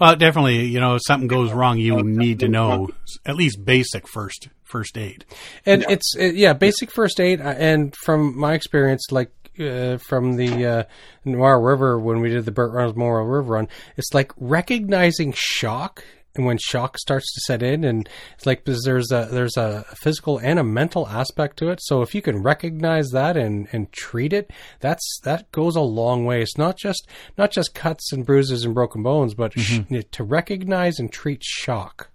[0.00, 2.88] Well, definitely, you know, if something goes wrong, you need to know
[3.24, 5.24] at least basic first first aid.
[5.66, 7.40] And it's uh, yeah, basic first aid.
[7.40, 9.30] uh, And from my experience, like
[9.60, 10.82] uh, from the uh,
[11.24, 16.04] Noir River when we did the Burt Reynolds Memorial River Run, it's like recognizing shock.
[16.36, 20.38] And when shock starts to set in, and it's like there's a there's a physical
[20.38, 21.80] and a mental aspect to it.
[21.82, 24.50] So if you can recognize that and and treat it,
[24.80, 26.42] that's that goes a long way.
[26.42, 27.06] It's not just
[27.38, 30.00] not just cuts and bruises and broken bones, but sh- mm-hmm.
[30.10, 32.10] to recognize and treat shock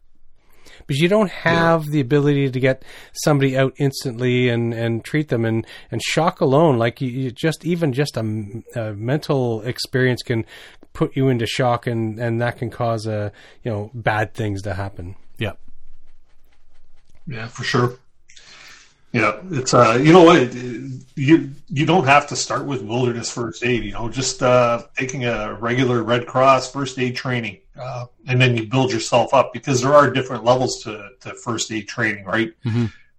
[0.90, 2.84] because you don't have the ability to get
[3.14, 7.64] somebody out instantly and, and treat them and, and shock alone like you, you just
[7.64, 10.44] even just a mental experience can
[10.94, 13.32] put you into shock and, and that can cause a
[13.64, 15.54] you know bad things to happen Yeah.
[17.28, 18.00] Yeah, for sure.
[19.12, 20.54] Yeah, it's uh, you know what,
[21.16, 23.84] you you don't have to start with wilderness first aid.
[23.84, 28.56] You know, just uh, taking a regular Red Cross first aid training, uh, and then
[28.56, 32.54] you build yourself up because there are different levels to, to first aid training, right?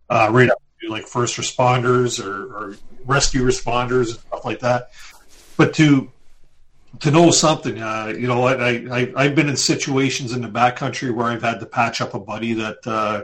[0.08, 4.90] Uh, right up to like first responders or, or rescue responders and stuff like that.
[5.56, 6.10] But to
[6.98, 11.14] to know something, uh, you know I, I I've been in situations in the backcountry
[11.14, 12.86] where I've had to patch up a buddy that.
[12.86, 13.22] Uh,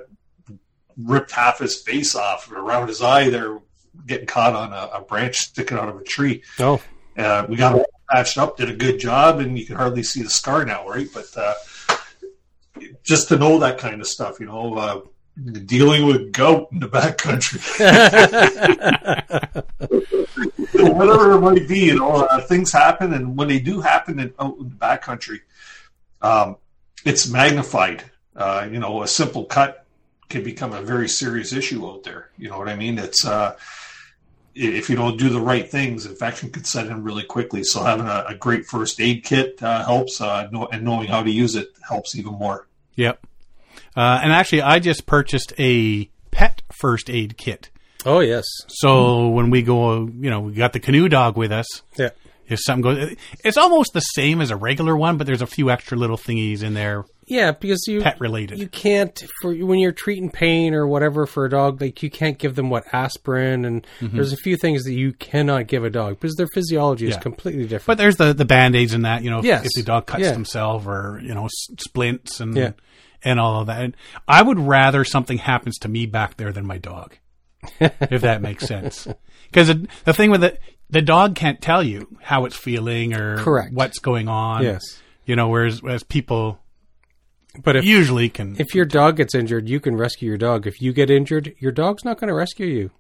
[0.96, 3.58] ripped half his face off around his eye there
[4.06, 6.42] getting caught on a, a branch sticking out of a tree.
[6.58, 6.82] Oh.
[7.16, 10.22] Uh, we got him patched up did a good job and you can hardly see
[10.22, 11.08] the scar now right?
[11.12, 11.54] But uh,
[13.02, 15.00] just to know that kind of stuff you know uh,
[15.64, 17.60] dealing with gout in the backcountry
[20.94, 24.32] whatever it might be you know uh, things happen and when they do happen in,
[24.38, 25.40] out in the backcountry
[26.22, 26.56] um,
[27.04, 28.04] it's magnified
[28.36, 29.86] Uh, you know, a simple cut
[30.28, 32.28] can become a very serious issue out there.
[32.36, 32.98] You know what I mean?
[32.98, 33.56] It's uh,
[34.54, 37.64] if you don't do the right things, infection can set in really quickly.
[37.64, 41.30] So having a, a great first aid kit uh, helps, uh, and knowing how to
[41.30, 42.66] use it helps even more.
[42.96, 43.26] Yep.
[43.96, 47.70] Uh, and actually, I just purchased a pet first aid kit.
[48.06, 48.44] Oh yes.
[48.68, 51.66] So when we go, you know, we got the canoe dog with us.
[51.98, 52.10] Yeah.
[52.48, 55.68] If something goes, it's almost the same as a regular one, but there's a few
[55.68, 58.60] extra little thingies in there, Yeah, because you pet related.
[58.60, 62.38] you can't for when you're treating pain or whatever for a dog like you can't
[62.38, 64.14] give them what aspirin and mm-hmm.
[64.14, 67.20] there's a few things that you cannot give a dog because their physiology is Yeah.
[67.20, 69.66] completely different but there's the the band aids and that, you know, if- Yes.
[69.66, 70.32] if the dog cuts Yeah.
[70.32, 72.70] himself or you know s- splints and Yeah.
[73.24, 73.82] and all of that.
[73.82, 73.96] And
[74.28, 77.16] I would rather something happens to me back there than my dog,
[77.80, 79.06] if that makes sense.
[79.50, 79.68] Because
[80.04, 80.60] the thing with it,
[80.90, 83.72] the dog can't tell you how it's feeling or Correct.
[83.72, 84.62] what's going on.
[84.62, 84.82] yes
[85.24, 86.60] you know, whereas whereas people
[87.64, 88.54] but if usually can.
[88.60, 91.72] if your dog gets injured you can rescue your dog if you get injured your
[91.72, 92.90] dog's not going to rescue you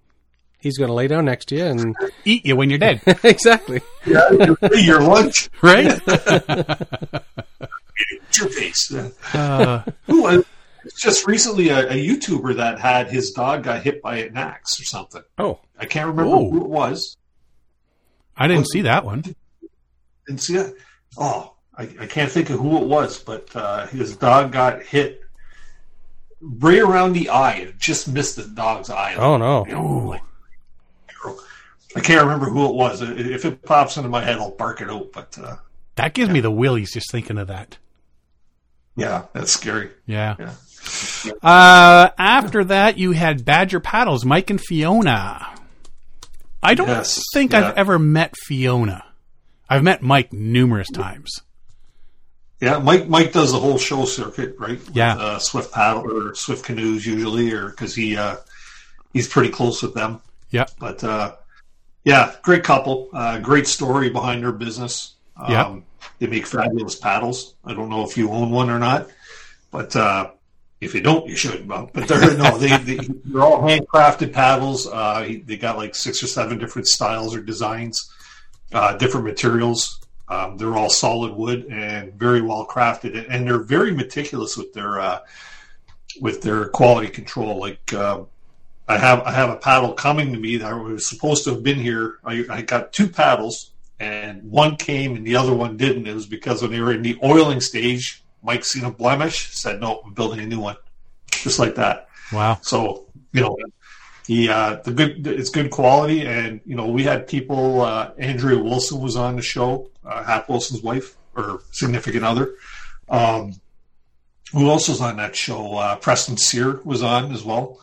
[0.58, 1.94] he's going to lay down next to you and
[2.24, 6.00] eat you when you're dead, exactly Yeah, your lunch, right?
[8.36, 8.92] your face.
[9.32, 10.44] Uh, Who?
[10.98, 14.84] Just recently, a, a YouTuber that had his dog got hit by an axe or
[14.84, 15.22] something.
[15.38, 17.16] oh I can't remember who it was.
[18.36, 19.22] I didn't see that one.
[20.26, 20.74] Didn't see it.
[21.18, 25.22] Oh, I, I can't think of who it was, but uh, his dog got hit
[26.40, 27.54] right around the eye.
[27.56, 29.14] It just missed the dog's eye.
[29.16, 30.16] oh no Ooh.
[31.94, 33.00] I can't remember who it was.
[33.00, 35.12] If it pops into my head, I'll bark it out.
[35.12, 35.56] But uh,
[35.94, 37.78] That gives me the willies just thinking of that.
[38.96, 39.90] yeah, that's scary.
[40.04, 40.36] Yeah.
[40.38, 40.52] Yeah.
[41.42, 45.46] Uh, after that, you had Badger Paddles, Mike and Fiona.
[46.62, 47.68] I don't Yes, think yeah.
[47.68, 49.04] I've ever met Fiona.
[49.68, 51.40] I've met Mike numerous times.
[52.60, 53.08] Yeah, Mike.
[53.08, 54.78] Mike does the whole show circuit, right?
[54.84, 55.16] With, Yeah.
[55.16, 58.36] uh, Swift paddle or Swift canoes usually, or because he uh,
[59.12, 60.20] he's pretty close with them.
[60.50, 61.34] Yeah, But uh,
[62.04, 63.10] yeah, great couple.
[63.12, 65.14] Uh, great story behind their business.
[65.36, 65.82] Um, Yep.
[66.18, 67.54] They make fabulous paddles.
[67.64, 69.08] I don't know if you own one or not,
[69.70, 70.30] but uh,
[70.80, 71.66] if you don't, you should.
[71.66, 74.86] But but they're no, they, they they're all handcrafted paddles.
[74.86, 78.10] Uh, they got like six or seven different styles or designs,
[78.72, 80.00] uh, different materials.
[80.28, 85.00] Um, they're all solid wood and very well crafted, and they're very meticulous with their
[85.00, 85.20] uh,
[86.20, 87.58] with their quality control.
[87.58, 88.24] Like uh,
[88.88, 91.78] I have I have a paddle coming to me that was supposed to have been
[91.78, 92.18] here.
[92.24, 96.06] I, I got two paddles, and one came and the other one didn't.
[96.06, 99.80] It was because when they were in the oiling stage, Mike seen a blemish, said
[99.80, 100.76] no, I'm building a new one,
[101.32, 102.08] just like that.
[102.32, 102.58] Wow.
[102.62, 103.56] So you know,
[104.26, 107.82] he uh, the good it's good quality, and you know we had people.
[107.82, 112.54] Uh, Andrea Wilson was on the show, uh, Hap Wilson's wife or significant other.
[113.08, 113.54] Um,
[114.52, 115.74] who else was on that show?
[115.74, 117.80] Uh, Preston Sear was on as well.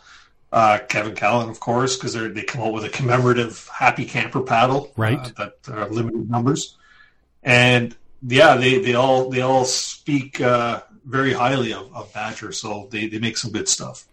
[0.51, 4.91] Uh, Kevin Callan, of course, because they come out with a commemorative Happy Camper paddle,
[4.95, 5.19] Right.
[5.37, 6.77] Uh, that are limited numbers,
[7.41, 7.95] and
[8.25, 13.07] yeah, they, they all they all speak uh, very highly of, of Badger, so they,
[13.07, 14.05] they make some good stuff.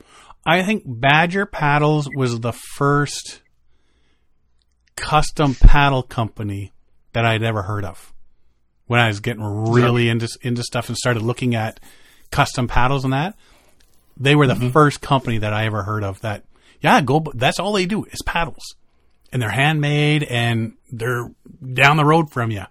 [0.45, 3.43] I think Badger Paddles was the first
[4.97, 6.73] custom paddle company
[7.12, 8.12] that I'd ever heard of.
[8.87, 11.78] When I was getting really into into stuff and started looking at
[12.31, 13.37] custom paddles and that,
[14.16, 16.45] they were the first company that I ever heard of that.
[16.81, 17.24] Yeah, go.
[17.35, 18.74] That's all they do is paddles,
[19.32, 21.31] and they're handmade and they're
[21.73, 22.65] down the road from you,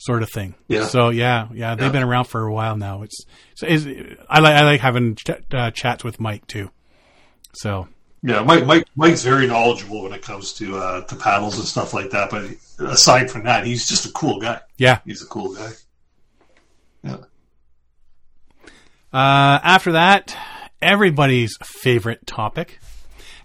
[0.00, 0.54] sort of thing.
[0.66, 0.86] Yeah.
[0.86, 1.92] So yeah, yeah, they've Yeah.
[1.92, 3.02] been around for a while now.
[3.02, 3.24] It's,
[3.62, 3.84] it's,
[4.28, 6.70] I like I like having ch- uh, chats with Mike too.
[7.54, 7.86] So
[8.22, 11.92] Yeah, Mike, Mike Mike's very knowledgeable when it comes to uh, to paddles and stuff
[11.94, 12.30] like that.
[12.30, 12.44] But
[12.90, 14.60] aside from that, he's just a cool guy.
[14.78, 14.98] yeah.
[15.04, 15.70] He's a cool guy.
[17.02, 17.16] Yeah.
[19.12, 20.36] Uh, after that,
[20.80, 22.78] everybody's favorite topic: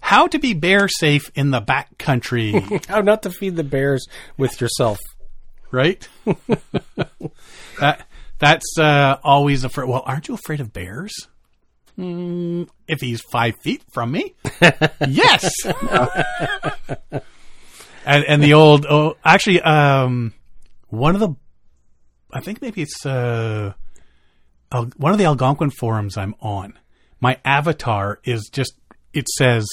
[0.00, 2.52] how to be bear safe in the back country.
[2.88, 4.06] how not to feed the bears
[4.38, 4.98] with yourself
[5.70, 6.08] right?
[7.80, 8.06] that
[8.38, 9.88] that's uh, always afraid.
[9.88, 11.28] Well, aren't you afraid of bears?
[11.98, 14.34] Mm, if he's five feet from me,
[15.08, 15.50] yes.
[18.04, 20.34] and and the old oh, actually, um,
[20.88, 21.34] one of the,
[22.32, 23.72] I think maybe it's uh,
[24.72, 26.78] Al- one of the Algonquin forums I'm on.
[27.20, 28.74] My avatar is just
[29.14, 29.66] it says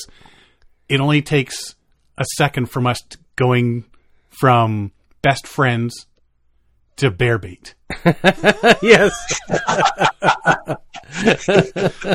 [0.88, 1.76] it only takes
[2.18, 3.00] a second from us
[3.36, 3.86] going
[4.30, 4.92] from
[5.24, 6.06] best friends
[6.98, 7.74] to bear bait.
[8.84, 9.14] yes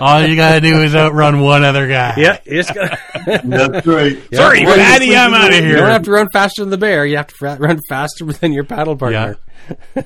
[0.01, 2.14] All you gotta do is outrun one other guy.
[2.16, 2.97] yeah you just gotta,
[3.44, 4.16] That's right.
[4.32, 5.66] Sorry, Well, Fatty, I'm out of here.
[5.68, 5.93] you don't here.
[5.93, 8.64] have to run faster than the bear you have to fra- run faster than your
[8.64, 9.36] paddle partner
[9.97, 10.02] uh,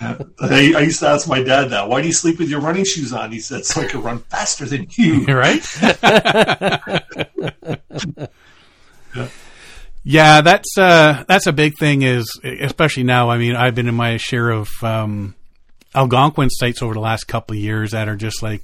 [0.00, 1.88] That- I, I used to ask my dad that.
[1.88, 3.30] Why do you sleep with your running shoes on?
[3.32, 5.24] He said, so I can run faster than you.
[5.26, 5.62] right?
[10.04, 12.02] Yeah, that's uh, that's a big thing.
[12.02, 13.30] Is especially now.
[13.30, 15.34] I mean, I've been in my share of um,
[15.94, 18.62] Algonquin sites over the last couple of years that are just like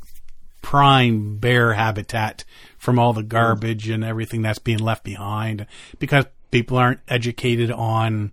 [0.62, 2.44] prime bear habitat
[2.78, 5.66] from all the garbage and everything that's being left behind
[5.98, 8.32] because people aren't educated on,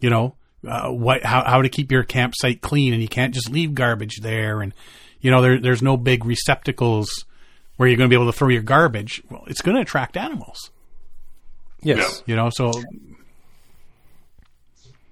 [0.00, 0.34] you know,
[0.66, 4.16] uh, what how how to keep your campsite clean, and you can't just leave garbage
[4.22, 4.74] there, and
[5.20, 7.24] you know there there's no big receptacles
[7.76, 9.22] where you're going to be able to throw your garbage.
[9.30, 10.70] Well, it's going to attract animals,
[11.82, 12.22] Yes.
[12.26, 12.50] you know.
[12.50, 12.72] So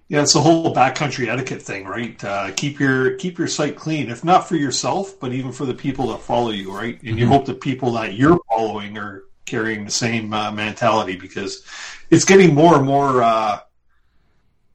[0.08, 2.22] Yeah, it's the whole backcountry etiquette thing, right?
[2.22, 5.74] Uh, keep your keep your site clean, if not for yourself, but even for the
[5.74, 7.00] people that follow you, right?
[7.02, 11.64] And you hope the people that you're following are carrying the same uh, mentality because
[12.10, 13.60] it's getting more and more uh,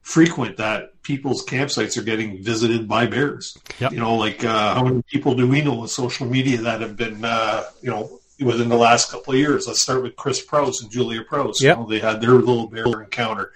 [0.02, 3.58] frequent that people's campsites are getting visited by bears.
[3.80, 3.92] Yep.
[3.92, 6.96] You know, like uh, how many people do we know on social media that have
[6.96, 9.66] been, uh, you know, within the last couple of years?
[9.66, 11.60] Let's start with Chris Prose and Julia Prose.
[11.60, 13.52] You know, they had their little bear encounter.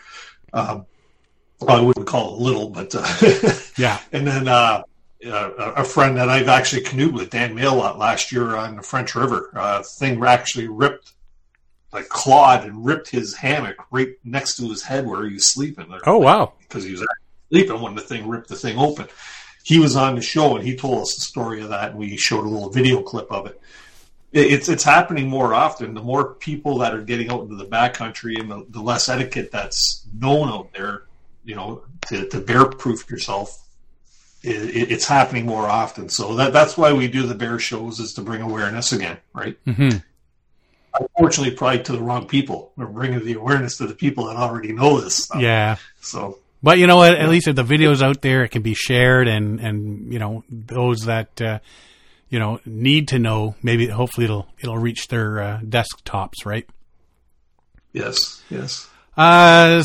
[0.53, 0.87] Um,
[1.67, 4.83] I wouldn't call it little, but uh, yeah, and then uh,
[5.25, 9.15] uh, a friend that I've actually canoed with, Dan Mailot, last year on the French
[9.15, 11.13] River, uh, thing actually ripped,
[11.93, 15.87] like clawed and ripped his hammock right next to his head where he was sleeping.
[16.05, 16.53] Oh wow.
[16.61, 17.07] Because he was
[17.49, 19.07] sleeping when the thing ripped the thing open.
[19.65, 22.17] He was on the show and he told us the story of that, and we
[22.17, 23.61] showed a little video clip of it.
[24.37, 25.95] It- It's it's happening more often.
[25.95, 29.51] The more people that are getting out into the backcountry, and the, the less etiquette
[29.51, 31.05] that's known out there,
[31.45, 33.63] you know, to, to bear proof yourself,
[34.43, 36.09] it, it, it's happening more often.
[36.09, 39.57] So that that's why we do the bear shows is to bring awareness again, right?
[39.65, 39.89] hmm
[40.99, 42.73] Unfortunately, probably to the wrong people.
[42.77, 45.43] We're bringing the awareness to the people that already know this stuff.
[45.43, 45.77] yeah.
[46.01, 47.15] So But you know what?
[47.15, 50.43] At least if the video's out there, it can be shared, and and you know
[50.49, 51.59] those that uh,
[52.29, 56.67] you know need to know, maybe hopefully it'll it'll reach their uh, desktops, right?
[57.93, 58.89] yes, yes.
[59.17, 59.83] Uh,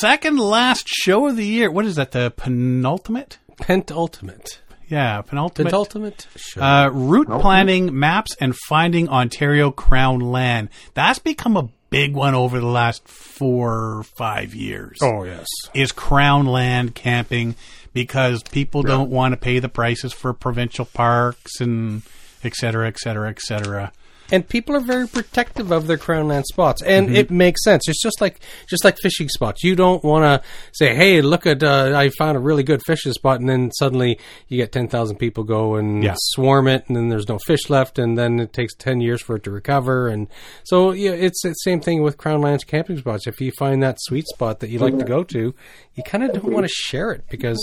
[0.00, 1.70] second last show of the year.
[1.70, 2.10] What is that?
[2.10, 3.38] The penultimate?
[3.58, 4.60] Pentultimate.
[4.88, 5.70] Yeah, penultimate.
[5.70, 6.60] Pentultimate show.
[6.60, 10.68] Uh, route planning, maps, and finding Ontario Crown land.
[10.94, 14.98] That's become a big one over the last four or five years.
[15.00, 15.46] oh yes.
[15.74, 17.54] Is Crown land camping
[17.92, 22.02] because people don't want to pay the prices for provincial parks and
[22.44, 23.92] et cetera, et cetera, et cetera.
[24.32, 27.16] And people are very protective of their crownland spots, and Mm-hmm.
[27.16, 27.88] it makes sense.
[27.88, 29.62] It's just like just like fishing spots.
[29.62, 33.12] You don't want to say, "Hey, look at uh, I found a really good fishing
[33.12, 34.18] spot," and then suddenly
[34.48, 36.14] you get ten thousand people go and Yeah.
[36.16, 39.36] swarm it, and then there's no fish left, and then it takes ten years for
[39.36, 40.08] it to recover.
[40.08, 40.26] And
[40.64, 43.26] so, yeah, it's the same thing with crownlands camping spots.
[43.26, 45.54] If you find that sweet spot that you like to go to,
[45.94, 47.58] you kind of don't want to share it because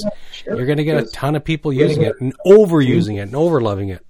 [0.46, 3.94] you're going to get a ton of people using it and overusing it and overloving
[3.94, 4.06] it.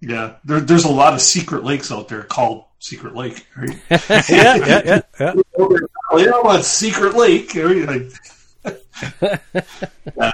[0.00, 3.46] Yeah, there, there's a lot of secret lakes out there called Secret Lake.
[3.56, 3.78] Right?
[4.28, 5.34] yeah, yeah, yeah, yeah.
[5.58, 7.54] Oh, yeah, well, it's Secret Lake.
[10.16, 10.32] Yeah.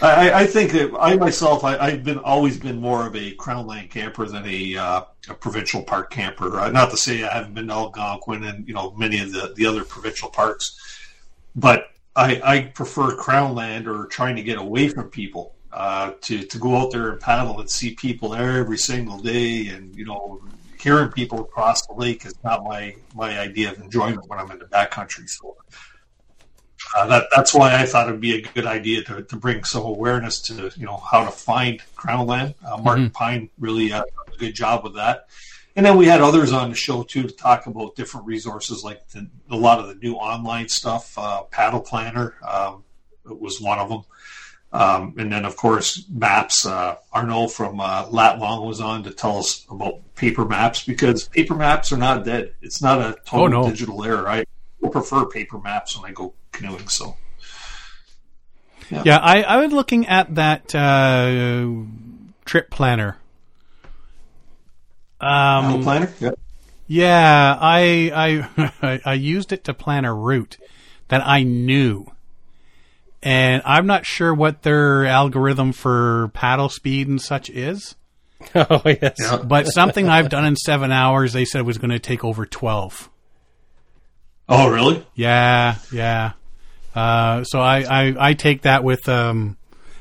[0.00, 3.90] I, I think that I myself, I, I've been always been more of a Crownland
[3.90, 6.58] camper than a, uh, a provincial park camper.
[6.58, 9.52] Uh, not to say I haven't been to Algonquin and you know many of the,
[9.54, 10.78] the other provincial parks,
[11.54, 16.58] but I, I prefer Crownland or trying to get away from people uh, to to
[16.58, 20.40] go out there and paddle and see people there every single day, and you know
[20.78, 24.58] hearing people across the lake is not my my idea of enjoyment when I'm in
[24.58, 25.28] the backcountry.
[25.28, 25.56] So
[26.96, 29.84] uh, that that's why I thought it'd be a good idea to, to bring some
[29.84, 32.54] awareness to you know how to find Crownland.
[32.64, 35.28] Uh, Martin Pine really uh, did a good job with that.
[35.74, 39.08] And then we had others on the show too to talk about different resources like
[39.08, 41.16] the, a lot of the new online stuff.
[41.16, 42.84] Uh, Paddle Planner um,
[43.24, 44.02] was one of them.
[44.72, 46.64] Um, and then, of course, maps.
[46.64, 46.96] Uh,
[47.48, 51.92] from uh, Lat Long was on to tell us about paper maps because paper maps
[51.92, 52.54] are not dead.
[52.62, 53.68] It's not a total Oh, no.
[53.68, 54.24] digital era.
[54.30, 54.44] I
[54.88, 56.88] prefer paper maps when I go canoeing.
[56.88, 57.16] So,
[58.90, 61.70] Yeah, I, I was looking at that uh,
[62.46, 63.18] trip planner.
[65.20, 66.12] Um, Planner.
[66.18, 66.30] Yeah.
[66.86, 68.48] yeah, I,
[68.82, 70.58] I I used it to plan a route
[71.08, 72.06] that I knew,
[73.22, 77.94] and I'm not sure what their algorithm for paddle speed and such is.
[78.56, 79.14] Oh yes.
[79.20, 79.36] Yeah.
[79.36, 83.08] But something I've done in seven hours, they said was going to take over twelve.
[84.48, 85.06] Oh, really?
[85.14, 86.32] Yeah, yeah.
[86.94, 89.56] Uh, so I, I, I take that with um,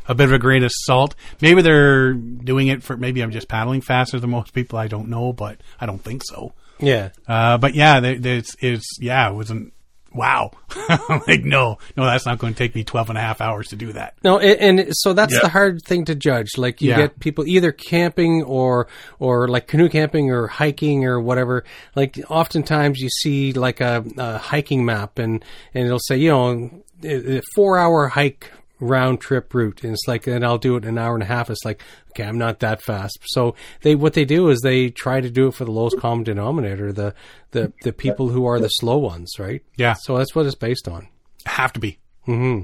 [0.07, 1.15] a bit of a grain of salt.
[1.39, 2.97] Maybe they're doing it for.
[2.97, 4.77] Maybe I'm just paddling faster than most people.
[4.79, 6.53] I don't know, but I don't think so.
[6.79, 7.09] Yeah.
[7.27, 9.71] Uh, but yeah, there- there's it's yeah, it wasn't
[10.13, 10.51] wow.
[11.27, 13.75] Like, no, no, that's not going to take me 12 and a half hours to
[13.75, 14.15] do that.
[14.23, 15.41] No, and, and so that's Yeah.
[15.41, 16.57] the hard thing to judge.
[16.57, 16.97] Like you Yeah.
[16.97, 18.87] get people either camping or
[19.19, 21.63] or like canoe camping or hiking or whatever.
[21.95, 25.43] Like oftentimes you see like a, a hiking map and
[25.73, 28.51] and it'll say you know a four hour hike
[28.81, 31.27] round trip route and it's like and I'll do it in an hour and a
[31.27, 34.89] half it's like okay I'm not that fast so they what they do is they
[34.89, 37.13] try to do it for the lowest common denominator the
[37.51, 39.93] the the people who are the slow ones right Yeah.
[39.93, 41.07] so that's what it's based on
[41.45, 41.99] Have to be.
[42.27, 42.63] Mm-hmm.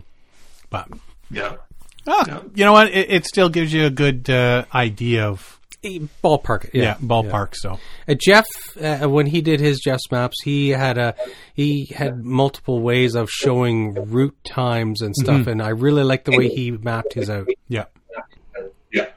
[0.69, 0.89] But,
[1.31, 1.55] Yeah.
[2.07, 2.41] oh, Yeah.
[2.55, 2.87] you know what?
[2.91, 5.56] It, it still gives you a good uh, idea of,
[6.23, 7.53] ballpark yeah, yeah, ballpark.
[7.55, 8.45] So, Uh, Jeff,
[8.81, 11.15] uh, when he did his Jeff's maps, he had a
[11.53, 16.37] he had multiple ways of showing route times and stuff, and I really like the
[16.37, 17.47] way he mapped his out.
[17.67, 17.85] yeah.
[18.91, 19.07] Yeah.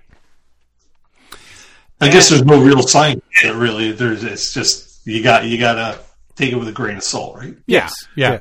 [2.00, 3.92] I guess there's no real science there, really.
[3.92, 5.98] There's it's just you got you gotta
[6.34, 7.54] take it with a grain of salt, right?
[7.66, 7.88] Yeah.
[8.16, 8.38] Yeah.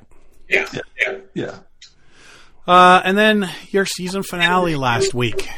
[0.47, 0.67] Yeah.
[0.73, 0.81] Yeah.
[1.05, 1.17] Yeah.
[1.33, 1.55] Yeah.
[2.67, 5.49] Uh, and then your season finale last week.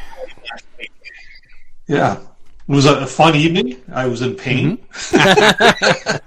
[1.86, 2.20] Yeah.
[2.68, 3.82] It was a fun evening.
[3.92, 4.78] I was in pain.
[5.12, 6.22] it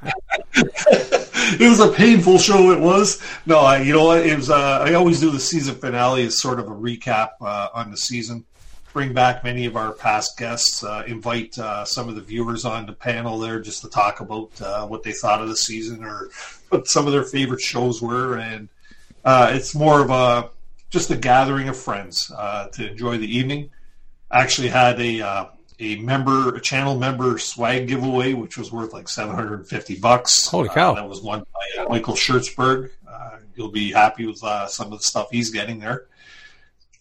[1.59, 2.71] was a painful show.
[2.71, 3.21] It was.
[3.45, 4.25] No, I, you know what?
[4.25, 4.49] It was.
[4.49, 7.97] Uh, I always do the season finale as sort of a recap uh, on the
[7.97, 8.43] season.
[8.91, 10.83] Bring back many of our past guests.
[10.83, 14.61] Uh, invite uh, some of the viewers on the panel there just to talk about
[14.61, 16.29] uh, what they thought of the season or
[16.69, 18.37] what some of their favorite shows were.
[18.37, 18.67] And
[19.23, 20.49] uh, it's more of a
[20.89, 23.69] just a gathering of friends uh, to enjoy the evening
[24.31, 25.45] actually had a uh,
[25.79, 30.91] a member a channel member swag giveaway which was worth like 750 bucks Holy cow.
[30.91, 34.91] Uh, that was won by uh, michael schertzberg uh, you'll be happy with uh, some
[34.91, 36.05] of the stuff he's getting there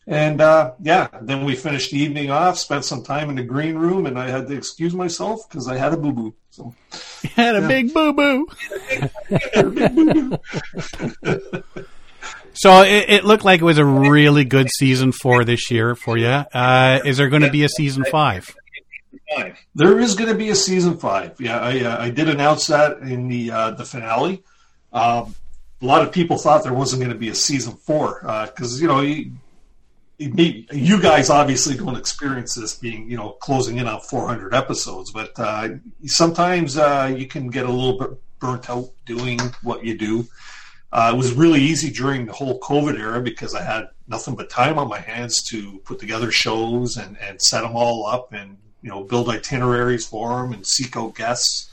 [0.06, 3.76] and uh, yeah then we finished the evening off spent some time in the green
[3.76, 6.72] room and i had to excuse myself because i had a boo-boo so
[7.34, 8.46] Had a big boo boo.
[12.52, 16.16] so it, it looked like it was a really good season four this year for
[16.16, 16.28] you.
[16.28, 18.54] Uh, is there going to be a season five?
[19.36, 19.58] Five.
[19.74, 21.40] There is going to be a season five.
[21.40, 24.42] Yeah, I, uh, I did announce that in the uh, the finale.
[24.92, 25.34] Um,
[25.80, 28.88] a lot of people thought there wasn't going to be a season four because you
[28.88, 34.54] know you, you guys obviously don't experience this being you know closing in on 400
[34.54, 35.68] episodes, but uh,
[36.04, 40.26] sometimes uh, you can get a little bit burnt out doing what you do.
[40.92, 44.48] Uh, it was really easy during the whole COVID era because I had nothing but
[44.48, 48.58] time on my hands to put together shows and, and set them all up and
[48.84, 51.70] you know build itineraries for them and seek out guests.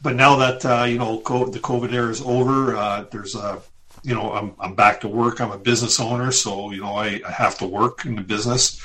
[0.00, 3.60] But now that uh, you know co- the COVID era is over, uh, there's a
[4.02, 5.40] you know I'm I'm back to work.
[5.40, 8.80] I'm a business owner, so you know I, I have to work in the business,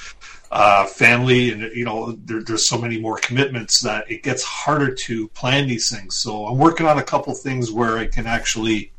[0.51, 4.93] uh, family, and you know there, there's so many more commitments that it gets harder
[4.93, 6.19] to plan these things.
[6.19, 8.91] So I'm working on a couple things where I can actually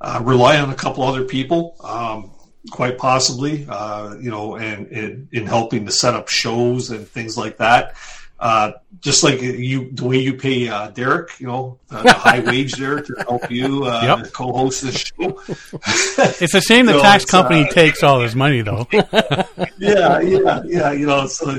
[0.00, 2.31] uh, rely on a couple other people, um,
[2.70, 7.36] quite possibly, uh, you know, and, and in helping to set up shows and things
[7.36, 7.94] like that.
[8.38, 12.40] Uh, just like you, the way you pay uh, Derek, you know, the, the high
[12.46, 14.32] wage there to help you uh, Yep.
[14.32, 15.40] co-host this show.
[15.46, 18.88] It's a shame the So tax company uh, takes all his money, though.
[18.92, 20.90] yeah, yeah, yeah.
[20.92, 21.52] You know, so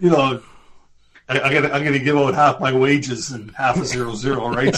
[0.00, 0.42] you know,
[1.28, 4.48] I, I gotta, I'm gonna give out half my wages and half a zero zero,
[4.48, 4.74] right?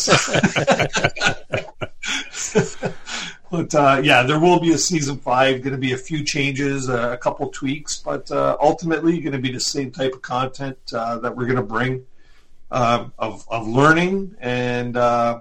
[3.50, 5.62] But uh, yeah, there will be a season five.
[5.62, 9.38] Going to be a few changes, uh, a couple tweaks, but uh, ultimately going to
[9.38, 12.04] be the same type of content uh, that we're going to bring
[12.72, 15.40] um of of learning and uh,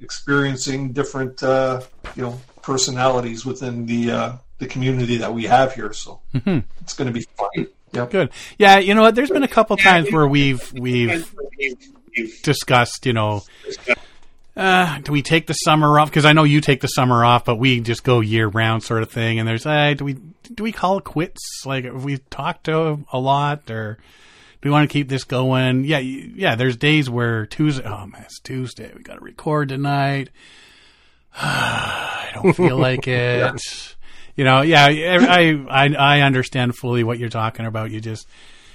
[0.00, 1.80] experiencing different, uh,
[2.16, 5.92] you know, personalities within the uh, the community that we have here.
[5.92, 7.66] So it's going to be fun.
[7.92, 8.10] Yep.
[8.10, 8.30] Good.
[8.58, 9.14] Yeah, you know what?
[9.14, 13.42] There's been a couple times where we've we've You've- discussed, you know,
[14.56, 16.10] uh, do we take the summer off?
[16.10, 19.02] Because I know you take the summer off, but we just go year round, sort
[19.02, 19.38] of thing.
[19.38, 20.14] And there's, uh, do we
[20.54, 21.62] do we call it quits?
[21.64, 23.94] Like, have we talked to a lot, or
[24.60, 25.84] do we want to keep this going?
[25.84, 26.54] Yeah, yeah.
[26.54, 27.84] There's days where Tuesday.
[27.84, 28.92] Oh man, it's Tuesday.
[28.94, 30.28] We got to record tonight.
[31.34, 33.96] I don't feel like it.
[34.36, 34.84] You know, yeah.
[34.84, 37.90] I, I I understand fully what you're talking about.
[37.90, 38.26] You just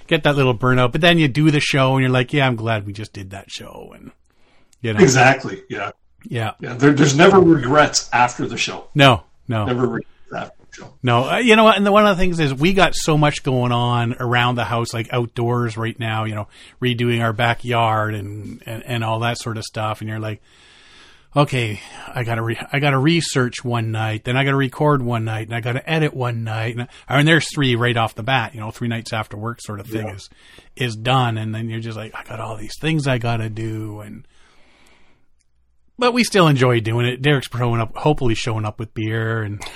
[0.08, 2.56] get that little burnout, but then you do the show, and you're like, yeah, I'm
[2.56, 4.12] glad we just did that show, and
[4.82, 5.64] you know, Exactly.
[5.70, 5.92] Yeah.
[6.24, 6.54] yeah.
[6.60, 6.74] Yeah.
[6.74, 8.88] There, there's never regrets after the show.
[8.96, 10.94] No, no, Never regrets after the show.
[11.04, 11.30] no.
[11.30, 11.78] Uh, you know what?
[11.78, 14.66] And the, one of the things is we got so much going on around the
[14.66, 16.26] house, like outdoors right now.
[16.26, 16.48] You know,
[16.82, 20.02] redoing our backyard and and, and all that sort of stuff.
[20.02, 20.42] And you're like,
[21.36, 21.80] okay,
[22.14, 25.56] I gotta re- I gotta research one night, then I gotta record one night, and
[25.56, 26.76] I gotta edit one night.
[26.78, 28.54] And, I mean, there's three right off the bat.
[28.54, 30.16] You know, three nights after work, sort of thing Yeah.
[30.16, 30.30] is
[30.76, 31.38] is done.
[31.38, 34.28] And then you're just like, I got all these things I gotta do, and
[35.98, 37.22] but we still enjoy doing it.
[37.22, 39.62] Derek's showing up, hopefully showing up with beer, and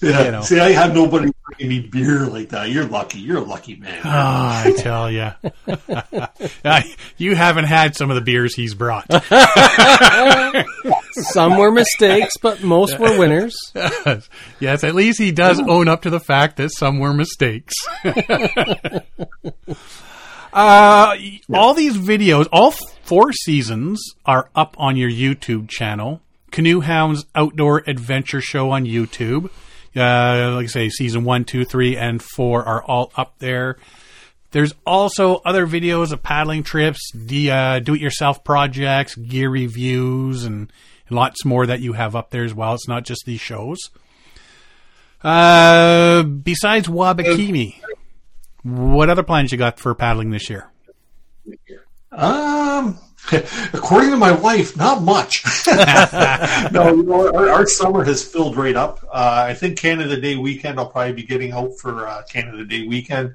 [0.00, 0.24] Yeah.
[0.24, 0.42] You know.
[0.42, 2.70] See, I have nobody bringing me beer like that.
[2.70, 3.18] You're lucky.
[3.18, 4.00] You're a lucky man.
[4.04, 5.32] Ah, I tell you,
[7.16, 9.06] you haven't had some of the beers he's brought.
[11.12, 13.56] Some were mistakes, but most were winners.
[14.60, 17.74] yes, at least he does own up to the fact that some were mistakes.
[20.52, 21.16] Uh,
[21.52, 22.72] all these videos, all
[23.02, 26.20] four seasons are up on your YouTube channel.
[26.50, 29.50] Canoehound's Outdoor Adventure Show on YouTube.
[29.96, 33.78] Uh, like I say, season one, two, three, and four are all up there.
[34.50, 40.72] There's also other videos of paddling trips, the uh, do-it-yourself projects, gear reviews, and,
[41.08, 42.72] and lots more that you have up there as well.
[42.74, 43.78] It's not just these shows.
[45.22, 47.80] Uh, besides Wabakimi,
[48.62, 50.70] what other plans you got for paddling this year?
[52.12, 52.98] Um,
[53.72, 55.44] according to my wife, not much.
[56.72, 59.00] no, you know, our, our summer has filled right up.
[59.04, 62.86] Uh, I think Canada Day weekend, I'll probably be getting out for uh, Canada Day
[62.86, 63.34] weekend.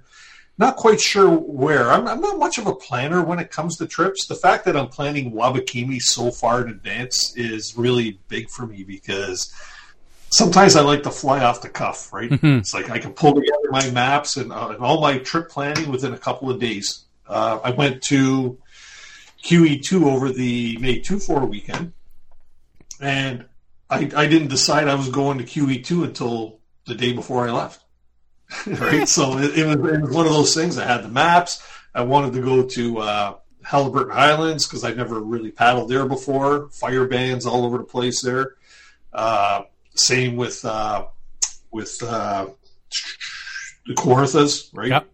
[0.57, 1.91] Not quite sure where.
[1.91, 4.27] I'm, I'm not much of a planner when it comes to trips.
[4.27, 8.83] The fact that I'm planning Wabakimi so far in advance is really big for me
[8.83, 9.51] because
[10.33, 12.29] sometimes I like to fly off the cuff, right?
[12.57, 15.89] It's like I can pull together my maps and, uh, and all my trip planning
[15.89, 17.05] within a couple of days.
[17.27, 18.57] Uh, I went to
[19.43, 21.93] QE2 over the May 2 4 weekend,
[22.99, 23.45] and
[23.89, 27.81] I, I didn't decide I was going to QE2 until the day before I left.
[28.67, 29.07] right?
[29.07, 30.77] So it, it, was, it was one of those things.
[30.77, 31.65] I had the maps.
[31.93, 36.69] I wanted to go to uh, Haliburton Highlands because I'd never really paddled there before.
[36.69, 38.55] Fire bands all over the place there.
[39.13, 39.63] Uh,
[39.95, 41.05] same with uh,
[41.71, 42.47] with uh,
[43.85, 44.89] the Kawarthas, right?
[44.89, 45.09] Yep.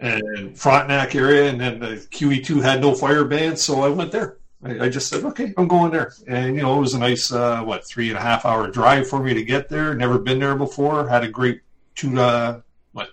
[0.00, 4.38] And Frontenac area, and then the QE2 had no fire bands, so I went there.
[4.64, 6.12] I, I just said, okay, I'm going there.
[6.26, 9.08] And, you know, it was a nice, uh, what, three and a half hour drive
[9.08, 9.94] for me to get there.
[9.94, 11.08] Never been there before.
[11.08, 11.60] Had a great
[11.94, 12.60] two, uh,
[12.92, 13.10] what,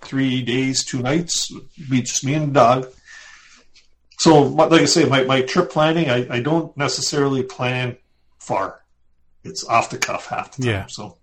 [0.00, 1.50] three days, two nights.
[1.90, 2.88] Be just me and the dog.
[4.18, 7.96] So, like I say, my, my trip planning, I, I don't necessarily plan
[8.38, 8.77] far.
[9.48, 10.70] It's off the cuff half the time.
[10.72, 10.86] Yeah.
[10.88, 11.16] So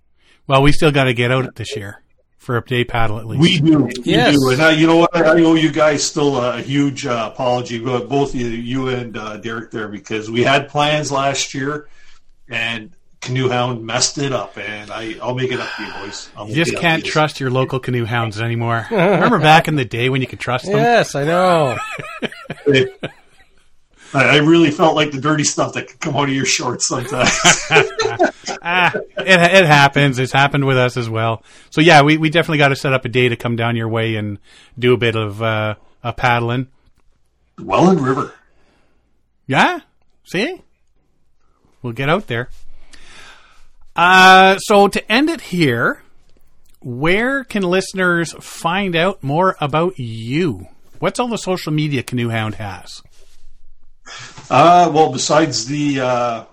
[0.48, 2.02] Well, we still got to get out this year
[2.38, 3.62] for a day paddle at least.
[3.62, 3.90] we do.
[4.04, 4.34] Yes.
[4.36, 4.50] We do.
[4.52, 5.16] And I, you know what?
[5.16, 9.38] I owe you guys still a huge uh, apology, but both you, you and uh,
[9.38, 11.88] Derek there, because we had plans last year
[12.48, 12.92] and
[13.22, 14.56] Canoehound messed it up.
[14.60, 16.30] And I, I'll make it up to you, boys.
[16.38, 17.12] I'll you just can't you.
[17.12, 18.86] trust your local canoe hounds anymore.
[18.92, 20.76] Remember back in the day when you could trust them?
[20.76, 21.78] Yes, I know.
[24.14, 26.88] I, I really felt like the dirty stuff that could come out of your shorts
[26.88, 27.30] sometimes.
[28.62, 30.20] ah, it, it happens.
[30.20, 31.44] It's happened with us as well.
[31.70, 33.90] So yeah, we, we definitely got to set up a day to come down your
[33.90, 34.40] way and
[34.78, 36.68] do a bit of uh, a paddling.
[37.60, 38.34] Welland River.
[39.48, 39.80] Yeah,
[40.24, 40.62] see,
[41.82, 42.50] we'll get out there.
[43.96, 46.02] Uh, so to end it here,
[46.82, 50.68] where can listeners find out more about you?
[51.00, 53.02] What's all the social media Canoehound has?
[54.50, 56.46] Uh, well, besides the uh, uh,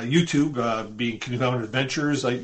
[0.00, 2.40] YouTube uh, being Canoehound Adventures, I,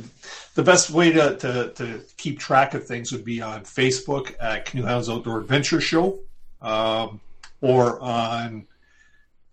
[0.54, 4.66] the best way to, to, to keep track of things would be on Facebook at
[4.66, 6.18] Canoehound's Outdoor Adventure Show,
[6.62, 7.20] um,
[7.60, 8.66] or on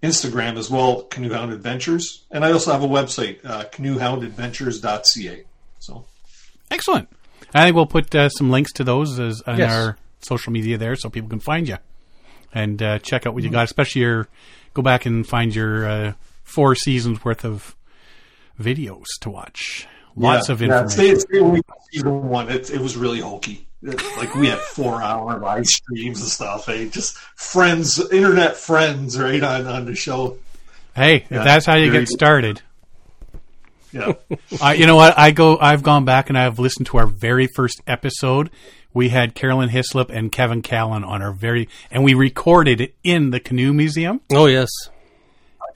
[0.01, 5.43] Instagram as well, Canoehound Adventures, and I also have a website, uh, canoehoundadventures.ca.
[5.79, 6.05] So
[6.71, 7.09] Excellent.
[7.53, 9.71] I think we'll put uh, some links to those as, on Yes.
[9.73, 11.77] our social media there, so people can find you
[12.53, 13.63] and uh, check out what you got.
[13.65, 14.27] Especially your
[14.73, 16.13] go back and find your uh,
[16.43, 17.75] four seasons worth of
[18.59, 19.87] videos to watch.
[20.15, 21.19] Lots Yeah, of yeah, information.
[21.19, 21.61] stay- stay away
[21.91, 22.49] season one.
[22.49, 23.67] It, it was really hokey.
[23.81, 26.67] Like we had four hour live streams and stuff.
[26.67, 30.37] Hey, just friends, internet friends, right on on the show.
[30.95, 32.61] hey, Yeah, that's how you get started.
[33.91, 34.13] Yeah,
[34.61, 35.17] I, you know what?
[35.19, 35.57] I go.
[35.59, 38.49] I've gone back and I've listened to our very first episode.
[38.93, 43.31] We had Carolyn Hislop and Kevin Callan on our very, and we recorded it in
[43.31, 44.21] the Canoe Museum.
[44.31, 44.69] Oh yes.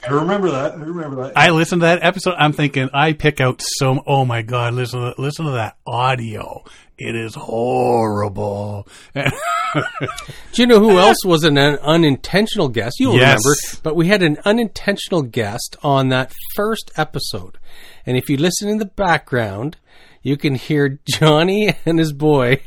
[0.08, 0.74] I remember that.
[0.74, 1.36] I remember that.
[1.36, 2.34] I listened to that episode.
[2.38, 4.00] I'm thinking I pick out so.
[4.06, 4.74] Oh my god!
[4.74, 6.62] Listen, to, listen to that audio.
[6.96, 8.86] It is horrible.
[9.14, 12.96] Do you know who else was an unintentional guest?
[12.98, 13.38] You'll Yes.
[13.44, 17.58] remember, but we had an unintentional guest on that first episode.
[18.06, 19.76] And if you listen in the background,
[20.22, 22.60] you can hear Johnny and his boy.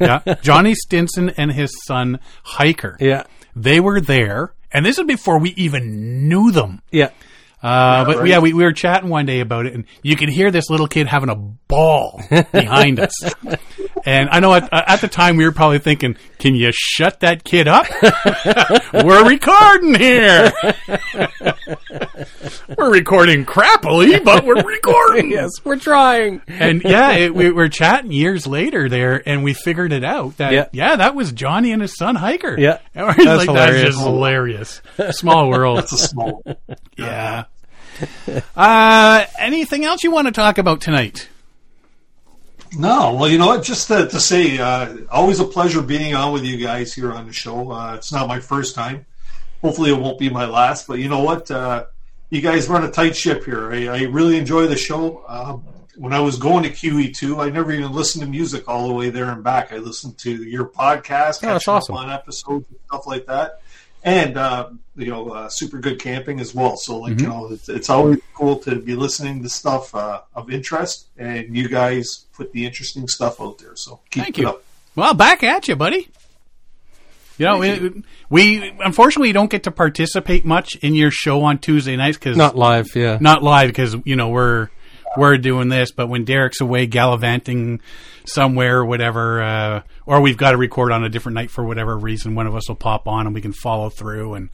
[0.00, 2.96] yeah, Johnny Stinson and his son Hiker.
[3.00, 3.24] yeah.
[3.56, 6.80] They were there, and this is before we even knew them.
[6.92, 7.10] Yeah.
[7.62, 8.28] Uh, but right.
[8.28, 10.86] yeah, we, we were chatting one day about it, and you can hear this little
[10.86, 12.22] kid having a ball
[12.52, 13.12] behind us.
[14.06, 17.42] And I know at, at the time we were probably thinking, "Can you shut that
[17.42, 17.86] kid up?
[19.04, 20.52] we're recording here.
[22.78, 26.40] we're recording crappily, but we're recording." yes, we're trying.
[26.46, 30.52] And yeah, it, we were chatting years later there, and we figured it out that
[30.52, 30.96] yeah, Yeah.
[30.96, 32.56] that was Johnny and his son Hiker.
[32.58, 32.78] Yeah.
[32.94, 33.82] and That's like, that's hilarious.
[33.94, 34.82] just hilarious.
[35.10, 35.78] Small world.
[35.78, 36.42] That's a small.
[36.96, 37.44] Yeah.
[38.56, 41.28] Uh, anything else you want to talk about tonight?
[42.76, 43.62] No, well, you know what?
[43.64, 47.26] Just to, to say, uh, always a pleasure being on with you guys here on
[47.26, 47.70] the show.
[47.72, 49.06] Uh, it's not my first time.
[49.62, 50.86] Hopefully, it won't be my last.
[50.86, 51.50] But you know what?
[51.50, 51.86] Uh,
[52.30, 53.72] you guys run a tight ship here.
[53.72, 55.24] I, I really enjoy the show.
[55.28, 55.64] Um,
[55.96, 59.08] when I was going to QE2, I never even listened to music all the way
[59.10, 59.72] there and back.
[59.72, 61.96] I listened to your podcast, Oh, that's awesome.
[61.96, 63.62] on episodes and stuff like that,
[64.02, 66.76] and uh, you know, uh, super good camping as well.
[66.76, 67.22] So, like, Mm-hmm.
[67.22, 71.54] you know, it's, it's always cool to be listening to stuff uh, of interest, and
[71.56, 73.76] you guys put the interesting stuff out there.
[73.76, 74.48] So, keep Thank it you.
[74.48, 74.64] up.
[74.96, 76.08] Well, back at you, buddy.
[77.38, 81.94] You know, we, we unfortunately don't get to participate much in your show on Tuesday
[81.94, 83.18] nights because Not live, yeah.
[83.20, 84.70] not live because you know we're
[85.16, 85.92] we're doing this.
[85.92, 87.80] But when Derek's away gallivanting
[88.28, 91.96] somewhere or whatever, uh, or we've got to record on a different night for whatever
[91.96, 94.50] reason, one of us will pop on and we can follow through and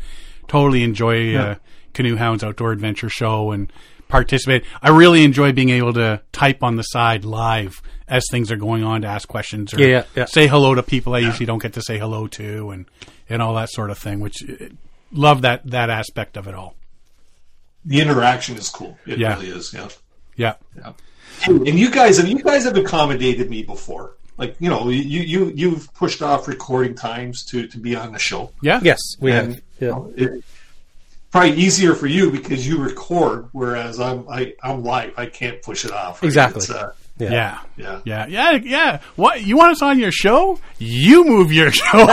[0.49, 1.55] totally enjoy uh,
[1.95, 3.73] Canoehound's Outdoor Adventure Show and
[4.09, 4.65] participate.
[4.83, 8.85] I really enjoy being able to type on the side live as things are going
[8.85, 10.25] on to ask questions or Yeah, yeah, yeah.
[10.27, 12.87] say hello to people I usually don't get to say hello to and
[13.31, 14.21] and all that sort of thing.
[14.21, 14.67] Which uh,
[15.11, 16.75] love that that aspect of it all.
[17.87, 18.99] The interaction is cool.
[19.07, 19.35] It Yeah.
[19.37, 19.73] really is.
[19.73, 19.89] Yeah.
[20.37, 20.55] Yeah.
[21.43, 21.55] Yeah.
[21.57, 24.15] And you guys have you guys have accommodated me before.
[24.37, 28.19] Like you know, you you you've pushed off recording times to to be on the
[28.19, 28.51] show.
[28.63, 28.81] Yeah.
[28.83, 29.55] Yes, we And, have.
[29.57, 29.89] you Yeah.
[29.89, 30.45] know, it,
[31.31, 35.13] probably easier for you because you record, whereas I'm I, I'm live.
[35.17, 36.23] I can't push it off.
[36.23, 36.27] right?
[36.29, 36.61] Exactly.
[36.63, 37.31] It's, uh, Yeah.
[37.31, 37.61] Yeah.
[37.77, 38.01] yeah.
[38.05, 39.01] Yeah, yeah, yeah.
[39.15, 40.59] What you want us on your show?
[40.79, 42.07] You move your show.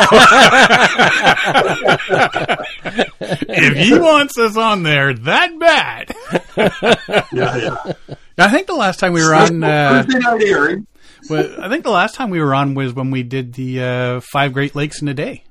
[3.50, 6.16] if he wants us on there that bad,
[7.34, 7.58] Yeah.
[7.58, 7.94] Yeah.
[8.38, 10.88] I think the last time we were on, uh, Thursday night airing.
[11.30, 14.20] well, I think the last time we were on was when we did the uh,
[14.32, 15.44] five Great Lakes in a day.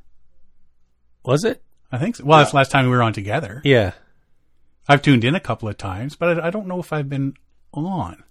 [1.25, 1.63] Was it?
[1.93, 2.17] I think.
[2.17, 2.25] So.
[2.25, 3.61] Well, that's the last time we were on together.
[3.65, 3.93] Yeah.
[4.89, 7.35] I've tuned in a couple of times, but I, I don't know if I've been
[7.73, 8.23] on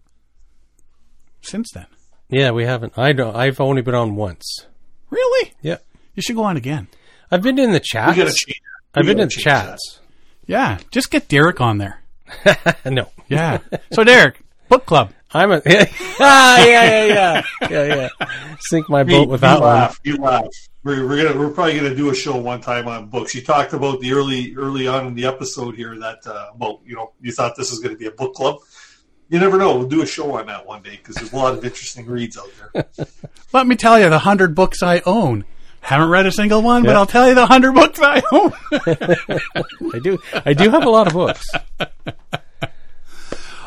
[1.41, 1.87] since then.
[2.29, 2.97] Yeah, we haven't.
[2.97, 3.35] I don't.
[3.35, 4.65] I've only been on once.
[5.09, 5.53] Really?
[5.61, 5.77] Yeah.
[6.15, 6.87] You should go on again.
[7.31, 8.17] I've been in the chats.
[8.17, 8.61] We got to change.
[8.93, 9.99] I've been in the chats.
[10.45, 12.01] Yeah, just get Derek on there.
[12.85, 13.09] no.
[13.27, 13.59] Yeah.
[13.91, 15.13] so Derek, book club.
[15.31, 15.61] I'm a.
[16.19, 18.27] ah, yeah, yeah, yeah, yeah, yeah.
[18.61, 19.69] Sink my boat with that you one.
[19.69, 19.99] laugh.
[20.03, 20.47] You laugh.
[20.83, 23.35] We're, we're gonna we're probably gonna do a show one time on books.
[23.35, 26.95] You talked about the early early on in the episode here that uh, well you
[26.95, 28.57] know you thought this was going to be a book club.
[29.29, 29.77] You never know.
[29.77, 32.35] We'll do a show on that one day because there's a lot of interesting reads
[32.35, 32.85] out there.
[33.53, 35.45] Let me tell you, the hundred books I own.
[35.81, 38.51] Haven't read a single one, but I'll tell you the hundred books I own.
[39.93, 40.17] I do.
[40.45, 41.47] I do have a lot of books.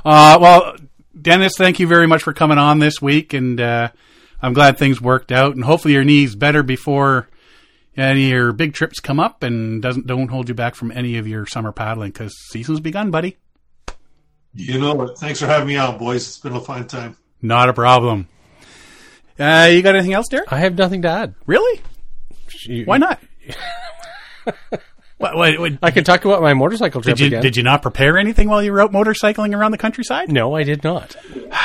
[0.05, 0.77] Uh, well,
[1.21, 3.91] Dennis, thank you very much for coming on this week, and uh,
[4.43, 5.55] I'm glad things worked out.
[5.55, 7.29] And hopefully, your knees better before
[7.97, 11.19] any of your big trips come up, and doesn't don't hold you back from any
[11.19, 13.37] of your summer paddling because season's begun, buddy.
[14.55, 15.19] You know it.
[15.19, 16.27] Thanks for having me on, boys.
[16.29, 17.17] It's been a fun time.
[17.41, 18.29] Not a problem.
[19.39, 20.53] Uh, you got anything else, Derek?
[20.53, 21.35] I have nothing to add.
[21.47, 21.81] Really?
[22.65, 23.19] You- Why not?
[25.19, 27.43] what, what, what- I can talk about my motorcycle trip did you again.
[27.43, 30.31] did you not prepare anything while you were out motorcycling around the countryside?
[30.31, 31.17] no, I did not.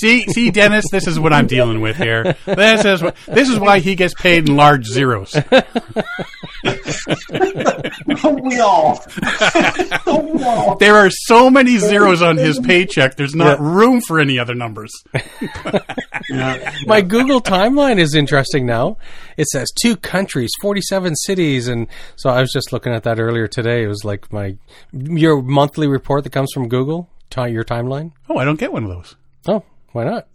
[0.00, 2.36] See, see, Dennis, this is what I'm dealing with here.
[2.46, 5.34] This is what, this is why he gets paid in large zeros.
[8.44, 9.04] we all.
[10.04, 10.76] Don't we all?
[10.76, 13.16] There are so many zeros on his paycheck.
[13.16, 14.92] There's not room for any other numbers.
[16.30, 16.74] Yeah.
[16.86, 18.96] My Google timeline is interesting now.
[19.36, 21.68] It says two countries, 47 cities.
[21.68, 23.82] And so I was just looking at that earlier today.
[23.82, 24.56] It was like my,
[24.92, 28.12] your monthly report that comes from Google, ti your timeline.
[28.28, 29.16] Oh, I don't get one of those
[29.46, 29.62] Oh,
[29.94, 30.26] why not?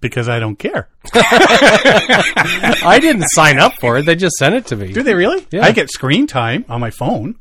[0.00, 0.88] because I don't care.
[1.14, 4.06] I didn't sign up for it.
[4.06, 4.92] They just sent it to me.
[4.92, 5.46] Do they really?
[5.50, 5.64] Yeah.
[5.64, 7.36] I get screen time on my phone.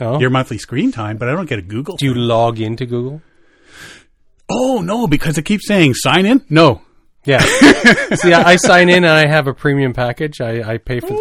[0.00, 0.20] Oh.
[0.20, 1.96] Your monthly screen time, but I don't get a Google.
[1.96, 3.22] Do you log into Google?
[4.48, 6.44] oh no, because it keeps saying sign in.
[6.50, 6.82] No.
[7.24, 7.38] Yeah.
[8.14, 10.40] See, I, I sign in and I have a premium package.
[10.40, 11.18] I, I pay for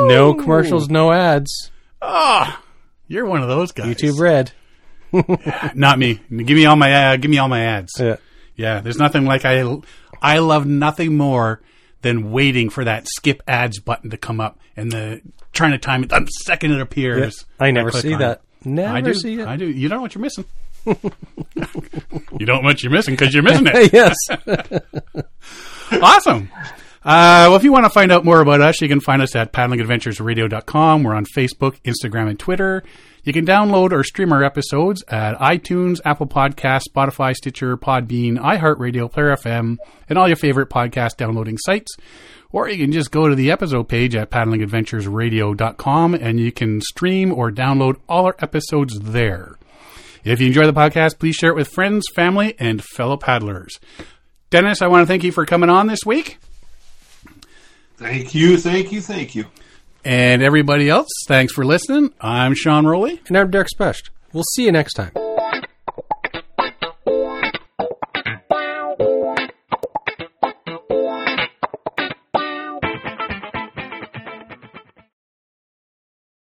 [0.00, 1.70] no commercials, no ads.
[2.02, 2.62] Ah,
[3.06, 3.94] you're one of those guys.
[3.94, 4.52] YouTube Red.
[5.74, 6.20] Not me.
[6.30, 7.92] Give me all my uh, give me all my ads.
[7.98, 8.16] Yeah.
[8.58, 9.64] Yeah, there's nothing like I
[10.20, 11.62] I love nothing more
[12.02, 15.22] than waiting for that skip ads button to come up and the
[15.52, 17.46] trying to time it the second it appears.
[17.58, 18.42] I never click see that.
[18.62, 18.66] it.
[18.68, 19.14] Never I do.
[19.14, 19.46] see it.
[19.46, 19.66] I do.
[19.66, 20.44] You don't know what you're missing.
[20.84, 23.92] you don't know what you're missing because you're missing it.
[23.92, 24.16] yes.
[26.02, 26.50] awesome.
[27.04, 29.36] Uh, well, if you want to find out more about us, you can find us
[29.36, 31.04] at paddlingadventuresradio.com.
[31.04, 32.82] We're on Facebook, Instagram, and Twitter.
[33.24, 39.10] You can download or stream our episodes at iTunes, Apple Podcasts, Spotify, Stitcher, Podbean, iHeartRadio,
[39.10, 39.76] Player FM,
[40.08, 41.94] and all your favorite podcast downloading sites.
[42.50, 47.32] Or you can just go to the episode page at paddlingadventuresradio.com and you can stream
[47.32, 49.58] or download all our episodes there.
[50.24, 53.78] If you enjoy the podcast, please share it with friends, family, and fellow paddlers.
[54.50, 56.38] Dennis, I want to thank you for coming on this week.
[57.96, 59.44] Thank you, thank you, thank you.
[60.08, 62.14] And everybody else, thanks for listening.
[62.18, 63.20] I'm Sean Rowley.
[63.28, 64.08] And I'm Derek Specht.
[64.32, 65.12] We'll see you next time.